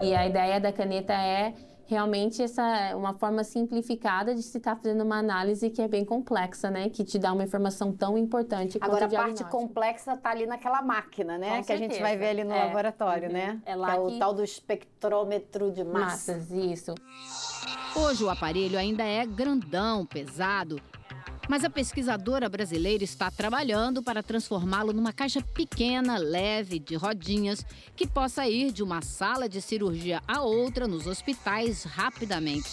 [0.00, 1.52] E a ideia da caneta é
[1.86, 6.04] realmente essa uma forma simplificada de se estar tá fazendo uma análise que é bem
[6.04, 6.88] complexa, né?
[6.88, 11.38] Que te dá uma informação tão importante Agora, a parte complexa está ali naquela máquina,
[11.38, 11.50] né?
[11.50, 11.84] Com que certeza.
[11.84, 12.64] a gente vai ver ali no é.
[12.64, 13.34] laboratório, uhum.
[13.34, 13.60] né?
[13.64, 16.32] É lá que é o tal do espectrômetro de massa.
[16.32, 16.50] massas.
[16.50, 16.94] Isso.
[17.96, 20.80] Hoje o aparelho ainda é grandão, pesado,
[21.48, 27.64] mas a pesquisadora brasileira está trabalhando para transformá-lo numa caixa pequena, leve, de rodinhas,
[27.96, 32.70] que possa ir de uma sala de cirurgia a outra nos hospitais rapidamente.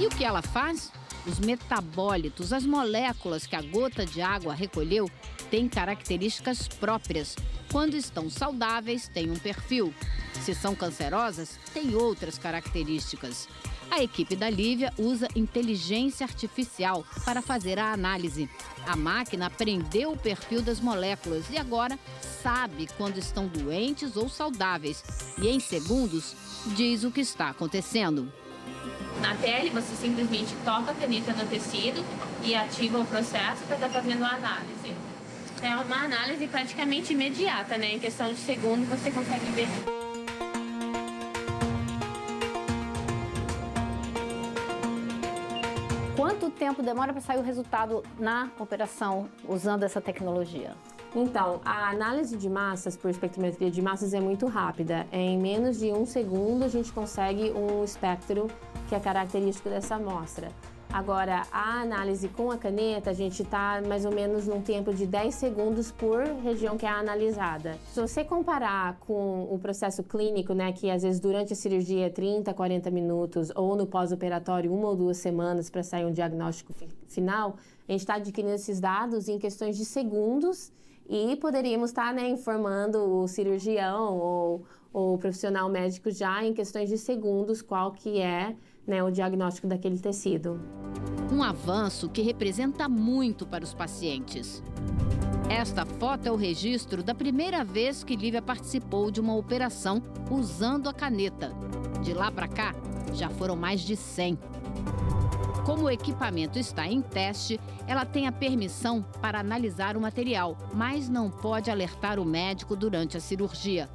[0.00, 0.92] E o que ela faz?
[1.26, 5.10] Os metabólitos, as moléculas que a gota de água recolheu,
[5.50, 7.36] têm características próprias.
[7.70, 9.92] Quando estão saudáveis, têm um perfil.
[10.40, 13.48] Se são cancerosas, têm outras características.
[13.90, 18.48] A equipe da Lívia usa inteligência artificial para fazer a análise.
[18.86, 21.98] A máquina aprendeu o perfil das moléculas e agora
[22.42, 25.02] sabe quando estão doentes ou saudáveis.
[25.40, 26.34] E em segundos
[26.76, 28.30] diz o que está acontecendo.
[29.20, 32.04] Na pele, você simplesmente toca a caneta no tecido
[32.44, 34.94] e ativa o processo para estar fazendo a análise.
[35.60, 37.94] É uma análise praticamente imediata, né?
[37.94, 40.07] Em questão de segundos você consegue ver.
[46.18, 50.74] Quanto tempo demora para sair o resultado na operação usando essa tecnologia?
[51.14, 55.06] Então, a análise de massas por espectrometria de massas é muito rápida.
[55.12, 58.48] Em menos de um segundo, a gente consegue um espectro
[58.88, 60.50] que é característico dessa amostra.
[60.92, 65.06] Agora, a análise com a caneta, a gente está mais ou menos num tempo de
[65.06, 67.78] 10 segundos por região que é analisada.
[67.92, 72.10] Se você comparar com o processo clínico, né, que às vezes durante a cirurgia é
[72.10, 76.72] 30, 40 minutos, ou no pós-operatório, uma ou duas semanas para sair um diagnóstico
[77.06, 77.56] final,
[77.86, 80.72] a gente está adquirindo esses dados em questões de segundos
[81.08, 84.62] e poderíamos estar tá, né, informando o cirurgião ou,
[84.92, 88.56] ou o profissional médico já em questões de segundos qual que é
[88.88, 90.58] né, o diagnóstico daquele tecido.
[91.30, 94.62] Um avanço que representa muito para os pacientes.
[95.50, 100.88] Esta foto é o registro da primeira vez que Lívia participou de uma operação usando
[100.88, 101.52] a caneta.
[102.02, 102.74] De lá para cá,
[103.14, 104.38] já foram mais de 100.
[105.66, 111.10] Como o equipamento está em teste, ela tem a permissão para analisar o material, mas
[111.10, 113.88] não pode alertar o médico durante a cirurgia.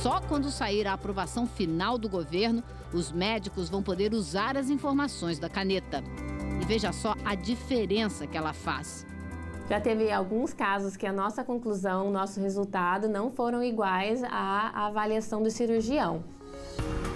[0.00, 2.62] Só quando sair a aprovação final do governo,
[2.92, 6.02] os médicos vão poder usar as informações da caneta.
[6.60, 9.06] E veja só a diferença que ela faz.
[9.68, 15.42] Já teve alguns casos que a nossa conclusão, nosso resultado não foram iguais à avaliação
[15.42, 16.24] do cirurgião.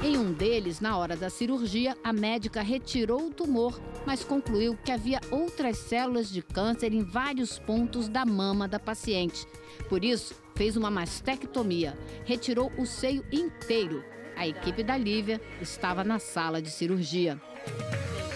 [0.03, 4.93] Em um deles, na hora da cirurgia, a médica retirou o tumor, mas concluiu que
[4.93, 9.47] havia outras células de câncer em vários pontos da mama da paciente.
[9.89, 14.03] Por isso, fez uma mastectomia, retirou o seio inteiro.
[14.35, 17.41] A equipe da Lívia estava na sala de cirurgia.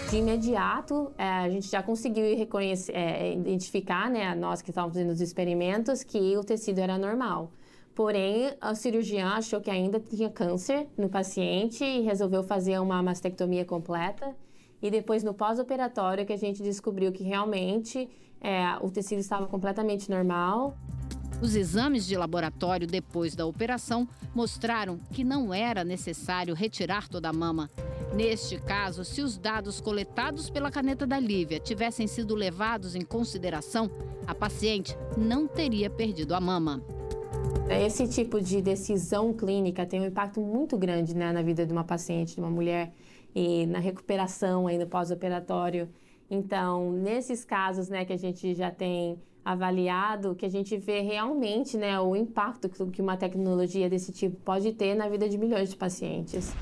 [0.09, 5.21] De imediato, é, a gente já conseguiu é, identificar, né, nós que estávamos fazendo os
[5.21, 7.51] experimentos, que o tecido era normal.
[7.95, 13.65] Porém, a cirurgiã achou que ainda tinha câncer no paciente e resolveu fazer uma mastectomia
[13.65, 14.35] completa.
[14.81, 18.09] E depois, no pós-operatório, que a gente descobriu que realmente
[18.41, 20.75] é, o tecido estava completamente normal.
[21.41, 27.33] Os exames de laboratório depois da operação mostraram que não era necessário retirar toda a
[27.33, 27.67] mama.
[28.13, 33.89] Neste caso, se os dados coletados pela caneta da Lívia tivessem sido levados em consideração,
[34.27, 36.79] a paciente não teria perdido a mama.
[37.69, 41.83] Esse tipo de decisão clínica tem um impacto muito grande né, na vida de uma
[41.83, 42.93] paciente, de uma mulher,
[43.33, 45.89] e na recuperação ainda pós-operatório.
[46.29, 51.75] Então, nesses casos né, que a gente já tem avaliado, que a gente vê realmente
[51.77, 55.75] né, o impacto que uma tecnologia desse tipo pode ter na vida de milhões de
[55.75, 56.53] pacientes.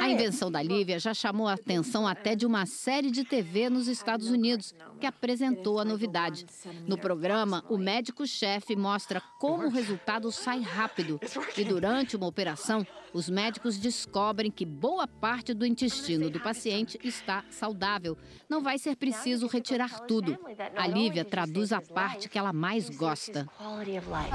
[0.00, 3.86] A invenção da Lívia já chamou a atenção até de uma série de TV nos
[3.86, 6.46] Estados Unidos, que apresentou a novidade.
[6.86, 11.20] No programa, o médico-chefe mostra como o resultado sai rápido.
[11.56, 17.44] E durante uma operação, os médicos descobrem que boa parte do intestino do paciente está
[17.50, 18.16] saudável.
[18.48, 20.38] Não vai ser preciso retirar tudo.
[20.76, 23.46] A Lívia traduz a parte que ela mais gosta.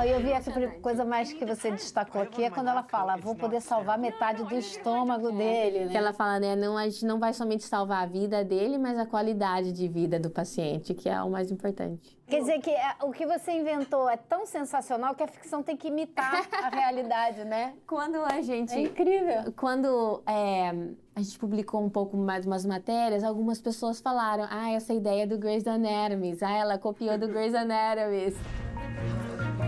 [0.05, 0.51] Eu vi essa
[0.81, 4.55] coisa mais que você destacou aqui, é quando ela fala, vou poder salvar metade do
[4.55, 5.85] estômago dele.
[5.85, 5.91] Né?
[5.91, 8.97] Que ela fala, né, não, a gente não vai somente salvar a vida dele, mas
[8.97, 12.17] a qualidade de vida do paciente, que é o mais importante.
[12.27, 15.75] Quer dizer que é, o que você inventou é tão sensacional que a ficção tem
[15.75, 17.73] que imitar a realidade, né?
[17.85, 18.73] Quando a gente.
[18.73, 19.53] É incrível.
[19.55, 20.69] Quando é,
[21.15, 25.27] a gente publicou um pouco mais umas matérias, algumas pessoas falaram: ah, essa ideia é
[25.27, 26.37] do Grey's Anatomy.
[26.41, 28.33] Ah, ela copiou do Grey's Anatomy.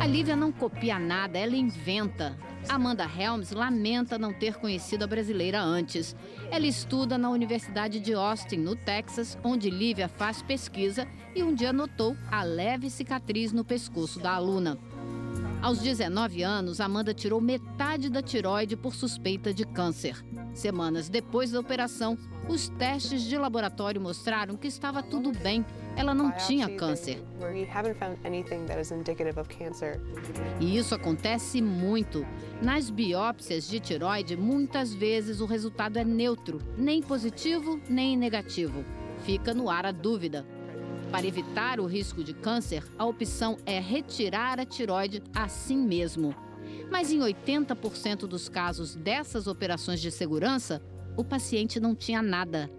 [0.02, 2.36] A Lívia não copia nada, ela inventa.
[2.68, 6.16] Amanda Helms lamenta não ter conhecido a brasileira antes.
[6.52, 11.72] Ela estuda na Universidade de Austin, no Texas, onde Lívia faz pesquisa e um dia
[11.72, 14.78] notou a leve cicatriz no pescoço da aluna.
[15.66, 20.24] Aos 19 anos, Amanda tirou metade da tiroide por suspeita de câncer.
[20.54, 22.16] Semanas depois da operação,
[22.48, 25.66] os testes de laboratório mostraram que estava tudo bem.
[25.96, 27.20] Ela não tinha câncer.
[30.60, 32.24] E isso acontece muito.
[32.62, 38.86] Nas biópsias de tiroide, muitas vezes o resultado é neutro, nem positivo nem negativo.
[39.24, 40.46] Fica no ar a dúvida.
[41.12, 46.36] Para evitar o risco de câncer, a opção é retirar a tiroide assim mesmo.
[46.92, 50.82] Mas em 80% dos casos dessas operações de segurança,
[51.18, 52.70] o paciente não tinha nada.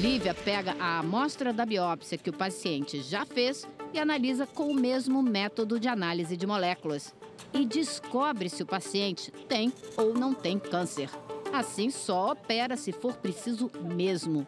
[0.00, 4.74] Lívia pega a amostra da biópsia que o paciente já fez e analisa com o
[4.74, 7.14] mesmo método de análise de moléculas.
[7.52, 11.08] E descobre se o paciente tem ou não tem câncer.
[11.52, 14.44] Assim, só opera se for preciso mesmo.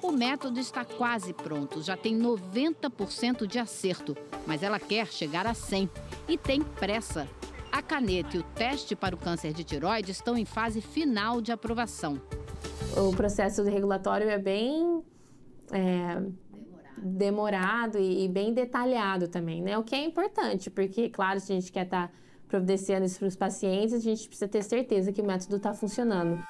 [0.00, 4.16] O método está quase pronto, já tem 90% de acerto,
[4.46, 5.90] mas ela quer chegar a 100
[6.28, 7.28] e tem pressa.
[7.70, 11.52] A caneta e o teste para o câncer de tiroide estão em fase final de
[11.52, 12.20] aprovação.
[12.96, 15.02] O processo regulatório é bem
[15.72, 16.22] é,
[16.96, 19.76] demorado e, e, bem detalhado também, né?
[19.76, 22.14] O que é importante, porque, claro, se a gente quer estar tá
[22.48, 26.42] providenciando isso para os pacientes, a gente precisa ter certeza que o método está funcionando.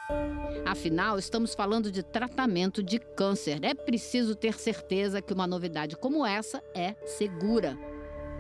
[0.65, 3.59] Afinal, estamos falando de tratamento de câncer.
[3.63, 7.77] É preciso ter certeza que uma novidade como essa é segura.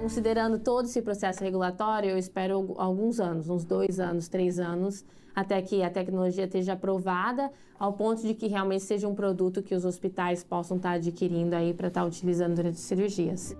[0.01, 5.05] Considerando todo esse processo regulatório, eu espero alguns anos, uns dois anos, três anos,
[5.35, 9.74] até que a tecnologia esteja aprovada, ao ponto de que realmente seja um produto que
[9.74, 13.56] os hospitais possam estar adquirindo aí para estar utilizando durante as cirurgias.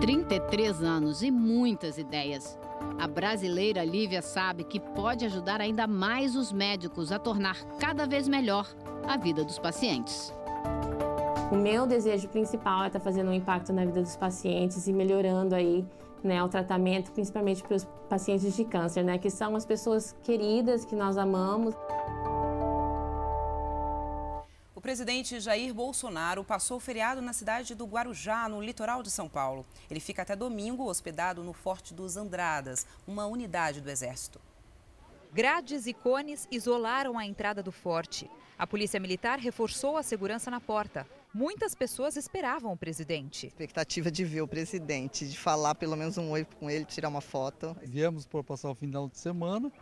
[0.00, 2.58] 33 anos e muitas ideias.
[2.98, 8.26] A brasileira Lívia sabe que pode ajudar ainda mais os médicos a tornar cada vez
[8.26, 8.66] melhor
[9.06, 10.32] a vida dos pacientes.
[11.52, 15.54] O meu desejo principal é estar fazendo um impacto na vida dos pacientes e melhorando
[15.54, 15.86] aí
[16.24, 20.84] né, o tratamento, principalmente para os pacientes de câncer, né, que são as pessoas queridas
[20.84, 21.74] que nós amamos.
[24.86, 29.28] O presidente Jair Bolsonaro passou o feriado na cidade do Guarujá, no litoral de São
[29.28, 29.66] Paulo.
[29.90, 34.40] Ele fica até domingo hospedado no Forte dos Andradas, uma unidade do Exército.
[35.32, 38.30] Grades e cones isolaram a entrada do forte.
[38.56, 41.04] A polícia militar reforçou a segurança na porta.
[41.34, 43.48] Muitas pessoas esperavam o presidente.
[43.48, 47.20] Expectativa de ver o presidente, de falar pelo menos um oi com ele, tirar uma
[47.20, 47.76] foto.
[47.82, 49.72] Viemos para passar o final de semana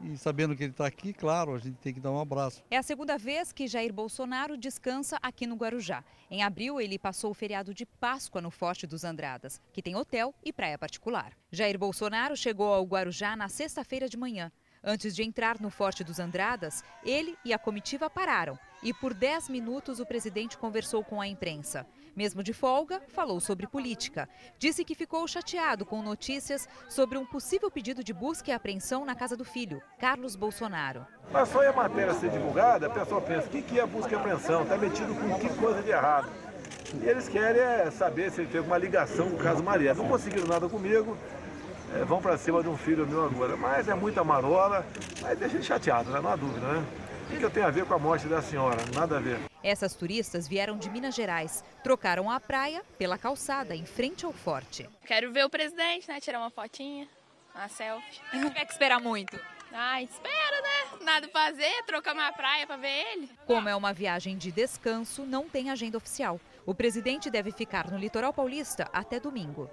[0.00, 2.62] e sabendo que ele está aqui, claro, a gente tem que dar um abraço.
[2.70, 6.04] É a segunda vez que Jair Bolsonaro descansa aqui no Guarujá.
[6.30, 10.34] Em abril, ele passou o feriado de Páscoa no Forte dos Andradas, que tem hotel
[10.44, 11.32] e praia particular.
[11.50, 14.50] Jair Bolsonaro chegou ao Guarujá na sexta-feira de manhã.
[14.82, 19.48] Antes de entrar no Forte dos Andradas, ele e a comitiva pararam e por 10
[19.48, 21.86] minutos o presidente conversou com a imprensa.
[22.16, 24.28] Mesmo de folga, falou sobre política.
[24.58, 29.14] Disse que ficou chateado com notícias sobre um possível pedido de busca e apreensão na
[29.16, 31.04] casa do filho, Carlos Bolsonaro.
[31.32, 34.62] Mas foi a matéria ser divulgada, a pessoa pensa, o que é busca e apreensão?
[34.62, 36.28] Está metido com que coisa de errado?
[37.02, 39.94] E eles querem é saber se ele teve uma ligação com o caso Maria.
[39.94, 41.16] Não conseguiram nada comigo,
[41.96, 43.56] é, vão para cima de um filho meu agora.
[43.56, 44.86] Mas é muita marola,
[45.20, 46.20] mas deixa ele chateado, né?
[46.20, 46.84] não há dúvida, né?
[47.30, 48.76] O que eu tenho a ver com a morte da senhora?
[48.94, 49.38] Nada a ver.
[49.62, 51.64] Essas turistas vieram de Minas Gerais.
[51.82, 54.88] Trocaram a praia pela calçada, em frente ao forte.
[55.06, 56.20] Quero ver o presidente, né?
[56.20, 57.08] Tirar uma fotinha,
[57.54, 58.20] uma selfie.
[58.32, 59.40] Não tiver que esperar muito.
[59.72, 61.04] Ah, espera, né?
[61.04, 63.30] Nada fazer, trocar uma praia para ver ele.
[63.46, 66.38] Como é uma viagem de descanso, não tem agenda oficial.
[66.66, 69.68] O presidente deve ficar no litoral paulista até domingo.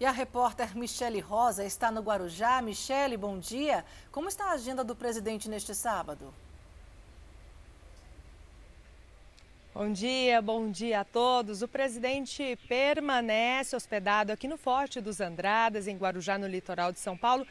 [0.00, 2.60] E a repórter Michele Rosa está no Guarujá.
[2.60, 3.84] Michele, bom dia.
[4.10, 6.34] Como está a agenda do presidente neste sábado?
[9.72, 11.62] Bom dia, bom dia a todos.
[11.62, 17.16] O presidente permanece hospedado aqui no Forte dos Andradas, em Guarujá, no litoral de São
[17.16, 17.44] Paulo,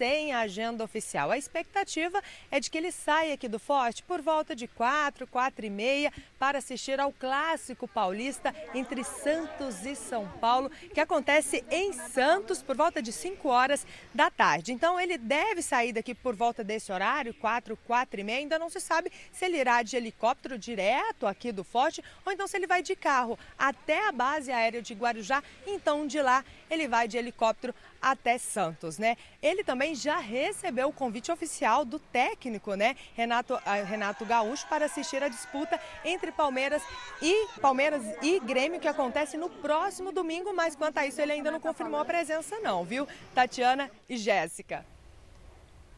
[0.00, 1.30] sem agenda oficial.
[1.30, 5.66] A expectativa é de que ele saia aqui do forte por volta de 4, 4
[5.66, 11.92] e meia para assistir ao clássico paulista entre Santos e São Paulo, que acontece em
[11.92, 14.72] Santos por volta de 5 horas da tarde.
[14.72, 18.38] Então ele deve sair daqui por volta desse horário, 4, 4 e meia.
[18.38, 22.48] Ainda não se sabe se ele irá de helicóptero direto aqui do forte ou então
[22.48, 25.44] se ele vai de carro até a base aérea de Guarujá.
[25.66, 29.16] Então de lá ele vai de helicóptero até Santos, né?
[29.42, 34.86] Ele também já recebeu o convite oficial do técnico, né, Renato, ah, Renato Gaúcho, para
[34.86, 36.82] assistir a disputa entre Palmeiras
[37.20, 41.50] e Palmeiras e Grêmio que acontece no próximo domingo, mas quanto a isso ele ainda
[41.50, 43.06] não confirmou a presença não, viu?
[43.34, 44.84] Tatiana e Jéssica.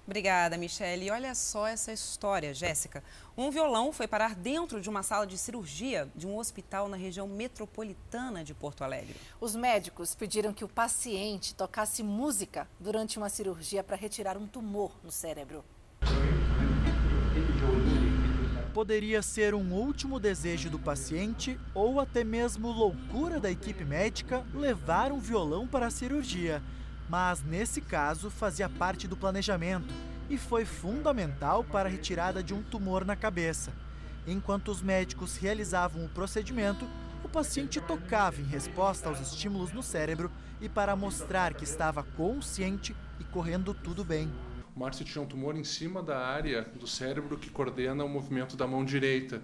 [0.05, 1.07] Obrigada, Michele.
[1.07, 3.05] E olha só essa história, Jéssica.
[3.37, 7.29] Um violão foi parar dentro de uma sala de cirurgia de um hospital na região
[7.29, 9.15] metropolitana de Porto Alegre.
[9.41, 14.93] Os médicos pediram que o paciente tocasse música durante uma cirurgia para retirar um tumor
[15.05, 15.65] no cérebro.
[18.75, 25.13] Poderia ser um último desejo do paciente ou até mesmo loucura da equipe médica levar
[25.13, 26.63] um violão para a cirurgia
[27.09, 29.93] mas nesse caso fazia parte do planejamento
[30.29, 33.73] e foi fundamental para a retirada de um tumor na cabeça.
[34.27, 36.89] Enquanto os médicos realizavam o procedimento,
[37.25, 40.31] o paciente tocava em resposta aos estímulos no cérebro
[40.61, 44.33] e para mostrar que estava consciente e correndo tudo bem.
[44.75, 48.57] O Márcio tinha um tumor em cima da área do cérebro que coordena o movimento
[48.57, 49.43] da mão direita.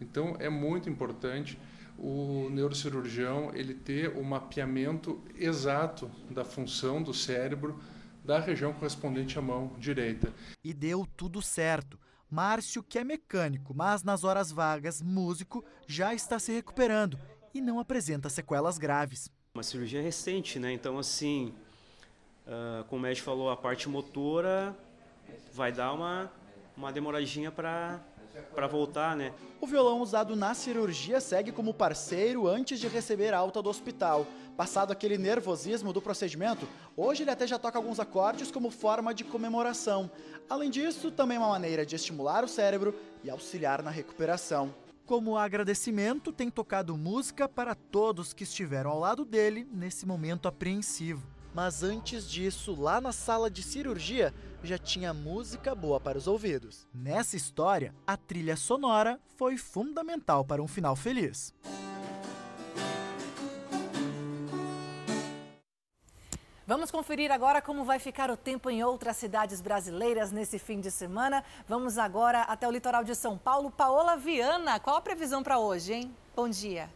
[0.00, 1.58] Então é muito importante
[2.00, 7.78] o neurocirurgião ele ter o mapeamento exato da função do cérebro
[8.24, 10.32] da região correspondente à mão direita.
[10.64, 11.98] E deu tudo certo.
[12.30, 17.18] Márcio, que é mecânico, mas nas horas vagas, músico, já está se recuperando
[17.52, 19.28] e não apresenta sequelas graves.
[19.52, 20.72] Uma cirurgia recente, né?
[20.72, 21.52] Então, assim,
[22.46, 24.76] uh, como o médico falou, a parte motora
[25.52, 26.32] vai dar uma,
[26.76, 28.00] uma demoradinha para
[28.54, 29.32] para voltar, né?
[29.60, 34.26] O violão usado na cirurgia segue como parceiro antes de receber alta do hospital.
[34.56, 39.24] Passado aquele nervosismo do procedimento, hoje ele até já toca alguns acordes como forma de
[39.24, 40.10] comemoração.
[40.48, 42.94] Além disso, também é uma maneira de estimular o cérebro
[43.24, 44.74] e auxiliar na recuperação.
[45.06, 51.26] Como agradecimento, tem tocado música para todos que estiveram ao lado dele nesse momento apreensivo.
[51.52, 54.32] Mas antes disso, lá na sala de cirurgia,
[54.62, 56.86] já tinha música boa para os ouvidos.
[56.94, 61.54] Nessa história, a trilha sonora foi fundamental para um final feliz.
[66.70, 70.88] Vamos conferir agora como vai ficar o tempo em outras cidades brasileiras nesse fim de
[70.88, 71.42] semana.
[71.66, 73.72] Vamos agora até o litoral de São Paulo.
[73.72, 76.16] Paola Viana, qual a previsão para hoje, hein?
[76.36, 76.88] Bom dia.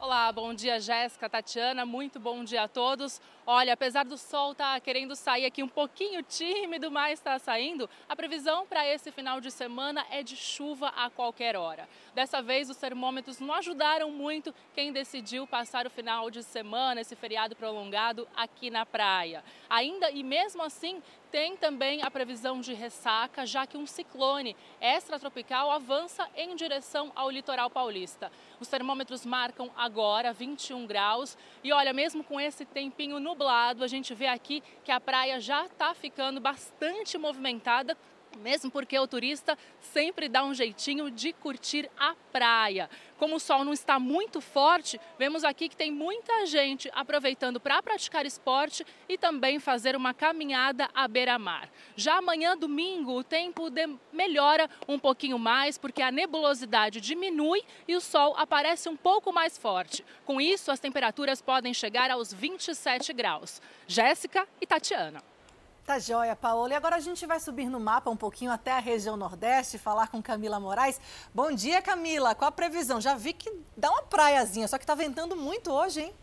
[0.00, 3.20] Olá, bom dia Jéssica, Tatiana, muito bom dia a todos.
[3.50, 7.88] Olha, apesar do sol estar tá querendo sair aqui um pouquinho tímido, mas está saindo,
[8.06, 11.88] a previsão para esse final de semana é de chuva a qualquer hora.
[12.14, 17.16] Dessa vez, os termômetros não ajudaram muito quem decidiu passar o final de semana, esse
[17.16, 19.42] feriado prolongado, aqui na praia.
[19.70, 25.70] Ainda e mesmo assim, tem também a previsão de ressaca, já que um ciclone extratropical
[25.70, 28.32] avança em direção ao litoral paulista.
[28.60, 34.12] Os termômetros marcam agora 21 graus e olha, mesmo com esse tempinho nublado, a gente
[34.14, 37.96] vê aqui que a praia já está ficando bastante movimentada
[38.38, 42.88] mesmo porque o turista sempre dá um jeitinho de curtir a praia.
[43.18, 47.82] Como o sol não está muito forte, vemos aqui que tem muita gente aproveitando para
[47.82, 51.68] praticar esporte e também fazer uma caminhada à beira-mar.
[51.96, 53.64] Já amanhã, domingo, o tempo
[54.12, 59.58] melhora um pouquinho mais porque a nebulosidade diminui e o sol aparece um pouco mais
[59.58, 60.04] forte.
[60.24, 63.60] Com isso, as temperaturas podem chegar aos 27 graus.
[63.86, 65.27] Jéssica e Tatiana.
[65.88, 66.74] Tá joia, Paola.
[66.74, 70.08] E agora a gente vai subir no mapa um pouquinho até a região Nordeste, falar
[70.08, 71.00] com Camila Moraes.
[71.34, 72.34] Bom dia, Camila.
[72.34, 73.00] Qual a previsão?
[73.00, 76.14] Já vi que dá uma praiazinha, só que tá ventando muito hoje, hein?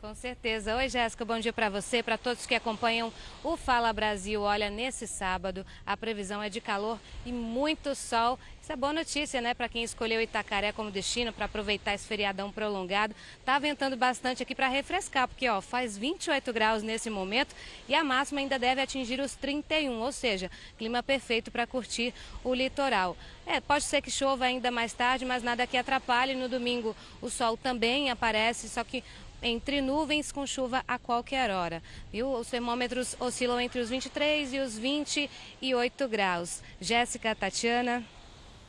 [0.00, 0.74] Com certeza.
[0.74, 3.12] Oi, Jéssica, bom dia para você, para todos que acompanham
[3.44, 4.42] o Fala Brasil.
[4.42, 8.38] Olha, nesse sábado a previsão é de calor e muito sol.
[8.68, 12.52] Isso é boa notícia, né, para quem escolheu Itacaré como destino para aproveitar esse feriadão
[12.52, 13.14] prolongado.
[13.42, 17.56] Tá ventando bastante aqui para refrescar, porque ó, faz 28 graus nesse momento
[17.88, 22.12] e a máxima ainda deve atingir os 31, ou seja, clima perfeito para curtir
[22.44, 23.16] o litoral.
[23.46, 26.34] É, pode ser que chova ainda mais tarde, mas nada que atrapalhe.
[26.34, 29.02] No domingo o sol também aparece, só que
[29.42, 31.82] entre nuvens com chuva a qualquer hora.
[32.12, 32.30] Viu?
[32.34, 36.60] Os termômetros oscilam entre os 23 e os 28 graus.
[36.78, 38.04] Jéssica, Tatiana.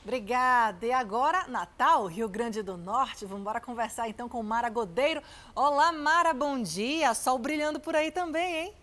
[0.03, 0.85] Obrigada.
[0.85, 3.25] E agora, Natal, Rio Grande do Norte.
[3.25, 5.21] Vamos embora conversar então com Mara Godeiro.
[5.53, 7.13] Olá, Mara, bom dia.
[7.13, 8.73] Sol brilhando por aí também, hein?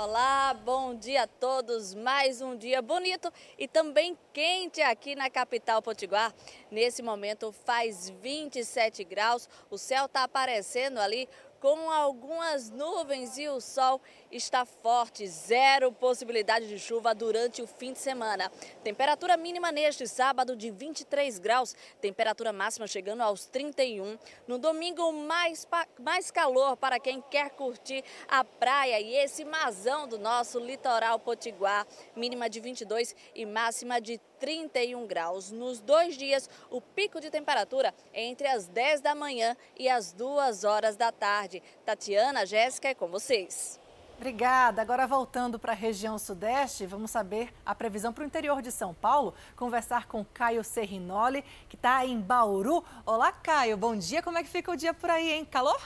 [0.00, 1.92] Olá, bom dia a todos.
[1.94, 6.32] Mais um dia bonito e também quente aqui na capital potiguar.
[6.70, 11.28] Nesse momento faz 27 graus, o céu está aparecendo ali
[11.58, 14.00] com algumas nuvens e o sol
[14.30, 18.50] está forte, zero possibilidade de chuva durante o fim de semana.
[18.84, 24.18] Temperatura mínima neste sábado de 23 graus, temperatura máxima chegando aos 31.
[24.46, 25.66] No domingo, mais,
[25.98, 31.86] mais calor para quem quer curtir a praia e esse mazão do nosso litoral potiguar,
[32.14, 35.50] mínima de 22 e máxima de 31 graus.
[35.50, 40.12] Nos dois dias, o pico de temperatura é entre as 10 da manhã e as
[40.12, 41.62] 2 horas da tarde.
[41.84, 43.80] Tatiana, Jéssica, é com vocês.
[44.18, 44.82] Obrigada.
[44.82, 48.92] Agora voltando para a região sudeste, vamos saber a previsão para o interior de São
[48.92, 49.32] Paulo.
[49.54, 52.84] Conversar com Caio Serrinoli, que está em Bauru.
[53.06, 53.76] Olá, Caio.
[53.76, 54.20] Bom dia.
[54.20, 55.44] Como é que fica o dia por aí, hein?
[55.44, 55.80] Calor?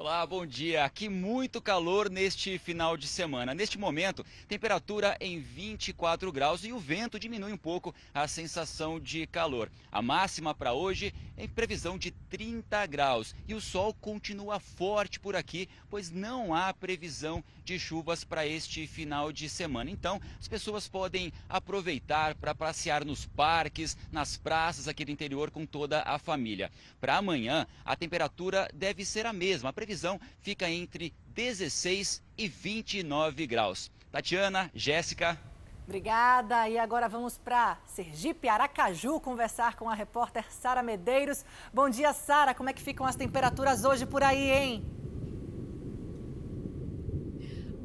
[0.00, 0.84] Olá, bom dia.
[0.84, 3.52] Aqui muito calor neste final de semana.
[3.52, 9.26] Neste momento, temperatura em 24 graus e o vento diminui um pouco a sensação de
[9.26, 9.68] calor.
[9.90, 15.18] A máxima para hoje é em previsão de 30 graus e o sol continua forte
[15.18, 19.90] por aqui, pois não há previsão de chuvas para este final de semana.
[19.90, 25.66] Então, as pessoas podem aproveitar para passear nos parques, nas praças aqui do interior com
[25.66, 26.70] toda a família.
[27.00, 29.70] Para amanhã, a temperatura deve ser a mesma.
[29.70, 33.90] A previsão fica entre 16 e 29 graus.
[34.12, 35.38] Tatiana, Jéssica.
[35.86, 36.68] Obrigada.
[36.68, 41.42] E agora vamos para Sergipe, Aracaju, conversar com a repórter Sara Medeiros.
[41.72, 42.52] Bom dia, Sara.
[42.52, 45.07] Como é que ficam as temperaturas hoje por aí, hein?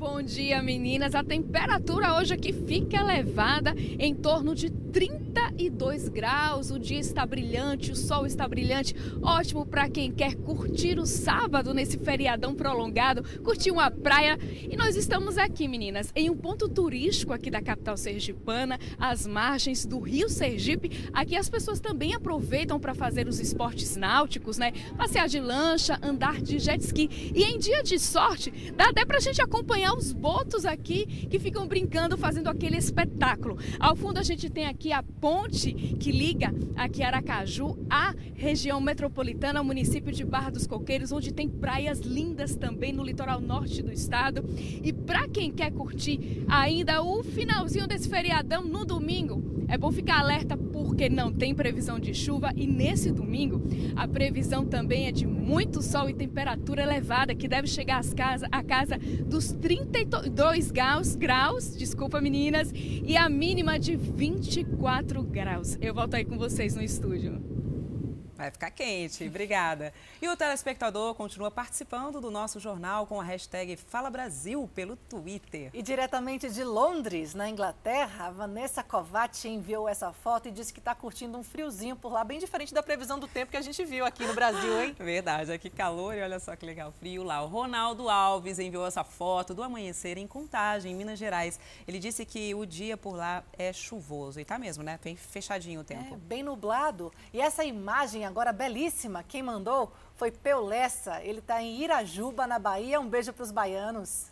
[0.03, 1.15] Bom dia, meninas.
[1.15, 6.71] A temperatura hoje aqui fica elevada em torno de 32 graus.
[6.71, 8.93] O dia está brilhante, o sol está brilhante.
[9.21, 14.37] Ótimo para quem quer curtir o sábado nesse feriadão prolongado, curtir uma praia.
[14.69, 19.85] E nós estamos aqui, meninas, em um ponto turístico aqui da capital sergipana, às margens
[19.85, 21.09] do Rio Sergipe.
[21.13, 24.73] Aqui as pessoas também aproveitam para fazer os esportes náuticos, né?
[24.97, 27.31] Passear de lancha, andar de jet ski.
[27.33, 31.39] E em dia de sorte, dá até para a gente acompanhar os botos aqui que
[31.39, 33.57] ficam brincando, fazendo aquele espetáculo.
[33.79, 39.59] Ao fundo a gente tem aqui a ponte que liga aqui Aracaju à região metropolitana,
[39.59, 43.91] ao município de Barra dos Coqueiros, onde tem praias lindas também no litoral norte do
[43.91, 44.43] estado.
[44.83, 50.19] E para quem quer curtir ainda o finalzinho desse feriadão no domingo, é bom ficar
[50.19, 53.59] alerta porque não tem previsão de chuva e nesse domingo
[53.95, 58.47] a previsão também é de muito sol e temperatura elevada que deve chegar às casa,
[58.51, 65.75] a casa dos 32 graus, graus, desculpa meninas, e a mínima de 24 graus.
[65.81, 67.52] Eu volto aí com vocês no estúdio.
[68.43, 69.93] Vai ficar quente, obrigada.
[70.21, 75.69] E o telespectador continua participando do nosso jornal com a hashtag Fala Brasil pelo Twitter.
[75.73, 80.79] E diretamente de Londres, na Inglaterra, a Vanessa Kovac enviou essa foto e disse que
[80.79, 83.85] está curtindo um friozinho por lá, bem diferente da previsão do tempo que a gente
[83.85, 84.93] viu aqui no Brasil, hein?
[84.99, 87.41] Verdade, aqui calor e olha só que legal, frio lá.
[87.43, 91.57] O Ronaldo Alves enviou essa foto do amanhecer em Contagem, em Minas Gerais.
[91.87, 94.99] Ele disse que o dia por lá é chuvoso e tá mesmo, né?
[95.01, 96.15] Bem fechadinho o tempo.
[96.15, 97.09] É, bem nublado.
[97.31, 99.23] E essa imagem agora belíssima.
[99.23, 101.21] Quem mandou foi Peulessa.
[101.21, 102.99] Ele está em Irajuba, na Bahia.
[102.99, 104.27] Um beijo para os baianos.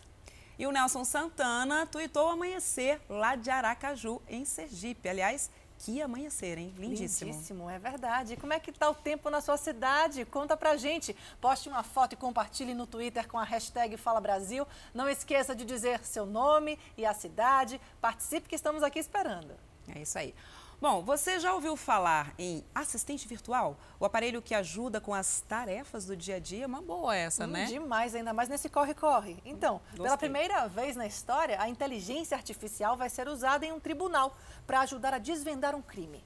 [0.57, 5.09] E o Nelson Santana tuitou amanhecer lá de Aracaju, em Sergipe.
[5.09, 5.49] Aliás,
[5.79, 6.73] que amanhecer, hein?
[6.77, 7.31] Lindíssimo.
[7.31, 8.37] Lindíssimo, é verdade.
[8.37, 10.23] Como é que está o tempo na sua cidade?
[10.25, 11.15] Conta pra gente.
[11.39, 14.67] Poste uma foto e compartilhe no Twitter com a hashtag Fala Brasil.
[14.93, 17.81] Não esqueça de dizer seu nome e a cidade.
[17.99, 19.55] Participe que estamos aqui esperando.
[19.87, 20.35] É isso aí.
[20.81, 23.77] Bom, você já ouviu falar em assistente virtual?
[23.99, 26.65] O aparelho que ajuda com as tarefas do dia a dia?
[26.65, 27.65] Uma boa essa, hum, né?
[27.65, 29.37] Demais, ainda mais nesse corre-corre.
[29.45, 30.03] Então, Gostei.
[30.05, 34.35] pela primeira vez na história, a inteligência artificial vai ser usada em um tribunal
[34.65, 36.25] para ajudar a desvendar um crime.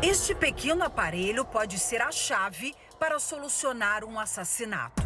[0.00, 5.02] Este pequeno aparelho pode ser a chave para solucionar um assassinato.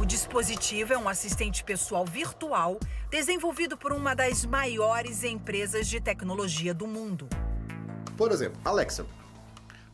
[0.00, 6.72] O dispositivo é um assistente pessoal virtual desenvolvido por uma das maiores empresas de tecnologia
[6.72, 7.28] do mundo.
[8.16, 9.04] Por exemplo, Alexa,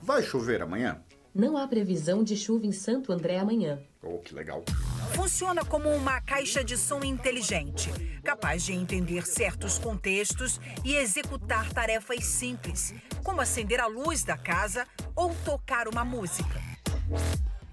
[0.01, 1.03] vai chover amanhã?
[1.35, 3.81] Não há previsão de chuva em Santo André amanhã.
[4.01, 4.65] Oh, que legal.
[5.13, 7.91] Funciona como uma caixa de som inteligente,
[8.23, 14.87] capaz de entender certos contextos e executar tarefas simples, como acender a luz da casa
[15.17, 16.61] ou tocar uma música.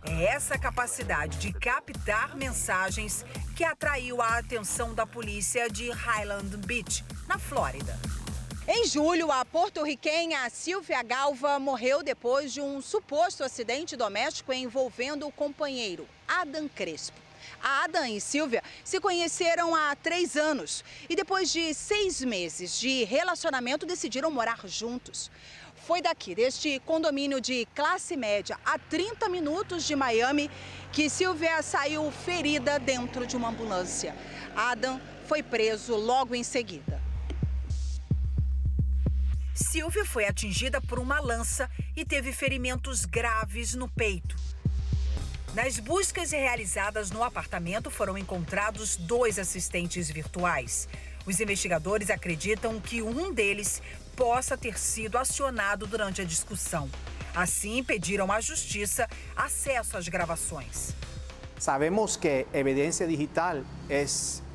[0.06, 3.26] É essa capacidade de captar mensagens
[3.56, 7.98] que atraiu a atenção da polícia de Highland Beach, na Flórida.
[8.68, 15.32] Em julho, a porto-riquenha Silvia Galva morreu depois de um suposto acidente doméstico envolvendo o
[15.32, 17.24] companheiro Adam Crespo.
[17.62, 23.86] Adam e Silvia se conheceram há três anos e, depois de seis meses de relacionamento,
[23.86, 25.32] decidiram morar juntos.
[25.86, 30.50] Foi daqui, deste condomínio de classe média, a 30 minutos de Miami,
[30.94, 34.16] que Silvia saiu ferida dentro de uma ambulância.
[34.56, 37.02] Adam foi preso logo em seguida.
[39.54, 44.38] Silvia foi atingida por uma lança e teve ferimentos graves no peito.
[45.54, 50.88] Nas buscas realizadas no apartamento foram encontrados dois assistentes virtuais.
[51.26, 53.82] Os investigadores acreditam que um deles
[54.16, 56.90] possa ter sido acionado durante a discussão.
[57.36, 60.94] Assim, pediram à justiça acesso às gravações.
[61.58, 64.06] Sabemos que evidência digital é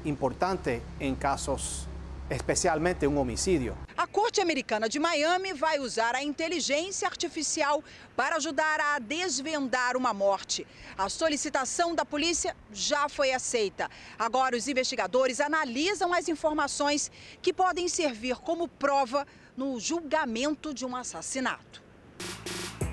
[0.04, 1.88] importante em casos
[2.30, 3.76] especialmente um homicídio.
[3.96, 7.82] A Corte Americana de Miami vai usar a inteligência artificial
[8.14, 10.66] para ajudar a desvendar uma morte.
[10.96, 13.90] A solicitação da polícia já foi aceita.
[14.18, 17.10] Agora, os investigadores analisam as informações
[17.40, 19.26] que podem servir como prova
[19.58, 21.82] no julgamento de um assassinato.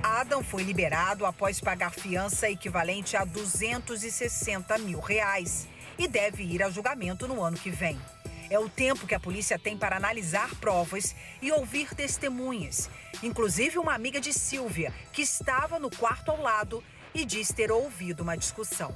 [0.01, 6.71] Adam foi liberado após pagar fiança equivalente a 260 mil reais e deve ir a
[6.71, 8.01] julgamento no ano que vem.
[8.49, 12.89] É o tempo que a polícia tem para analisar provas e ouvir testemunhas,
[13.21, 16.83] inclusive uma amiga de Silvia, que estava no quarto ao lado
[17.13, 18.91] e diz ter ouvido uma discussão.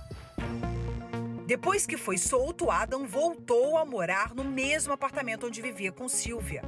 [1.46, 6.64] Depois que foi solto, Adam voltou a morar no mesmo apartamento onde vivia com Silvia.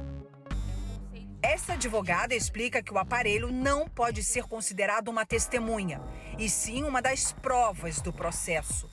[1.42, 6.00] Essa advogada explica que o aparelho não pode ser considerado uma testemunha,
[6.38, 8.88] e sim uma das provas do processo.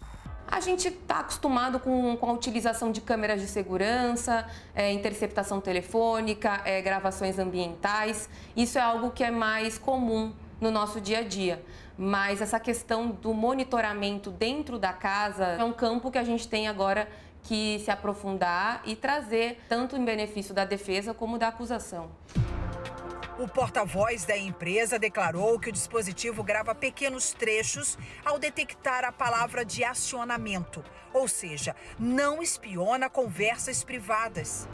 [0.47, 6.61] A gente está acostumado com, com, a utilização de câmeras de segurança, é, interceptação telefônica,
[6.65, 8.27] é, gravações ambientais.
[8.57, 11.63] Isso é algo que é mais comum no nosso dia a dia.
[11.95, 16.67] Mas essa questão do monitoramento dentro da casa é um campo que a gente tem
[16.67, 17.07] agora
[17.43, 22.11] que se aprofundar e trazer tanto em benefício da defesa como da acusação.
[23.39, 29.63] O porta-voz da empresa declarou que o dispositivo grava pequenos trechos ao detectar a palavra
[29.63, 30.83] de acionamento,
[31.13, 34.67] ou seja, não espiona conversas privadas.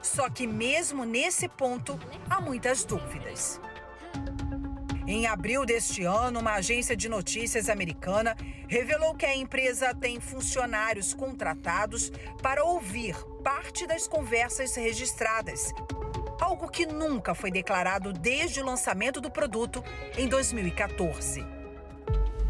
[0.00, 2.00] Só que, mesmo nesse ponto,
[2.30, 3.60] há muitas dúvidas.
[5.06, 8.36] Em abril deste ano, uma agência de notícias americana
[8.68, 15.72] revelou que a empresa tem funcionários contratados para ouvir parte das conversas registradas.
[16.40, 19.82] Algo que nunca foi declarado desde o lançamento do produto
[20.16, 21.44] em 2014.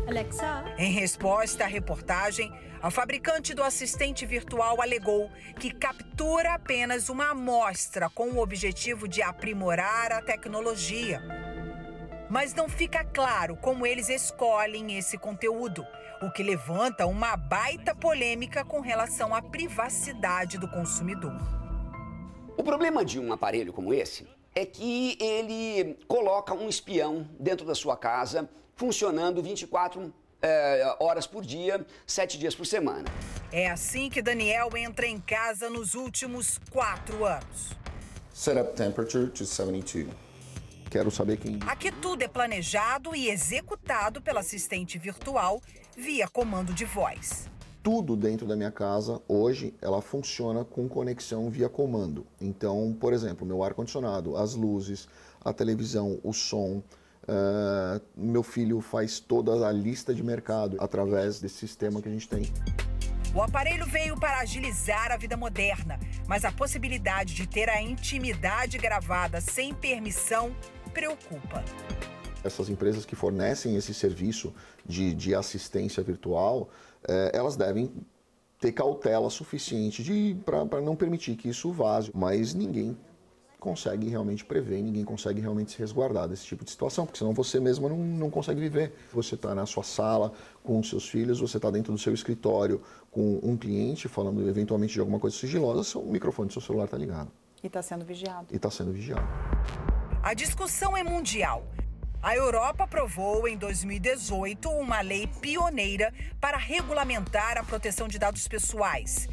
[0.07, 0.65] Alexa.
[0.77, 2.53] Em resposta à reportagem,
[2.83, 9.23] a fabricante do assistente virtual alegou que captura apenas uma amostra com o objetivo de
[9.23, 11.23] aprimorar a tecnologia
[12.33, 15.87] mas não fica claro como eles escolhem esse conteúdo,
[16.23, 21.37] o que levanta uma baita polêmica com relação à privacidade do consumidor.
[22.57, 27.75] O problema de um aparelho como esse é que ele coloca um espião dentro da
[27.75, 30.11] sua casa, funcionando 24
[30.41, 33.05] é, horas por dia, sete dias por semana.
[33.53, 37.73] É assim que Daniel entra em casa nos últimos quatro anos.
[38.33, 40.32] Set up temperature to 72.
[40.93, 41.59] Quero saber quem.
[41.66, 45.62] Aqui tudo é planejado e executado pela assistente virtual
[45.97, 47.48] via comando de voz.
[47.82, 52.27] Tudo dentro da minha casa hoje ela funciona com conexão via comando.
[52.39, 55.09] Então, por exemplo, meu ar condicionado, as luzes,
[55.43, 56.82] a televisão, o som,
[57.23, 62.28] Uh, meu filho faz toda a lista de mercado através desse sistema que a gente
[62.28, 62.52] tem.
[63.32, 68.77] O aparelho veio para agilizar a vida moderna, mas a possibilidade de ter a intimidade
[68.77, 70.52] gravada sem permissão
[70.93, 71.64] preocupa.
[72.44, 74.52] Essas empresas que fornecem esse serviço
[74.85, 76.69] de, de assistência virtual,
[77.09, 77.93] eh, elas devem
[78.59, 82.97] ter cautela suficiente para não permitir que isso vaze, mas ninguém
[83.62, 87.60] consegue realmente prever, ninguém consegue realmente se resguardar desse tipo de situação, porque senão você
[87.60, 88.93] mesmo não, não consegue viver.
[89.12, 90.32] Você está na sua sala
[90.64, 94.94] com os seus filhos, você está dentro do seu escritório com um cliente falando eventualmente
[94.94, 97.31] de alguma coisa sigilosa, seu microfone do seu celular está ligado.
[97.62, 98.47] E está sendo vigiado.
[98.51, 99.28] E está sendo vigiado.
[100.23, 101.66] A discussão é mundial.
[102.23, 109.28] A Europa aprovou em 2018 uma lei pioneira para regulamentar a proteção de dados pessoais.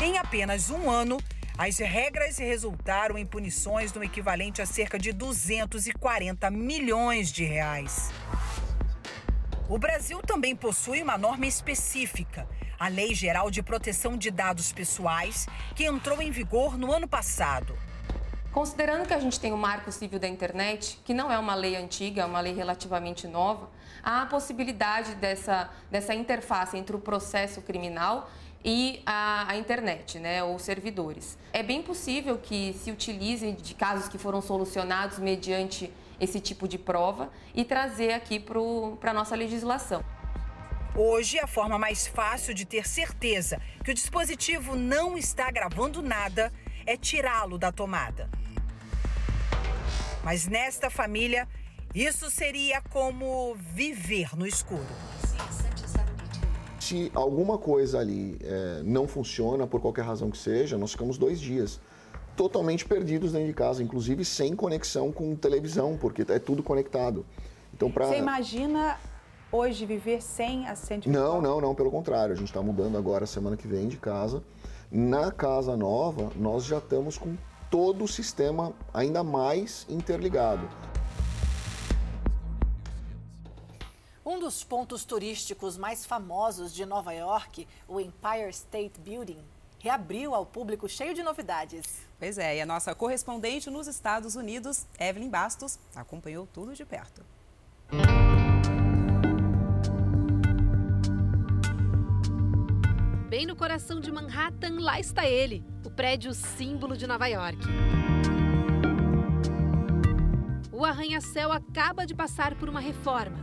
[0.00, 1.16] Em apenas um ano,
[1.56, 8.10] as regras resultaram em punições no equivalente a cerca de 240 milhões de reais.
[9.68, 12.48] O Brasil também possui uma norma específica,
[12.80, 17.78] a Lei Geral de Proteção de Dados Pessoais, que entrou em vigor no ano passado.
[18.52, 21.74] Considerando que a gente tem o Marco Civil da Internet, que não é uma lei
[21.74, 23.70] antiga, é uma lei relativamente nova,
[24.02, 28.30] há a possibilidade dessa, dessa interface entre o processo criminal
[28.62, 31.38] e a, a, internet, né, ou servidores.
[31.50, 36.76] É bem possível que se utilize de casos que foram solucionados mediante esse tipo de
[36.76, 40.04] prova e trazer aqui para a nossa legislação.
[40.94, 46.52] Hoje, a forma mais fácil de ter certeza que o dispositivo não está gravando nada
[46.84, 48.28] é tirá-lo da tomada.
[50.24, 51.48] Mas nesta família,
[51.94, 54.86] isso seria como viver no escuro.
[56.78, 61.40] Se alguma coisa ali é, não funciona, por qualquer razão que seja, nós ficamos dois
[61.40, 61.80] dias
[62.36, 67.24] totalmente perdidos dentro de casa, inclusive sem conexão com televisão, porque é tudo conectado.
[67.74, 68.06] Então, pra...
[68.06, 68.98] Você imagina
[69.50, 72.32] hoje viver sem assistente Não, não, não, pelo contrário.
[72.32, 74.42] A gente está mudando agora semana que vem de casa.
[74.90, 77.36] Na casa nova, nós já estamos com
[77.72, 80.68] todo o sistema ainda mais interligado.
[84.24, 89.38] Um dos pontos turísticos mais famosos de Nova York, o Empire State Building,
[89.78, 92.02] reabriu ao público cheio de novidades.
[92.18, 97.24] Pois é, e a nossa correspondente nos Estados Unidos, Evelyn Bastos, acompanhou tudo de perto.
[103.32, 107.56] Bem no coração de Manhattan, lá está ele, o prédio símbolo de Nova York.
[110.70, 113.38] O arranha-céu acaba de passar por uma reforma.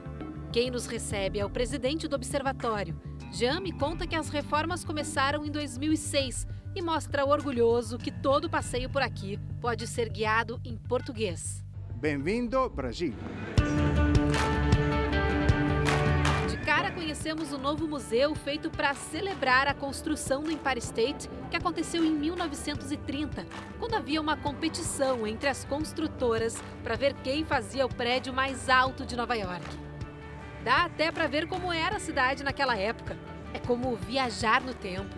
[0.54, 3.02] Quem nos recebe é o presidente do observatório.
[3.32, 6.46] Jean me conta que as reformas começaram em 2006
[6.76, 11.66] e mostra orgulhoso que todo passeio por aqui pode ser guiado em português.
[11.96, 13.16] Bem-vindo, Brasil!
[17.10, 22.12] Conhecemos o novo museu feito para celebrar a construção do Empire State, que aconteceu em
[22.12, 23.48] 1930,
[23.80, 29.08] quando havia uma competição entre as construtoras para ver quem fazia o prédio mais alto
[29.08, 29.66] de Nova York.
[30.64, 33.18] Dá até para ver como era a cidade naquela época.
[33.56, 35.16] É como viajar no tempo.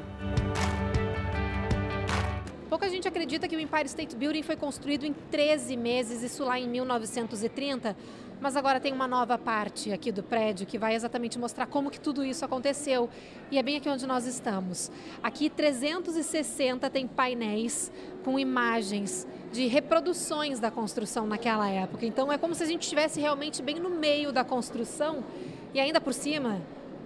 [2.70, 6.58] Pouca gente acredita que o Empire State Building foi construído em 13 meses, isso lá
[6.58, 7.98] em 1930.
[8.42, 12.00] Mas agora tem uma nova parte aqui do prédio que vai exatamente mostrar como que
[12.00, 13.08] tudo isso aconteceu.
[13.52, 14.92] E é bem aqui onde nós estamos.
[15.22, 17.92] Aqui 360 tem painéis
[18.24, 22.04] com imagens de reproduções da construção naquela época.
[22.04, 25.24] Então é como se a gente estivesse realmente bem no meio da construção
[25.72, 26.60] e ainda por cima,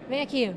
[0.08, 0.56] vem aqui,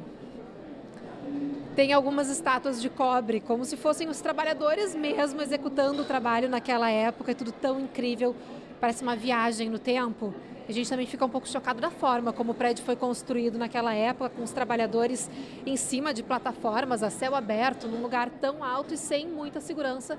[1.74, 6.90] tem algumas estátuas de cobre, como se fossem os trabalhadores mesmo executando o trabalho naquela
[6.90, 8.34] época, é tudo tão incrível,
[8.80, 10.32] parece uma viagem no tempo.
[10.68, 13.94] A gente também fica um pouco chocado da forma como o prédio foi construído naquela
[13.94, 15.30] época, com os trabalhadores
[15.64, 20.18] em cima de plataformas a céu aberto, num lugar tão alto e sem muita segurança,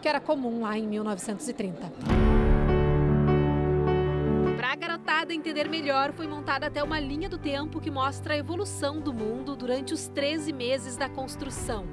[0.00, 1.92] que era comum lá em 1930.
[4.56, 8.38] Para a garotada entender melhor, foi montada até uma linha do tempo que mostra a
[8.38, 11.84] evolução do mundo durante os 13 meses da construção.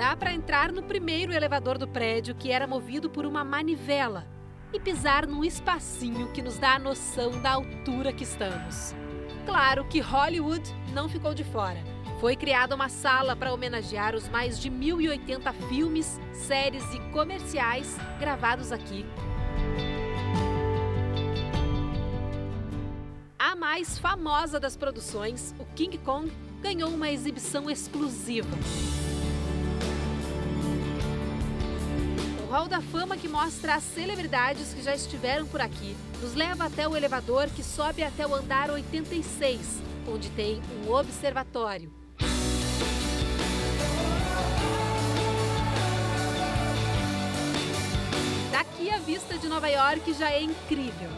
[0.00, 4.26] Dá para entrar no primeiro elevador do prédio, que era movido por uma manivela,
[4.72, 8.94] e pisar num espacinho que nos dá a noção da altura que estamos.
[9.44, 10.62] Claro que Hollywood
[10.94, 11.76] não ficou de fora.
[12.18, 18.72] Foi criada uma sala para homenagear os mais de 1.080 filmes, séries e comerciais gravados
[18.72, 19.04] aqui.
[23.38, 26.32] A mais famosa das produções, o King Kong,
[26.62, 28.48] ganhou uma exibição exclusiva.
[32.50, 36.88] Hall da Fama, que mostra as celebridades que já estiveram por aqui, nos leva até
[36.88, 41.92] o elevador que sobe até o andar 86, onde tem um observatório.
[48.50, 51.10] Daqui a vista de Nova York já é incrível.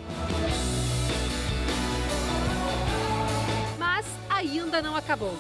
[3.79, 5.35] Mas ainda não acabou.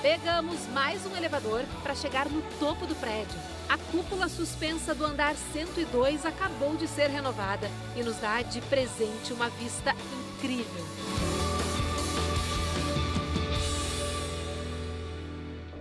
[0.00, 3.51] Pegamos mais um elevador para chegar no topo do prédio.
[3.72, 9.32] A cúpula suspensa do andar 102 acabou de ser renovada e nos dá de presente
[9.32, 9.94] uma vista
[10.36, 10.84] incrível.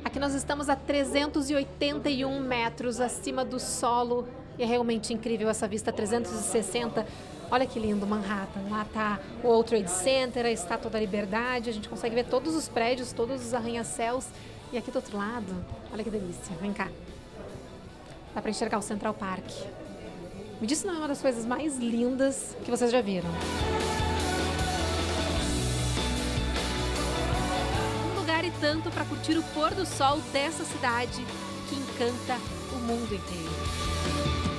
[0.06, 4.26] Aqui nós estamos a 381 metros acima do solo
[4.58, 7.06] e é realmente incrível essa vista 360.
[7.52, 8.70] Olha que lindo Manhattan.
[8.70, 11.70] Lá está o World Trade Center, a Estátua da Liberdade.
[11.70, 14.28] A gente consegue ver todos os prédios, todos os arranha-céus.
[14.72, 15.54] E aqui do outro lado,
[15.92, 16.56] olha que delícia.
[16.62, 16.88] Vem cá.
[18.34, 19.46] Dá para enxergar o Central Park.
[20.60, 23.30] Me disse não é uma das coisas mais lindas que vocês já viram.
[28.12, 31.26] Um lugar e tanto para curtir o pôr do sol dessa cidade
[31.68, 32.38] que encanta
[32.74, 34.51] o mundo inteiro.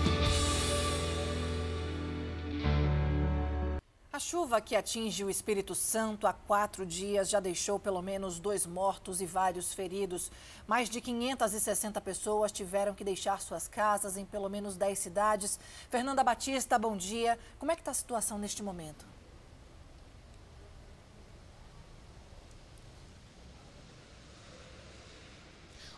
[4.12, 8.66] A chuva que atinge o Espírito Santo há quatro dias já deixou pelo menos dois
[8.66, 10.30] mortos e vários feridos.
[10.66, 15.58] Mais de 560 pessoas tiveram que deixar suas casas em pelo menos 10 cidades.
[15.88, 17.38] Fernanda Batista, bom dia.
[17.58, 19.11] Como é que está a situação neste momento?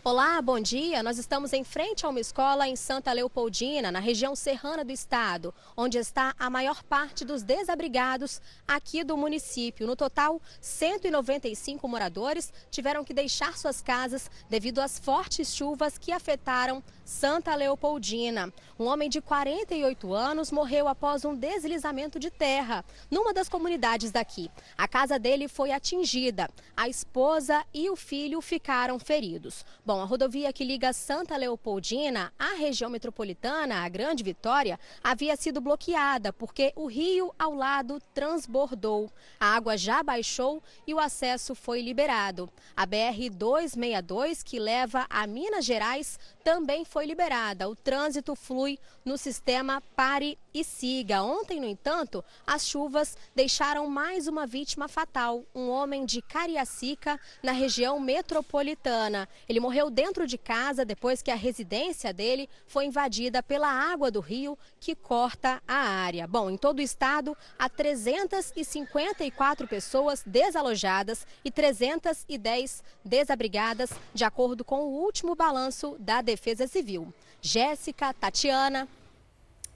[0.06, 1.02] Olá, bom dia.
[1.02, 5.54] Nós estamos em frente a uma escola em Santa Leopoldina, na região serrana do estado,
[5.74, 9.86] onde está a maior parte dos desabrigados aqui do município.
[9.86, 16.84] No total, 195 moradores tiveram que deixar suas casas devido às fortes chuvas que afetaram
[17.04, 18.50] Santa Leopoldina.
[18.78, 24.50] Um homem de 48 anos morreu após um deslizamento de terra numa das comunidades daqui.
[24.76, 26.48] A casa dele foi atingida.
[26.74, 29.64] A esposa e o filho ficaram feridos.
[29.84, 35.60] Bom, a rodovia que liga Santa Leopoldina à região metropolitana, a Grande Vitória, havia sido
[35.60, 39.10] bloqueada porque o rio ao lado transbordou.
[39.38, 42.48] A água já baixou e o acesso foi liberado.
[42.74, 47.68] A BR 262, que leva a Minas Gerais, também foi liberada.
[47.68, 51.22] O trânsito flui no sistema Pare e Siga.
[51.22, 57.50] Ontem, no entanto, as chuvas deixaram mais uma vítima fatal, um homem de Cariacica, na
[57.50, 59.28] região metropolitana.
[59.48, 64.20] Ele morreu dentro de casa depois que a residência dele foi invadida pela água do
[64.20, 66.28] rio que corta a área.
[66.28, 74.84] Bom, em todo o estado, há 354 pessoas desalojadas e 310 desabrigadas, de acordo com
[74.84, 77.12] o último balanço da Defesa Civil.
[77.42, 78.88] Jéssica, Tatiana.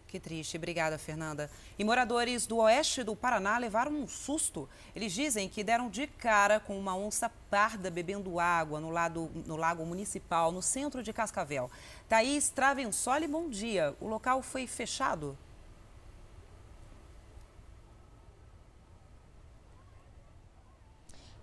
[0.09, 0.57] Que triste.
[0.57, 1.51] Obrigada, Fernanda.
[1.79, 4.67] E moradores do oeste do Paraná levaram um susto.
[4.97, 9.55] Eles dizem que deram de cara com uma onça parda bebendo água no, lado, no
[9.55, 11.71] lago municipal, no centro de Cascavel.
[12.09, 13.95] Thaís Travensoli, bom dia.
[14.01, 15.37] O local foi fechado?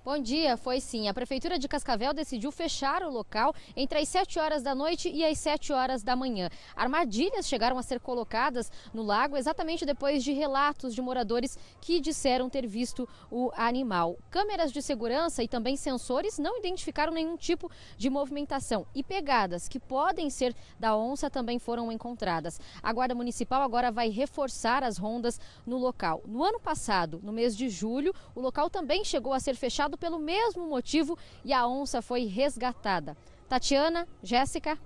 [0.06, 1.08] Bom dia, foi sim.
[1.08, 5.26] A Prefeitura de Cascavel decidiu fechar o local entre as 7 horas da noite e
[5.26, 6.48] as 7 horas da manhã.
[6.76, 12.52] Armadilhas chegaram a ser colocadas no lago exatamente depois de relatos de moradores que disseram
[12.52, 14.16] ter visto o animal.
[14.30, 19.80] Câmeras de segurança e também sensores não identificaram nenhum tipo de movimentação e pegadas que
[19.80, 22.62] podem ser da onça também foram encontradas.
[22.84, 26.22] A Guarda Municipal agora vai reforçar as rondas no local.
[26.28, 30.20] No ano passado, no mês de julho, o local também chegou a ser fechado pelo
[30.20, 33.16] mesmo motivo e a onça foi resgatada.
[33.48, 34.78] Tatiana, Jéssica.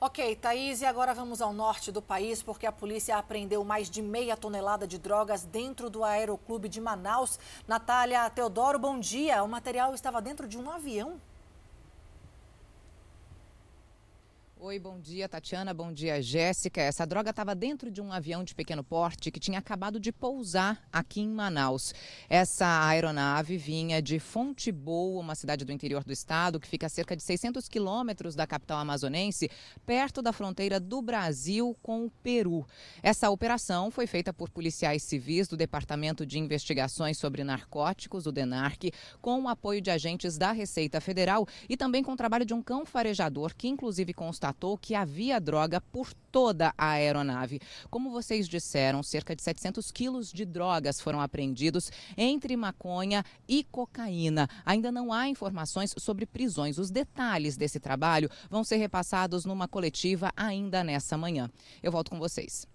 [0.00, 4.00] Ok, Thaís, e agora vamos ao norte do país, porque a polícia apreendeu mais de
[4.00, 7.36] meia tonelada de drogas dentro do Aeroclube de Manaus.
[7.66, 9.42] Natália Teodoro, bom dia.
[9.42, 11.20] O material estava dentro de um avião?
[14.60, 15.72] Oi, bom dia, Tatiana.
[15.72, 16.80] Bom dia, Jéssica.
[16.80, 20.82] Essa droga estava dentro de um avião de pequeno porte que tinha acabado de pousar
[20.92, 21.94] aqui em Manaus.
[22.28, 26.88] Essa aeronave vinha de Fonte Boa, uma cidade do interior do estado que fica a
[26.88, 29.48] cerca de 600 quilômetros da capital amazonense,
[29.86, 32.66] perto da fronteira do Brasil com o Peru.
[33.00, 38.90] Essa operação foi feita por policiais civis do Departamento de Investigações sobre Narcóticos, o DENARC,
[39.22, 42.60] com o apoio de agentes da Receita Federal e também com o trabalho de um
[42.60, 47.60] cão farejador que, inclusive, constatou constatou que havia droga por toda a aeronave.
[47.90, 54.48] Como vocês disseram, cerca de 700 quilos de drogas foram apreendidos entre maconha e cocaína.
[54.64, 56.78] Ainda não há informações sobre prisões.
[56.78, 61.50] Os detalhes desse trabalho vão ser repassados numa coletiva ainda nessa manhã.
[61.82, 62.66] Eu volto com vocês.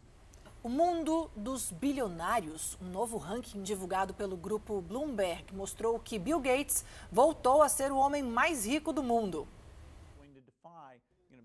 [0.64, 6.86] O mundo dos bilionários, um novo ranking divulgado pelo grupo Bloomberg, mostrou que Bill Gates
[7.12, 9.46] voltou a ser o homem mais rico do mundo.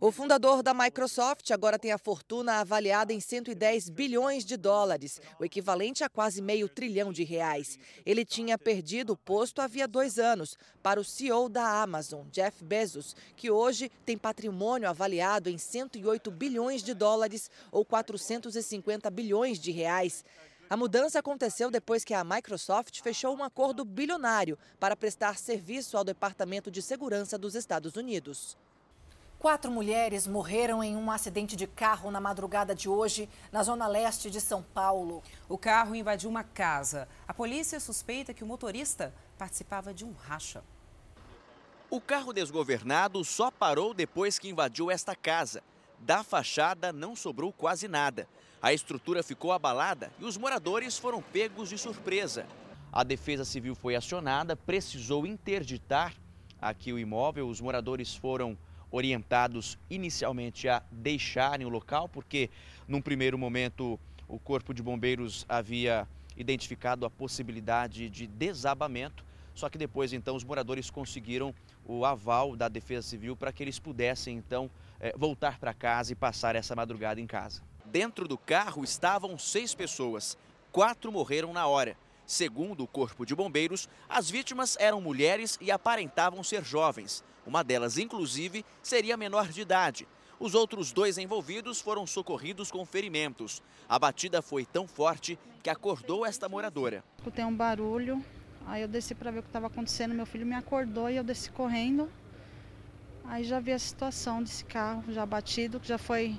[0.01, 5.44] O fundador da Microsoft agora tem a fortuna avaliada em 110 bilhões de dólares, o
[5.44, 7.81] equivalente a quase meio trilhão de reais.
[8.07, 13.17] Ele tinha perdido o posto havia dois anos para o CEO da Amazon, Jeff Bezos,
[13.35, 20.25] que hoje tem patrimônio avaliado em 108 bilhões de dólares ou 450 bilhões de reais.
[20.70, 26.05] A mudança aconteceu depois que a Microsoft fechou um acordo bilionário para prestar serviço ao
[26.05, 28.57] Departamento de Segurança dos Estados Unidos.
[29.39, 34.28] Quatro mulheres morreram em um acidente de carro na madrugada de hoje, na zona leste
[34.33, 35.23] de São Paulo.
[35.49, 37.08] O carro invadiu uma casa.
[37.26, 40.65] A polícia suspeita que o motorista participava de um racha.
[41.89, 45.62] O carro desgovernado só parou depois que invadiu esta casa.
[46.00, 48.28] Da fachada não sobrou quase nada.
[48.60, 52.44] A estrutura ficou abalada e os moradores foram pegos de surpresa.
[52.92, 56.12] A Defesa Civil foi acionada, precisou interditar
[56.60, 57.49] aqui o imóvel.
[57.49, 58.58] Os moradores foram
[58.91, 62.50] orientados inicialmente a deixarem o local, porque
[62.86, 69.76] num primeiro momento o Corpo de Bombeiros havia identificado a possibilidade de desabamento, só que
[69.76, 74.70] depois então os moradores conseguiram o aval da Defesa Civil para que eles pudessem então
[75.00, 77.62] eh, voltar para casa e passar essa madrugada em casa.
[77.84, 80.36] Dentro do carro estavam seis pessoas,
[80.70, 81.97] quatro morreram na hora.
[82.26, 87.25] Segundo o Corpo de Bombeiros, as vítimas eram mulheres e aparentavam ser jovens.
[87.49, 90.07] Uma delas, inclusive, seria menor de idade.
[90.39, 93.62] Os outros dois envolvidos foram socorridos com ferimentos.
[93.89, 97.02] A batida foi tão forte que acordou esta moradora.
[97.17, 98.23] Escutei um barulho,
[98.67, 100.15] aí eu desci para ver o que estava acontecendo.
[100.15, 102.12] Meu filho me acordou e eu desci correndo.
[103.25, 106.36] Aí já vi a situação desse carro já batido, que já foi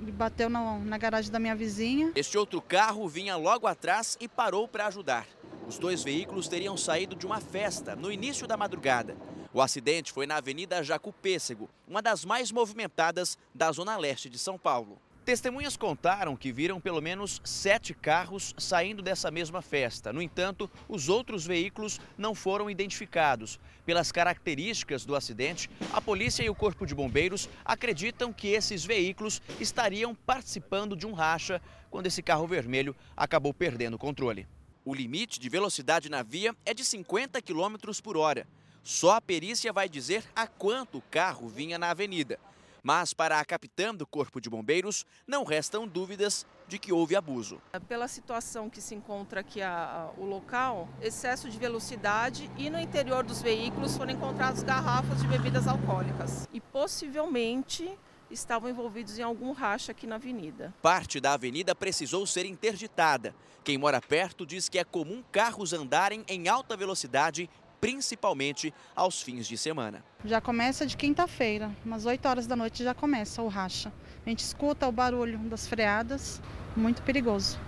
[0.00, 2.12] bateu na, na garagem da minha vizinha.
[2.14, 5.26] Este outro carro vinha logo atrás e parou para ajudar.
[5.66, 9.16] Os dois veículos teriam saído de uma festa no início da madrugada.
[9.54, 14.36] O acidente foi na Avenida Jacu Pêssego, uma das mais movimentadas da zona leste de
[14.36, 15.00] São Paulo.
[15.24, 20.12] Testemunhas contaram que viram pelo menos sete carros saindo dessa mesma festa.
[20.12, 23.60] No entanto, os outros veículos não foram identificados.
[23.86, 29.40] Pelas características do acidente, a polícia e o Corpo de Bombeiros acreditam que esses veículos
[29.60, 34.48] estariam participando de um racha quando esse carro vermelho acabou perdendo o controle.
[34.84, 38.48] O limite de velocidade na via é de 50 km por hora.
[38.84, 42.38] Só a perícia vai dizer a quanto o carro vinha na avenida.
[42.82, 47.62] Mas para a capitã do Corpo de Bombeiros, não restam dúvidas de que houve abuso.
[47.88, 49.70] Pela situação que se encontra aqui a,
[50.14, 55.28] a, o local, excesso de velocidade e no interior dos veículos foram encontradas garrafas de
[55.28, 56.46] bebidas alcoólicas.
[56.52, 57.90] E possivelmente
[58.30, 60.74] estavam envolvidos em algum racha aqui na avenida.
[60.82, 63.34] Parte da avenida precisou ser interditada.
[63.62, 67.48] Quem mora perto diz que é comum carros andarem em alta velocidade
[67.84, 70.02] principalmente aos fins de semana.
[70.24, 73.92] Já começa de quinta-feira, umas 8 horas da noite já começa o racha.
[74.24, 76.40] A gente escuta o barulho das freadas,
[76.74, 77.58] muito perigoso.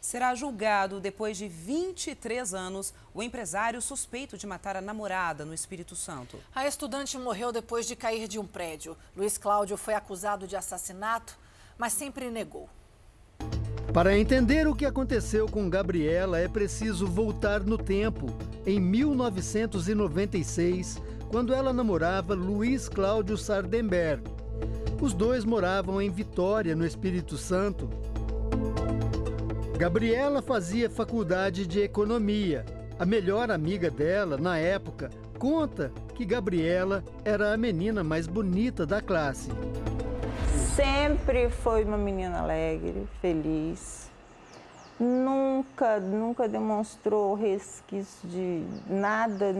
[0.00, 5.94] Será julgado depois de 23 anos o empresário suspeito de matar a namorada no Espírito
[5.94, 6.40] Santo.
[6.54, 8.96] A estudante morreu depois de cair de um prédio.
[9.14, 11.38] Luiz Cláudio foi acusado de assassinato,
[11.76, 12.66] mas sempre negou.
[13.92, 18.26] Para entender o que aconteceu com Gabriela, é preciso voltar no tempo,
[18.66, 24.24] em 1996, quando ela namorava Luiz Cláudio Sardenberg.
[25.00, 27.88] Os dois moravam em Vitória, no Espírito Santo.
[29.78, 32.64] Gabriela fazia faculdade de economia.
[32.98, 39.02] A melhor amiga dela, na época, conta que Gabriela era a menina mais bonita da
[39.02, 39.50] classe.
[40.76, 44.10] Sempre foi uma menina alegre, feliz.
[45.00, 49.54] Nunca, nunca demonstrou resquício de nada,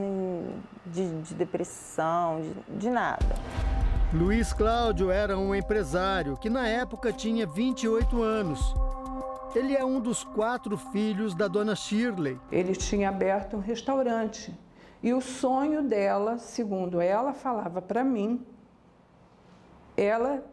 [0.85, 3.35] de, de depressão, de, de nada.
[4.12, 8.75] Luiz Cláudio era um empresário que na época tinha 28 anos.
[9.55, 12.39] Ele é um dos quatro filhos da dona Shirley.
[12.53, 14.55] Ele tinha aberto um restaurante
[15.03, 18.45] e o sonho dela, segundo ela falava para mim,
[19.97, 20.45] ela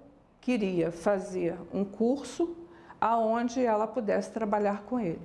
[0.43, 2.55] queria fazer um curso
[2.99, 5.22] aonde ela pudesse trabalhar com ele,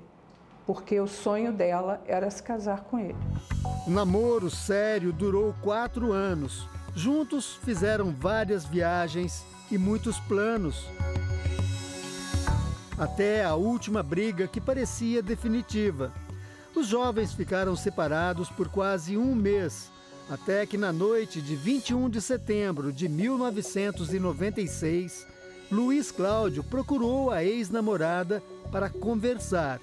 [0.65, 3.19] porque o sonho dela era se casar com ele.
[3.87, 6.69] O namoro sério durou quatro anos.
[6.95, 10.87] Juntos fizeram várias viagens e muitos planos.
[12.97, 16.13] Até a última briga que parecia definitiva.
[16.77, 19.91] Os jovens ficaram separados por quase um mês
[20.29, 25.27] até que na noite de 21 de setembro de 1996,
[25.71, 29.81] Luiz Cláudio procurou a ex-namorada para conversar.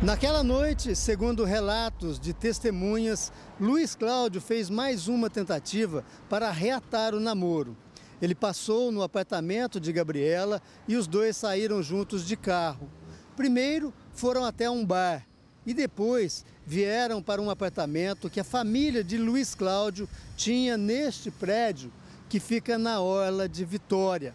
[0.00, 7.20] Naquela noite, segundo relatos de testemunhas, Luiz Cláudio fez mais uma tentativa para reatar o
[7.20, 7.76] namoro.
[8.20, 12.90] Ele passou no apartamento de Gabriela e os dois saíram juntos de carro.
[13.36, 15.26] Primeiro foram até um bar
[15.66, 21.92] e depois vieram para um apartamento que a família de Luiz Cláudio tinha neste prédio
[22.28, 24.34] que fica na orla de Vitória.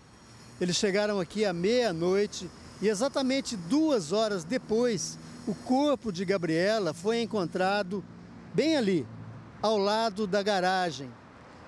[0.61, 2.49] Eles chegaram aqui à meia-noite
[2.81, 5.17] e exatamente duas horas depois
[5.47, 8.03] o corpo de Gabriela foi encontrado
[8.53, 9.07] bem ali,
[9.61, 11.09] ao lado da garagem.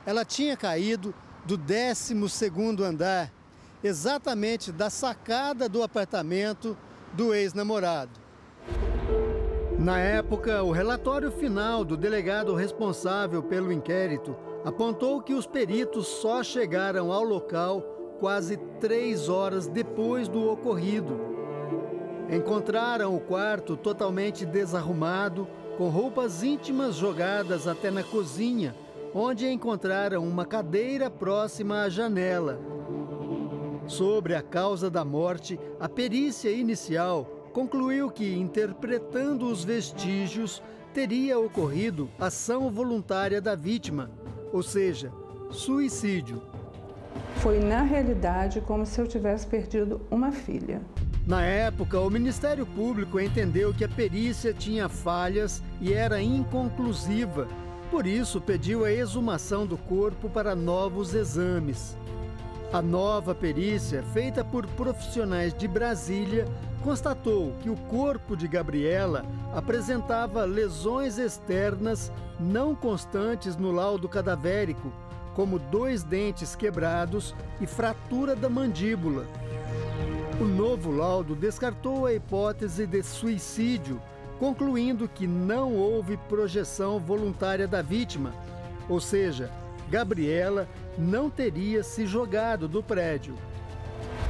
[0.06, 1.14] Ela tinha caído
[1.46, 2.14] do 12
[2.84, 3.32] andar,
[3.84, 6.78] exatamente da sacada do apartamento
[7.14, 8.20] do ex-namorado.
[9.82, 16.44] Na época, o relatório final do delegado responsável pelo inquérito apontou que os peritos só
[16.44, 17.82] chegaram ao local
[18.20, 21.32] quase três horas depois do ocorrido
[22.32, 25.46] Encontraram o quarto totalmente desarrumado,
[25.78, 28.74] com roupas íntimas jogadas até na cozinha,
[29.14, 32.58] onde encontraram uma cadeira próxima à janela.
[33.86, 40.62] Sobre a causa da morte, a perícia inicial concluiu que, interpretando os vestígios,
[40.94, 44.10] teria ocorrido ação voluntária da vítima,
[44.52, 45.12] ou seja,
[45.50, 46.42] suicídio.
[47.38, 50.82] Foi, na realidade, como se eu tivesse perdido uma filha.
[51.26, 57.48] Na época, o Ministério Público entendeu que a perícia tinha falhas e era inconclusiva.
[57.90, 61.96] Por isso, pediu a exumação do corpo para novos exames.
[62.74, 66.46] A nova perícia, feita por profissionais de Brasília,
[66.82, 72.10] constatou que o corpo de Gabriela apresentava lesões externas
[72.40, 74.90] não constantes no laudo cadavérico,
[75.34, 79.26] como dois dentes quebrados e fratura da mandíbula.
[80.40, 84.02] O novo laudo descartou a hipótese de suicídio,
[84.40, 88.34] concluindo que não houve projeção voluntária da vítima,
[88.88, 89.52] ou seja,
[89.92, 93.36] Gabriela não teria se jogado do prédio.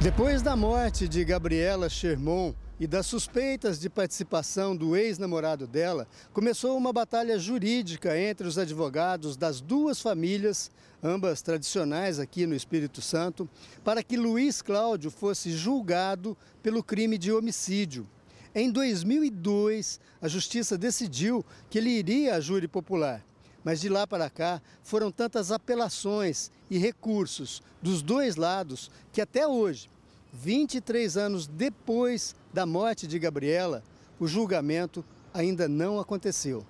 [0.00, 6.76] Depois da morte de Gabriela Sherman e das suspeitas de participação do ex-namorado dela, começou
[6.76, 10.68] uma batalha jurídica entre os advogados das duas famílias
[11.00, 13.48] ambas tradicionais aqui no Espírito Santo,
[13.84, 18.04] para que Luiz Cláudio fosse julgado pelo crime de homicídio.
[18.52, 23.24] Em 2002, a justiça decidiu que ele iria à júri popular.
[23.64, 29.46] Mas de lá para cá foram tantas apelações e recursos dos dois lados que até
[29.46, 29.88] hoje,
[30.32, 33.82] 23 anos depois da morte de Gabriela,
[34.18, 36.64] o julgamento ainda não aconteceu.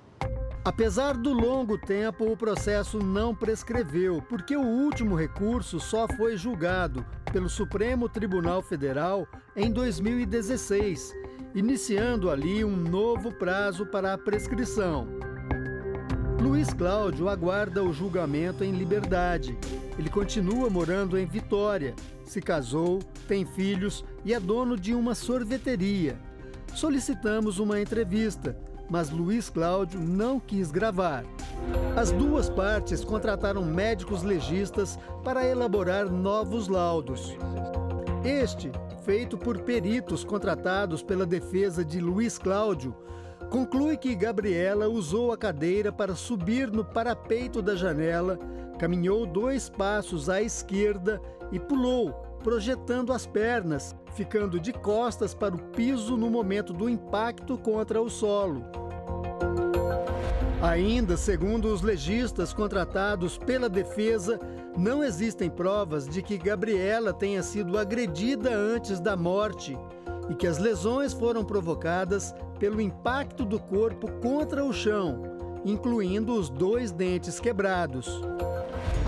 [0.64, 7.04] Apesar do longo tempo, o processo não prescreveu, porque o último recurso só foi julgado
[7.32, 11.12] pelo Supremo Tribunal Federal em 2016,
[11.52, 15.08] iniciando ali um novo prazo para a prescrição.
[16.42, 19.56] Luiz Cláudio aguarda o julgamento em liberdade.
[19.98, 22.98] Ele continua morando em Vitória, se casou,
[23.28, 26.18] tem filhos e é dono de uma sorveteria.
[26.74, 28.56] Solicitamos uma entrevista
[28.92, 31.24] mas Luiz Cláudio não quis gravar.
[31.96, 37.34] As duas partes contrataram médicos legistas para elaborar novos laudos.
[38.22, 38.70] Este,
[39.02, 42.94] feito por peritos contratados pela defesa de Luiz Cláudio,
[43.52, 48.38] conclui que Gabriela usou a cadeira para subir no parapeito da janela,
[48.78, 51.20] caminhou dois passos à esquerda
[51.52, 57.58] e pulou, projetando as pernas, ficando de costas para o piso no momento do impacto
[57.58, 58.64] contra o solo.
[60.62, 64.40] Ainda, segundo os legistas contratados pela defesa,
[64.78, 69.76] não existem provas de que Gabriela tenha sido agredida antes da morte
[70.28, 75.22] e que as lesões foram provocadas pelo impacto do corpo contra o chão,
[75.64, 78.20] incluindo os dois dentes quebrados.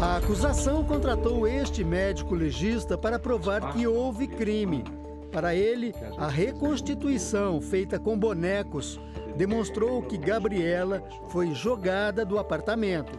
[0.00, 4.84] A acusação contratou este médico legista para provar que houve crime.
[5.30, 9.00] Para ele, a reconstituição feita com bonecos
[9.36, 13.18] demonstrou que Gabriela foi jogada do apartamento.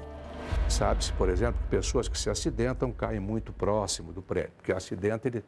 [0.70, 5.28] Sabe-se, por exemplo, que pessoas que se acidentam caem muito próximo do prédio, porque acidente,
[5.28, 5.44] ele...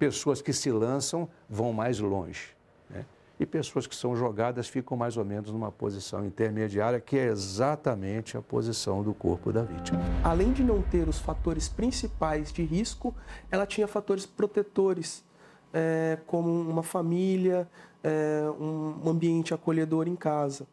[0.00, 2.56] pessoas que se lançam vão mais longe.
[2.88, 3.04] Né?
[3.38, 8.34] E pessoas que são jogadas ficam mais ou menos numa posição intermediária, que é exatamente
[8.34, 10.00] a posição do corpo da vítima.
[10.24, 13.14] Além de não ter os fatores principais de risco,
[13.50, 15.22] ela tinha fatores protetores,
[15.72, 17.68] é, como uma família,
[18.02, 20.66] é, um ambiente acolhedor em casa.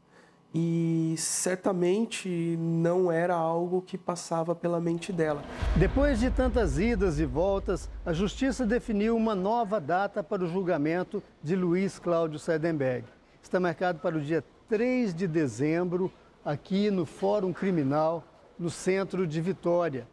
[0.53, 5.43] E certamente não era algo que passava pela mente dela.
[5.75, 11.21] Depois de tantas idas e voltas, a justiça definiu uma nova data para o julgamento
[11.43, 13.05] de Luiz Cláudio Sedenberg.
[13.43, 16.11] está marcado para o dia 3 de dezembro,
[16.43, 18.23] aqui no Fórum Criminal,
[18.57, 20.07] no centro de Vitória.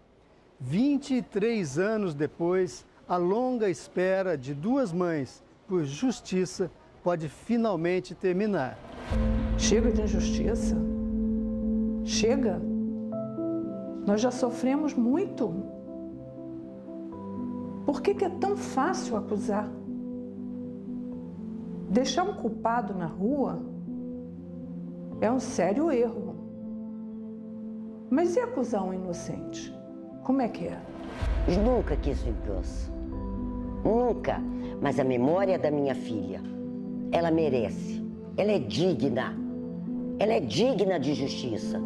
[0.60, 6.70] 23 anos depois, a longa espera de duas mães por justiça
[7.05, 8.78] pode finalmente terminar.
[9.58, 10.74] Chega de injustiça.
[12.02, 12.58] Chega.
[14.07, 15.52] Nós já sofremos muito.
[17.84, 19.68] Por que, que é tão fácil acusar?
[21.91, 23.62] Deixar um culpado na rua
[25.20, 26.34] é um sério erro.
[28.08, 29.73] Mas e acusar um inocente?
[30.23, 30.81] Como é que é?
[31.62, 32.91] Nunca quis vingança.
[33.84, 34.41] Nunca.
[34.81, 36.53] Mas a memória da minha filha,
[37.12, 38.02] ela merece.
[38.36, 39.34] Ela é digna.
[40.18, 41.78] Ela é digna de justiça.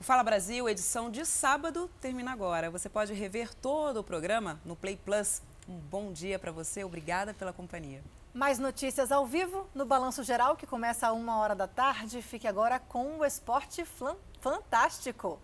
[0.00, 2.70] O Fala Brasil, edição de sábado, termina agora.
[2.70, 5.40] Você pode rever todo o programa no Play Plus.
[5.68, 8.02] Um bom dia para você, obrigada pela companhia.
[8.34, 12.20] Mais notícias ao vivo no Balanço Geral, que começa a uma hora da tarde.
[12.20, 13.84] Fique agora com o Esporte
[14.40, 15.38] Fantástico.